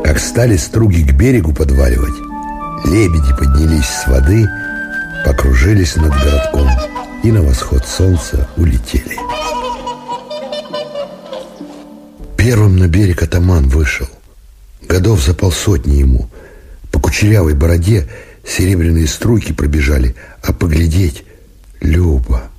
Как 0.04 0.20
стали 0.20 0.56
струги 0.56 1.02
к 1.02 1.12
берегу 1.14 1.52
подваливать, 1.52 2.14
лебеди 2.84 3.34
поднялись 3.36 3.88
с 3.88 4.06
воды, 4.06 4.46
покружились 5.26 5.96
над 5.96 6.12
городком 6.12 6.68
и 7.24 7.32
на 7.32 7.42
восход 7.42 7.84
солнца 7.84 8.48
улетели. 8.56 9.18
Первым 12.36 12.76
на 12.76 12.86
берег 12.86 13.20
атаман 13.24 13.68
вышел. 13.68 14.06
Годов 14.90 15.24
за 15.24 15.34
полсотни 15.34 15.98
ему. 15.98 16.28
По 16.90 16.98
кучерявой 16.98 17.54
бороде 17.54 18.08
серебряные 18.44 19.06
струйки 19.06 19.52
пробежали, 19.52 20.16
а 20.42 20.52
поглядеть— 20.52 21.22
Люба. 21.80 22.50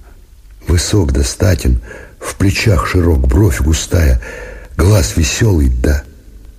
Высок 0.65 1.11
да 1.11 1.25
статен, 1.25 1.81
в 2.21 2.37
плечах 2.37 2.87
широк, 2.87 3.27
бровь 3.27 3.59
густая, 3.59 4.21
глаз 4.77 5.17
веселый 5.17 5.67
да 5.67 6.05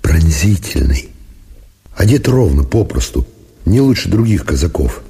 пронзительный. 0.03 1.09
Одет 1.97 2.29
ровно, 2.29 2.65
попросту, 2.65 3.27
не 3.65 3.81
лучше 3.81 4.11
других 4.11 4.45
казаков. 4.45 5.01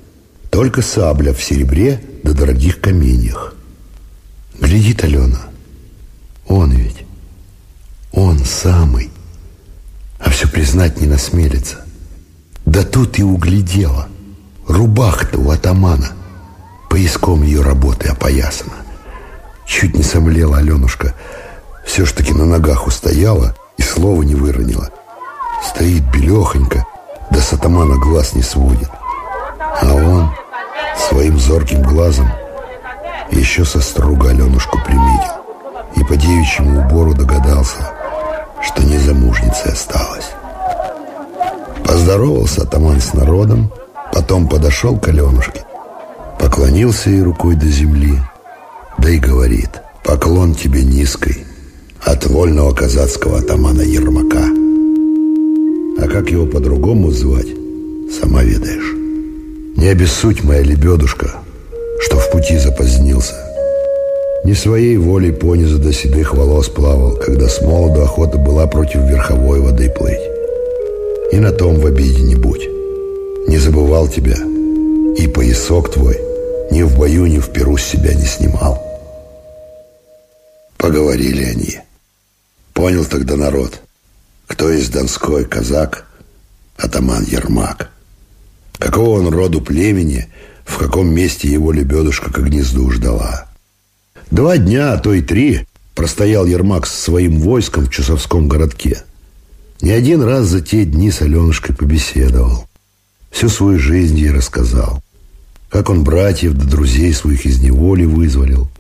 Только 0.51 0.81
сабля 0.81 1.33
в 1.35 1.43
серебре 1.43 2.01
да 2.23 2.35
дорогих 2.35 2.81
каменьях. 2.81 3.57
Глядит 4.61 5.03
Алена. 5.03 5.43
Он 6.47 6.71
ведь, 6.71 7.05
он 8.13 8.39
самый. 8.45 9.12
А 10.25 10.31
все 10.31 10.49
признать 10.49 11.01
не 11.01 11.07
насмелится. 11.07 11.85
Да 12.65 12.83
тут 12.85 13.19
и 13.19 13.23
углядела. 13.23 14.09
Рубаха-то 14.67 15.39
у 15.39 15.51
атамана. 15.51 16.13
Пояском 16.89 17.43
ее 17.43 17.63
работы 17.63 18.09
опоясана. 18.09 18.75
Чуть 19.67 19.97
не 19.97 20.03
сомлела 20.03 20.59
Аленушка. 20.59 21.15
Все 21.85 22.05
ж 22.05 22.13
таки 22.13 22.33
на 22.33 22.45
ногах 22.45 22.87
устояла 22.87 23.55
и 23.77 23.83
слова 23.83 24.23
не 24.23 24.35
выронила. 24.35 24.91
Стоит 25.65 26.05
белехонько, 26.13 26.85
да 27.31 27.41
с 27.41 27.53
атамана 27.53 27.97
глаз 27.97 28.35
не 28.35 28.43
сводит. 28.43 28.91
А 29.59 29.93
он 29.93 30.31
своим 31.09 31.39
зорким 31.39 31.83
глазом 31.83 32.31
еще 33.31 33.65
со 33.65 33.81
струга 33.81 34.31
Аленушку 34.31 34.79
приметил 34.85 35.43
и 35.97 36.05
по 36.05 36.17
девичьему 36.17 36.81
убору 36.81 37.15
догадался, 37.15 37.92
что 38.63 38.83
не 38.83 38.99
замужницей 38.99 39.73
осталась. 39.73 40.31
Поздоровался 41.85 42.63
атаман 42.63 43.01
с 43.01 43.13
народом, 43.13 43.73
потом 44.13 44.49
подошел 44.49 44.97
к 44.99 45.09
Аленушке, 45.09 45.65
поклонился 46.39 47.11
ей 47.11 47.23
рукой 47.23 47.57
до 47.57 47.67
земли, 47.67 48.19
да 48.99 49.11
и 49.11 49.19
говорит, 49.19 49.71
поклон 50.05 50.55
тебе 50.55 50.83
низкой 50.83 51.45
от 52.01 52.27
вольного 52.27 52.75
казацкого 52.75 53.39
атамана 53.39 53.83
Ермака. 53.83 54.45
А 55.99 56.09
как 56.09 56.31
его 56.31 56.47
по-другому 56.47 57.11
звать, 57.11 57.49
сама 58.21 58.43
ведаешь. 58.43 58.95
Не 59.77 59.89
обессудь, 59.89 60.45
моя 60.45 60.63
лебедушка, 60.63 61.33
что 62.01 62.19
в 62.19 62.31
пути 62.31 62.59
запозднился. 62.59 63.52
Не 64.45 64.55
своей 64.55 64.97
волей 64.97 65.31
понизу 65.31 65.79
до 65.79 65.93
седых 65.93 66.35
волос 66.35 66.69
плавал, 66.69 67.17
когда 67.17 67.49
с 67.49 67.63
молоду 67.63 68.01
охота 68.01 68.39
была 68.39 68.67
против 68.67 69.01
верховой 69.03 69.61
воды 69.61 69.89
плыть. 69.89 70.21
И 71.31 71.37
на 71.37 71.53
том 71.53 71.79
в 71.79 71.87
обиде 71.87 72.23
не 72.23 72.35
будь. 72.35 72.69
Не 73.47 73.59
забывал 73.59 74.09
тебя, 74.09 74.37
и 75.17 75.29
поясок 75.29 75.93
твой 75.93 76.19
ни 76.73 76.83
в 76.83 76.97
бою, 76.97 77.27
ни 77.27 77.39
в 77.39 77.51
перу 77.51 77.77
с 77.77 77.85
себя 77.85 78.15
не 78.15 78.25
снимал. 78.25 78.83
Поговорили 80.77 81.45
они. 81.45 81.81
Понял 82.73 83.05
тогда 83.05 83.37
народ, 83.37 83.81
кто 84.47 84.71
из 84.71 84.89
Донской 84.89 85.45
казак, 85.45 86.07
атаман 86.79 87.25
Ермак. 87.25 87.91
Какого 88.79 89.21
он 89.21 89.29
роду 89.29 89.61
племени, 89.61 90.27
в 90.65 90.79
каком 90.79 91.15
месте 91.15 91.47
его 91.47 91.71
лебедушка 91.71 92.33
к 92.33 92.43
гнезду 92.43 92.91
ждала. 92.91 93.52
Два 94.33 94.59
дня, 94.59 94.95
а 94.95 94.99
то 94.99 95.13
и 95.13 95.23
три, 95.23 95.67
простоял 95.95 96.45
Ермак 96.47 96.87
со 96.87 97.01
своим 97.01 97.39
войском 97.39 97.87
в 97.87 97.91
Чусовском 97.91 98.49
городке. 98.49 99.05
Не 99.81 99.93
один 99.93 100.23
раз 100.23 100.47
за 100.47 100.61
те 100.61 100.85
дни 100.85 101.13
с 101.13 101.23
Аленушкой 101.23 101.77
побеседовал. 101.77 102.67
Всю 103.31 103.49
свою 103.49 103.79
жизнь 103.79 104.19
ей 104.19 104.33
рассказал. 104.33 105.01
Как 105.71 105.89
он 105.89 106.03
братьев 106.03 106.55
да 106.55 106.65
друзей 106.65 107.15
своих 107.15 107.47
из 107.47 107.61
неволи 107.61 108.07
вызволил– 108.07 108.69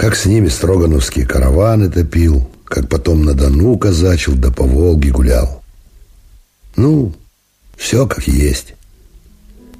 как 0.00 0.16
с 0.16 0.24
ними 0.24 0.48
строгановские 0.48 1.26
караваны 1.26 1.90
топил, 1.90 2.48
как 2.64 2.88
потом 2.88 3.22
на 3.22 3.34
Дону 3.34 3.76
казачил, 3.76 4.34
да 4.34 4.50
по 4.50 4.64
Волге 4.64 5.10
гулял. 5.10 5.62
Ну, 6.74 7.12
все 7.76 8.06
как 8.06 8.26
есть. 8.26 8.74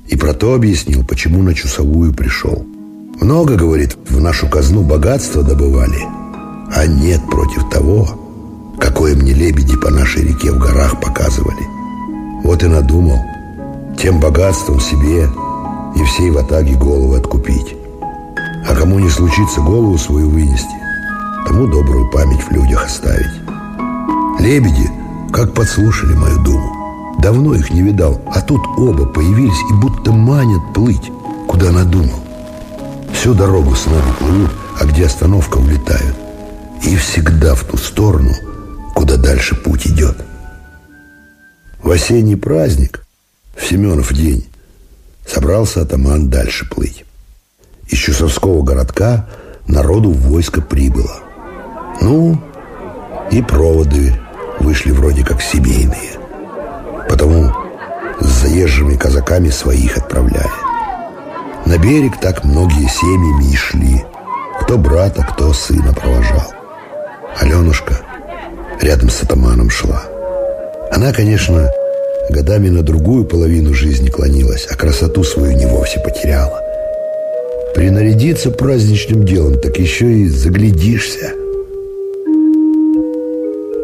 И 0.09 0.17
про 0.17 0.35
то 0.35 0.53
объяснил, 0.53 1.07
почему 1.07 1.43
на 1.43 1.55
Чусовую 1.55 2.13
пришел. 2.13 2.67
Много, 3.21 3.55
говорит, 3.55 3.99
в 4.09 4.18
нашу 4.18 4.49
казну 4.49 4.83
богатства 4.83 5.43
добывали, 5.43 6.07
а 6.75 6.87
нет 6.87 7.21
против 7.31 7.68
того, 7.68 8.09
какое 8.79 9.14
мне 9.14 9.35
лебеди 9.35 9.77
по 9.77 9.91
нашей 9.91 10.23
реке 10.23 10.51
в 10.51 10.59
горах 10.59 10.99
показывали. 11.01 11.62
Вот 12.43 12.62
и 12.62 12.66
надумал 12.66 13.18
тем 14.01 14.21
богатством 14.21 14.81
себе 14.81 15.29
и 15.95 16.03
всей 16.05 16.31
ватаге 16.31 16.75
головы 16.77 17.18
откупить. 17.18 17.77
А 18.66 18.75
кому 18.75 18.99
не 18.99 19.11
случится 19.11 19.61
голову 19.61 19.99
свою 19.99 20.31
вынести, 20.31 20.75
тому 21.47 21.66
добрую 21.66 22.11
память 22.11 22.43
в 22.43 22.51
людях 22.53 22.87
оставить. 22.87 23.27
Лебеди, 24.39 24.91
как 25.31 25.53
подслушали 25.53 26.14
мою 26.14 26.39
думу. 26.43 27.16
Давно 27.18 27.55
их 27.55 27.71
не 27.71 27.83
видал, 27.83 28.18
а 28.35 28.41
тут 28.41 28.62
оба 28.79 29.05
появились 29.05 29.61
и 29.71 29.75
будто 29.75 30.11
манят 30.11 30.73
плыть, 30.73 31.12
куда 31.47 31.71
надумал. 31.71 32.30
Всю 33.21 33.35
дорогу 33.35 33.75
с 33.75 33.85
нами 33.85 34.14
плывут, 34.18 34.51
а 34.81 34.87
где 34.87 35.05
остановка 35.05 35.59
улетают. 35.59 36.16
И 36.83 36.97
всегда 36.97 37.55
в 37.55 37.64
ту 37.64 37.77
сторону, 37.77 38.33
куда 38.95 39.18
дальше 39.18 39.55
путь 39.57 39.87
идет. 39.87 40.16
В 41.83 41.91
осенний 41.91 42.37
праздник, 42.37 43.05
в 43.55 43.62
Семенов 43.62 44.14
день, 44.14 44.49
собрался 45.27 45.83
атаман 45.83 46.31
дальше 46.31 46.66
плыть. 46.66 47.05
Из 47.89 47.99
Чусовского 47.99 48.62
городка 48.62 49.29
народу 49.66 50.12
в 50.12 50.29
войско 50.29 50.62
прибыло. 50.62 51.18
Ну, 52.01 52.43
и 53.31 53.43
проводы 53.43 54.18
вышли 54.61 54.93
вроде 54.93 55.27
как 55.27 55.43
семейные. 55.43 56.18
Потому 57.07 57.53
с 58.18 58.27
заезжими 58.27 58.97
казаками 58.97 59.51
своих 59.51 59.99
отправляли. 59.99 60.70
На 61.67 61.79
берег 61.79 62.21
так 62.21 62.45
многие 62.45 62.89
семьями 62.89 63.53
и 63.53 63.57
шли. 63.57 64.05
Кто 64.61 64.79
брата, 64.79 65.23
кто 65.23 65.53
сына 65.53 65.93
провожал. 65.93 66.53
Аленушка 67.39 68.01
рядом 68.81 69.11
с 69.11 69.23
атаманом 69.23 69.71
шла. 69.71 70.03
Она, 70.91 71.13
конечно, 71.13 71.71
годами 72.31 72.69
на 72.69 72.83
другую 72.83 73.25
половину 73.25 73.75
жизни 73.75 74.09
клонилась, 74.09 74.67
а 74.71 74.75
красоту 74.75 75.23
свою 75.23 75.57
не 75.57 75.67
вовсе 75.67 76.01
потеряла. 76.01 76.61
Принарядиться 77.75 78.51
праздничным 78.51 79.25
делом, 79.25 79.61
так 79.61 79.79
еще 79.79 80.11
и 80.11 80.29
заглядишься. 80.29 81.33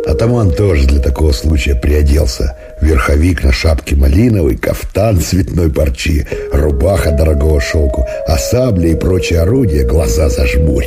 Атаман 0.06 0.52
тоже 0.52 0.86
для 0.86 1.00
такого 1.00 1.32
случая 1.32 1.74
приоделся. 1.74 2.56
Верховик 2.80 3.42
на 3.42 3.52
шапке 3.52 3.96
малиновый, 3.96 4.56
кафтан 4.56 5.20
цветной 5.20 5.68
парчи, 5.68 6.24
рубаха 6.52 7.10
дорогого 7.10 7.60
шелку, 7.60 8.06
а 8.28 8.38
сабли 8.38 8.90
и 8.90 8.94
прочие 8.94 9.40
орудия 9.40 9.84
глаза 9.84 10.28
зажмурь. 10.28 10.86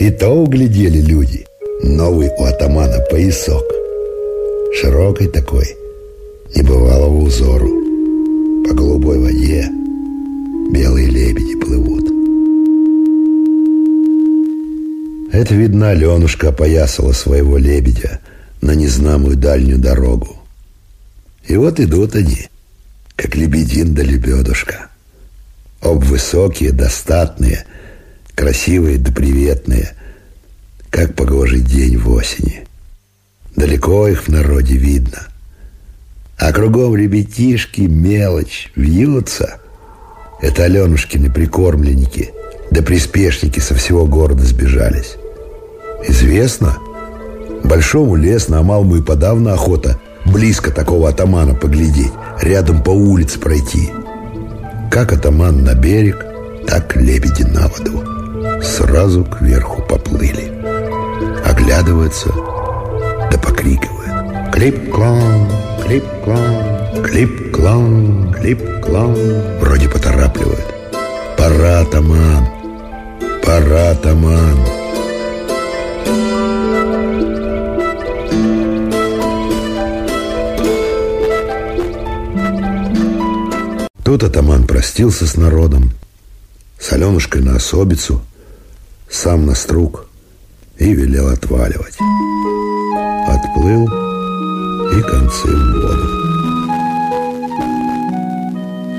И 0.00 0.10
то 0.10 0.30
углядели 0.30 1.00
люди. 1.00 1.46
Новый 1.84 2.30
у 2.36 2.44
атамана 2.44 2.98
поясок. 3.10 3.64
Широкий 4.80 5.28
такой, 5.28 5.76
небывалого 6.56 7.18
узору. 7.18 7.68
По 8.66 8.74
голубой 8.74 9.20
воде 9.20 9.68
белые 10.72 11.06
лебеди 11.06 11.60
плывут. 11.60 12.10
Это, 15.32 15.54
видно, 15.54 15.90
Аленушка 15.90 16.48
опоясала 16.48 17.12
своего 17.12 17.56
лебедя 17.56 18.20
на 18.62 18.72
незнамую 18.72 19.36
дальнюю 19.36 19.78
дорогу. 19.78 20.38
И 21.46 21.56
вот 21.56 21.80
идут 21.80 22.14
они, 22.14 22.48
как 23.16 23.34
лебедин 23.34 23.94
да 23.94 24.02
лебедушка. 24.02 24.86
Об 25.80 26.04
высокие, 26.04 26.70
достатные, 26.70 27.66
красивые 28.36 28.98
да 28.98 29.10
приветные, 29.12 29.94
как 30.90 31.16
погожий 31.16 31.60
день 31.60 31.98
в 31.98 32.08
осени. 32.10 32.64
Далеко 33.56 34.08
их 34.08 34.24
в 34.24 34.28
народе 34.28 34.76
видно. 34.76 35.26
А 36.38 36.52
кругом 36.52 36.96
ребятишки, 36.96 37.82
мелочь, 37.82 38.70
вьются. 38.76 39.60
Это 40.40 40.64
Аленушкины 40.64 41.30
прикормленники, 41.30 42.30
да 42.70 42.82
приспешники 42.82 43.58
со 43.58 43.74
всего 43.74 44.06
города 44.06 44.44
сбежались. 44.44 45.16
Известно, 46.08 46.78
большому 47.64 48.16
лес 48.16 48.48
на 48.48 48.62
малому 48.62 48.96
и 48.96 49.02
подавно 49.02 49.54
охота 49.54 49.98
близко 50.24 50.70
такого 50.70 51.08
атамана 51.08 51.54
поглядеть, 51.54 52.12
рядом 52.40 52.82
по 52.82 52.90
улице 52.90 53.38
пройти. 53.38 53.90
Как 54.90 55.12
атаман 55.12 55.64
на 55.64 55.74
берег, 55.74 56.24
так 56.66 56.96
лебеди 56.96 57.42
на 57.42 57.68
воду. 57.68 58.62
Сразу 58.62 59.24
кверху 59.24 59.82
поплыли. 59.82 60.52
Оглядываются, 61.44 62.28
да 63.30 63.38
покрикивают. 63.38 64.52
Клип-клон, 64.52 65.48
клип-клон, 65.84 67.02
клип-клон, 67.02 68.34
клип-клон. 68.34 69.16
Вроде 69.60 69.88
поторапливают. 69.88 70.66
Пора, 71.36 71.80
атаман, 71.80 72.46
пора, 73.44 73.90
атаман. 73.90 74.81
Тут 84.12 84.24
атаман 84.24 84.66
простился 84.66 85.26
с 85.26 85.38
народом, 85.38 85.92
с 86.78 86.92
Аленушкой 86.92 87.40
на 87.40 87.56
особицу, 87.56 88.20
сам 89.08 89.46
на 89.46 89.54
струк 89.54 90.04
и 90.76 90.92
велел 90.92 91.28
отваливать. 91.28 91.96
Отплыл 93.26 93.86
и 93.86 95.00
концы 95.00 95.48
в 95.48 95.80
воду. 95.80 96.06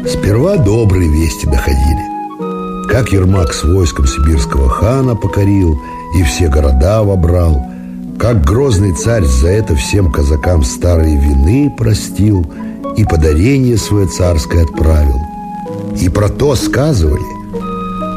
Сперва 0.09 0.57
добрые 0.57 1.07
вести 1.07 1.45
доходили. 1.45 2.87
Как 2.89 3.11
Ермак 3.11 3.53
с 3.53 3.63
войском 3.63 4.07
сибирского 4.07 4.67
хана 4.67 5.15
покорил 5.15 5.79
и 6.17 6.23
все 6.23 6.47
города 6.47 7.03
вобрал, 7.03 7.63
как 8.17 8.43
грозный 8.43 8.95
царь 8.95 9.25
за 9.25 9.49
это 9.49 9.75
всем 9.75 10.11
казакам 10.11 10.63
старые 10.63 11.17
вины 11.17 11.71
простил– 11.77 12.51
и 12.95 13.03
подарение 13.03 13.77
свое 13.77 14.07
царское 14.07 14.63
отправил. 14.63 15.19
И 15.99 16.09
про 16.09 16.29
то 16.29 16.55
сказывали, 16.55 17.23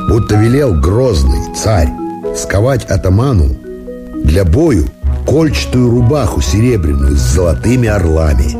будто 0.09 0.37
велел 0.37 0.75
грозный 0.75 1.55
царь 1.55 1.89
сковать 2.37 2.85
атаману 2.85 3.49
для 4.25 4.45
бою 4.45 4.87
кольчатую 5.27 5.91
рубаху 5.91 6.41
серебряную 6.41 7.17
с 7.17 7.21
золотыми 7.21 7.89
орлами. 7.89 8.57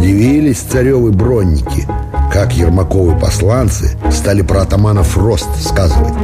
Дивились 0.00 0.58
царевы 0.58 1.12
бронники, 1.12 1.86
как 2.32 2.52
Ермаковы 2.52 3.18
посланцы 3.18 3.96
стали 4.10 4.42
про 4.42 4.62
атаманов 4.62 5.16
рост 5.16 5.48
сказывать. 5.60 6.14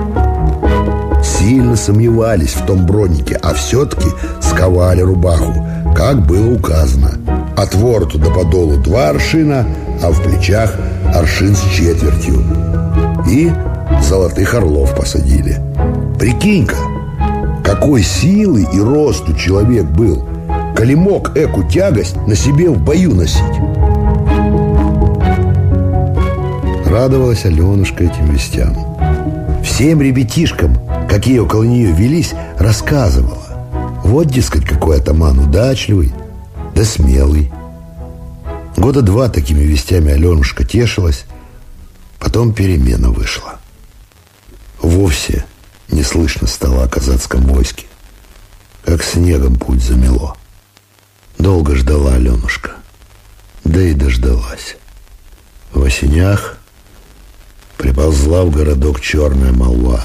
Сильно 1.23 1.77
сомневались 1.77 2.55
в 2.55 2.67
том 2.67 2.87
броннике, 2.87 3.39
а 3.43 3.55
все-таки 3.55 4.09
сковали 4.41 5.01
рубаху, 5.01 5.55
как 5.95 6.27
было 6.27 6.55
указано– 6.55 7.13
от 7.65 7.75
ворту 7.75 8.19
до 8.19 8.31
подолу 8.31 8.77
два 8.77 9.09
аршина, 9.09 9.67
а 10.03 10.11
в 10.11 10.23
плечах 10.23 10.77
аршин 11.15 11.57
с 11.57 11.63
четвертью. 11.75 12.45
И 13.29 13.51
золотых 14.03 14.55
орлов 14.55 14.95
посадили. 14.95 15.57
Прикинь-ка, 16.19 16.77
какой 17.65 18.03
силы 18.03 18.67
и 18.71 18.81
росту 18.81 19.35
человек 19.35 19.87
был, 19.87 20.29
коли 20.77 20.95
мог 20.95 21.37
эку 21.37 21.63
тягость 21.65 22.17
на 22.27 22.37
себе 22.37 22.69
в 22.69 22.79
бою 22.79 23.15
носить. 23.15 23.41
Радовалась 26.87 27.47
Аленушка 27.47 28.05
этим 28.05 28.27
вестям. 28.27 28.77
Всем 29.65 30.03
ребятишкам, 30.03 30.77
какие 31.09 31.39
около 31.39 31.63
нее 31.63 31.93
велись, 31.93 32.35
рассказывала. 32.59 33.39
Вот, 34.05 34.27
дескать, 34.27 34.65
какой 34.67 34.99
атаман 34.99 35.39
удачливый, 35.39 36.13
да 36.75 36.85
смелый. 36.85 37.51
Года 38.77 39.03
два 39.03 39.29
такими 39.29 39.61
вестями 39.61 40.13
Аленушка 40.13 40.65
тешилась, 40.65 41.25
потом 42.19 42.53
перемена 42.53 43.11
вышла. 43.11 43.61
Вовсе 44.83 45.47
не 45.89 46.03
слышно 46.03 46.49
стало 46.49 46.85
о 46.85 46.89
казацком 46.89 47.43
войске, 47.43 47.87
как 48.85 49.03
снегом 49.03 49.57
путь 49.57 49.83
замело. 49.83 50.37
Долго 51.39 51.77
ждала 51.77 52.15
Аленушка, 52.15 52.73
да 53.63 53.81
и 53.81 53.95
дождалась. 53.95 54.77
В 55.73 55.83
осенях 55.83 56.59
приползла 57.77 58.45
в 58.45 58.51
городок 58.51 59.01
черная 59.01 59.53
молва. 59.53 60.03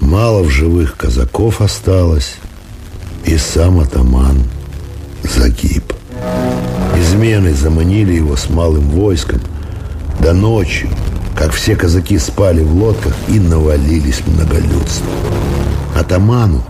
Мало 0.00 0.42
в 0.42 0.50
живых 0.50 0.96
казаков 0.96 1.60
осталось, 1.60 2.36
и 3.24 3.36
сам 3.36 3.80
атаман– 3.80 4.44
загиб. 5.22 5.92
Измены 6.96 7.54
заманили 7.54 8.14
его 8.14 8.36
с 8.36 8.48
малым 8.50 8.88
войском. 8.90 9.40
До 10.20 10.32
ночи, 10.32 10.88
как 11.36 11.52
все 11.52 11.76
казаки 11.76 12.18
спали 12.18 12.62
в 12.62 12.74
лодках 12.74 13.14
и 13.28 13.38
навалились 13.38 14.22
многолюдство. 14.26 15.06
Атаману, 15.96 16.62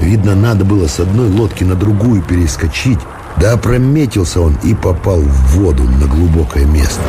видно, 0.00 0.34
надо 0.34 0.64
было 0.64 0.88
с 0.88 1.00
одной 1.00 1.28
лодки 1.28 1.64
на 1.64 1.74
другую 1.74 2.22
перескочить, 2.22 2.98
да 3.36 3.52
опрометился 3.52 4.40
он 4.40 4.56
и 4.62 4.74
попал 4.74 5.20
в 5.20 5.56
воду 5.56 5.84
на 5.84 6.06
глубокое 6.06 6.64
место. 6.64 7.02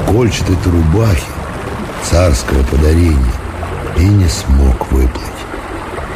В 0.00 0.12
кольчатой 0.12 0.56
рубахе 0.66 1.26
царского 2.08 2.62
подарения 2.64 3.32
и 3.98 4.04
не 4.04 4.28
смог 4.28 4.90
выплыть. 4.92 5.22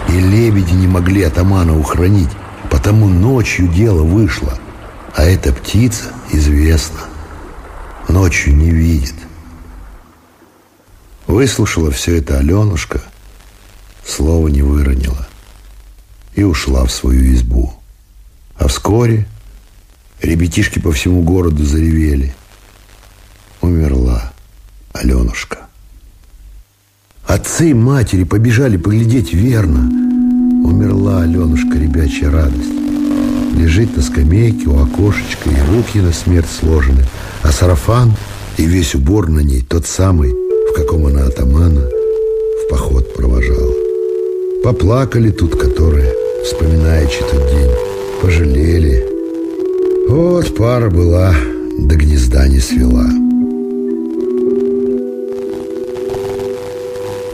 И 0.09 0.13
лебеди 0.13 0.73
не 0.75 0.87
могли 0.87 1.23
атамана 1.23 1.79
ухранить, 1.79 2.31
Потому 2.71 3.09
ночью 3.09 3.69
дело 3.69 4.03
вышло. 4.03 4.59
А 5.15 5.25
эта 5.25 5.53
птица, 5.53 6.13
известно, 6.33 7.01
ночью 8.09 8.57
не 8.57 8.71
видит. 8.71 9.15
Выслушала 11.27 11.91
все 11.91 12.17
это 12.17 12.39
Аленушка, 12.39 13.03
слова 14.07 14.49
не 14.49 14.63
выронила 14.63 15.27
и 16.35 16.45
ушла 16.45 16.85
в 16.87 16.93
свою 16.93 17.35
избу. 17.35 17.75
А 18.57 18.69
вскоре 18.69 19.27
ребятишки 20.23 20.79
по 20.79 20.93
всему 20.93 21.23
городу 21.23 21.65
заревели. 21.65 22.35
Умерла 23.61 24.33
Аленушка. 24.93 25.59
Отцы 27.27 27.71
и 27.71 27.75
матери 27.75 28.25
побежали 28.25 28.77
поглядеть 28.77 29.33
верно– 29.33 29.91
Умерла 30.63 31.23
Аленушка, 31.23 31.79
ребячья 31.79 32.31
радость. 32.31 32.71
Лежит 33.57 33.97
на 33.97 34.03
скамейке 34.03 34.69
у 34.69 34.83
окошечка, 34.83 35.49
и 35.51 35.75
руки 35.75 36.01
на 36.01 36.13
смерть 36.13 36.49
сложены, 36.61 37.05
а 37.43 37.51
сарафан 37.51 38.13
и 38.59 38.65
весь 38.65 38.95
убор 38.95 39.29
на 39.29 39.41
ней 39.41 39.65
тот 39.67 39.87
самый, 39.87 40.31
в 40.31 40.75
каком 40.77 41.07
она 41.07 41.25
атамана 41.25 41.81
в 41.81 42.71
поход 42.71 43.15
провожала. 43.15 43.73
Поплакали 44.63 45.31
тут 45.31 45.57
которые, 45.59 46.13
вспоминаючи 46.45 47.21
тот 47.21 47.51
день, 47.51 47.71
пожалели. 48.21 49.07
Вот 50.09 50.55
пара 50.55 50.91
была, 50.91 51.35
до 51.79 51.97
гнезда 51.97 52.47
не 52.49 52.61
свела. 52.61 53.07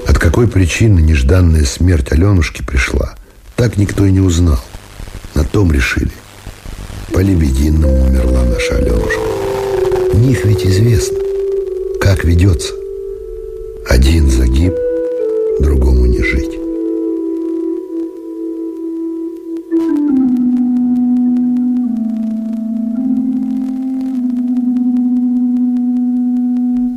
От 0.07 0.19
какой 0.19 0.47
причины 0.47 1.01
нежданная 1.01 1.65
смерть 1.65 2.13
Аленушки 2.13 2.63
пришла, 2.63 3.16
так 3.57 3.79
никто 3.79 4.05
и 4.05 4.13
не 4.13 4.21
узнал. 4.21 4.61
На 5.35 5.45
том 5.45 5.73
решили. 5.73 6.13
По 7.13 7.21
лебединному 7.21 8.05
умерла 8.05 8.45
наша 8.45 8.77
Аленушка. 8.77 9.21
У 10.13 10.19
них 10.19 10.45
ведь 10.45 10.65
известно, 10.65 11.19
как 12.01 12.25
ведется. 12.25 12.73
Один 13.89 14.31
загиб, 14.31 14.75
другому 15.61 16.07
не 16.07 16.23
жить. 16.23 16.53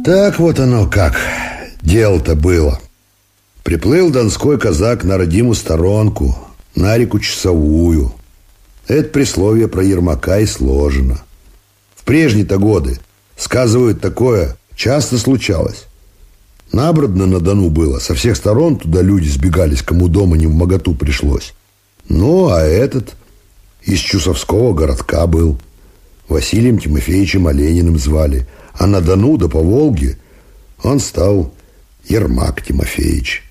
Так 0.04 0.40
вот 0.40 0.60
оно 0.60 0.90
как. 0.90 1.16
Дело-то 1.82 2.36
было. 2.36 2.80
Приплыл 3.64 4.10
донской 4.10 4.58
казак 4.58 5.04
на 5.04 5.18
родимую 5.18 5.54
сторонку, 5.54 6.36
на 6.80 6.98
реку 6.98 7.20
Часовую. 7.20 8.14
Это 8.88 9.10
присловие 9.10 9.68
про 9.68 9.84
Ермака 9.84 10.40
и 10.40 10.46
сложено. 10.46 11.22
В 11.94 12.04
прежние-то 12.06 12.58
годы, 12.58 13.00
сказывают, 13.36 14.02
такое 14.02 14.58
часто 14.76 15.18
случалось. 15.18 15.86
Набродно 16.72 17.26
на 17.26 17.40
Дону 17.40 17.70
было. 17.70 18.00
Со 18.00 18.16
всех 18.16 18.38
сторон 18.38 18.78
туда 18.78 19.02
люди 19.02 19.28
сбегались, 19.28 19.82
кому 19.82 20.08
дома 20.08 20.38
не 20.38 20.48
в 20.48 20.54
моготу 20.54 20.96
пришлось. 20.96 21.54
Ну, 22.08 22.50
а 22.50 22.62
этот 22.62 23.16
из 23.84 24.00
Чусовского 24.00 24.74
городка 24.74 25.28
был. 25.28 25.60
Василием 26.30 26.80
Тимофеевичем 26.80 27.48
Олениным 27.48 28.00
звали. 28.00 28.48
А 28.74 28.88
на 28.88 29.02
Дону 29.02 29.38
да 29.38 29.50
по 29.50 29.60
Волге 29.60 30.18
Он 30.82 31.00
стал 31.00 31.54
Ермак 32.08 32.62
Тимофеевич. 32.62 33.49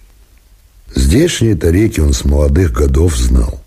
Здешние-то 0.95 1.71
реки 1.71 2.01
он 2.01 2.13
с 2.13 2.25
молодых 2.25 2.73
годов 2.73 3.17
знал. 3.17 3.63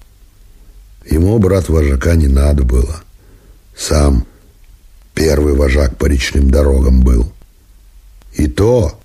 Ему, 1.09 1.37
брат 1.39 1.69
вожака, 1.69 2.15
не 2.15 2.27
надо 2.27 2.63
было. 2.63 3.01
Сам 3.75 4.25
первый 5.13 5.53
вожак 5.53 5.97
по 5.97 6.05
речным 6.05 6.49
дорогам 6.49 7.01
был. 7.01 7.31
И 8.33 8.47
то 8.47 8.99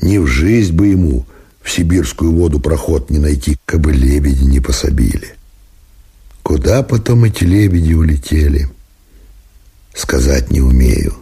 не 0.00 0.18
в 0.18 0.26
жизнь 0.26 0.72
бы 0.72 0.88
ему 0.88 1.26
в 1.62 1.70
сибирскую 1.70 2.32
воду 2.32 2.58
проход 2.58 3.10
не 3.10 3.18
найти, 3.18 3.56
как 3.64 3.80
бы 3.80 3.92
лебеди 3.92 4.44
не 4.44 4.60
пособили. 4.60 5.34
Куда 6.42 6.82
потом 6.82 7.24
эти 7.24 7.44
лебеди 7.44 7.92
улетели, 7.92 8.68
сказать 9.94 10.50
не 10.50 10.60
умею. 10.60 11.14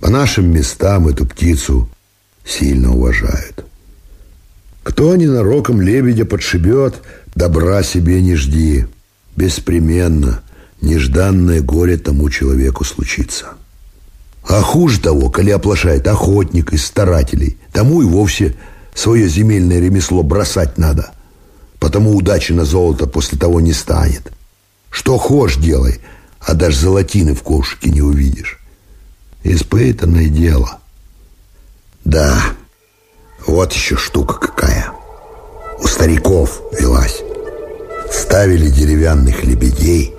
По 0.00 0.10
нашим 0.10 0.52
местам 0.52 1.06
эту 1.06 1.24
птицу 1.24 1.88
сильно 2.44 2.92
уважают. 2.92 3.64
Кто 4.82 5.14
ненароком 5.14 5.80
лебедя 5.80 6.24
подшибет, 6.24 7.02
добра 7.34 7.82
себе 7.82 8.20
не 8.20 8.34
жди. 8.34 8.86
Беспременно 9.36 10.42
нежданное 10.80 11.60
горе 11.60 11.96
тому 11.96 12.28
человеку 12.30 12.84
случится. 12.84 13.54
А 14.46 14.60
хуже 14.60 15.00
того, 15.00 15.30
коли 15.30 15.50
оплошает 15.50 16.06
охотник 16.08 16.72
из 16.72 16.84
старателей, 16.84 17.58
тому 17.72 18.02
и 18.02 18.04
вовсе 18.04 18.56
свое 18.94 19.28
земельное 19.28 19.78
ремесло 19.80 20.22
бросать 20.22 20.78
надо. 20.78 21.12
Потому 21.78 22.14
удачи 22.14 22.52
на 22.52 22.64
золото 22.64 23.06
после 23.06 23.38
того 23.38 23.60
не 23.60 23.72
станет. 23.72 24.32
Что 24.90 25.16
хошь 25.16 25.56
делай, 25.56 26.00
а 26.40 26.54
даже 26.54 26.76
золотины 26.76 27.34
в 27.34 27.42
ковшике 27.42 27.90
не 27.90 28.02
увидишь. 28.02 28.58
Испытанное 29.44 30.28
дело. 30.28 30.80
Да, 32.04 32.42
вот 33.46 33.72
еще 33.72 33.96
штука 33.96 34.34
какая. 34.34 34.92
У 35.78 35.86
стариков 35.86 36.60
велась. 36.78 37.22
Ставили 38.10 38.68
деревянных 38.68 39.44
лебедей 39.44 40.14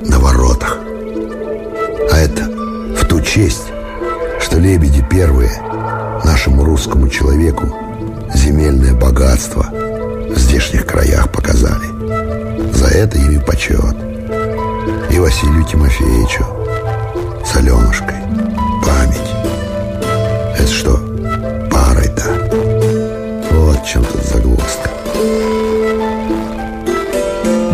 на 0.00 0.18
воротах. 0.18 0.78
А 2.12 2.18
это 2.18 2.44
в 2.44 3.06
ту 3.06 3.20
честь, 3.20 3.68
что 4.40 4.58
лебеди 4.58 5.04
первые 5.10 5.50
нашему 6.24 6.64
русскому 6.64 7.08
человеку 7.08 7.74
земельное 8.34 8.94
богатство 8.94 9.66
в 9.70 10.38
здешних 10.38 10.86
краях 10.86 11.30
показали. 11.32 11.86
За 12.72 12.86
это 12.86 13.18
ими 13.18 13.38
почет. 13.38 13.96
И 15.10 15.18
Василию 15.18 15.64
Тимофеевичу 15.64 16.44
с 17.44 17.56
Аленушкой 17.56 18.16
чем 23.90 24.04
тут 24.04 24.22
загвоздка. 24.22 24.90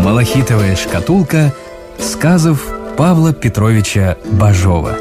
Малахитовая 0.03 0.75
шкатулка 0.75 1.53
сказов 1.99 2.65
Павла 2.97 3.33
Петровича 3.33 4.17
Бажова. 4.25 4.97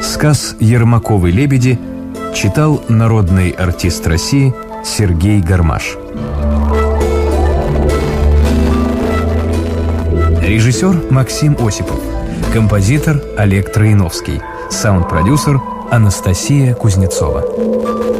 Сказ 0.00 0.56
«Ермаковы 0.60 1.30
лебеди» 1.30 1.78
читал 2.34 2.82
народный 2.88 3.50
артист 3.50 4.06
России 4.06 4.54
Сергей 4.82 5.42
Гармаш. 5.42 5.98
Режиссер 10.40 11.10
Максим 11.10 11.54
Осипов. 11.60 12.11
Композитор 12.52 13.22
Олег 13.38 13.72
Троиновский. 13.72 14.42
Саунд-продюсер 14.70 15.58
Анастасия 15.90 16.74
Кузнецова. 16.74 18.11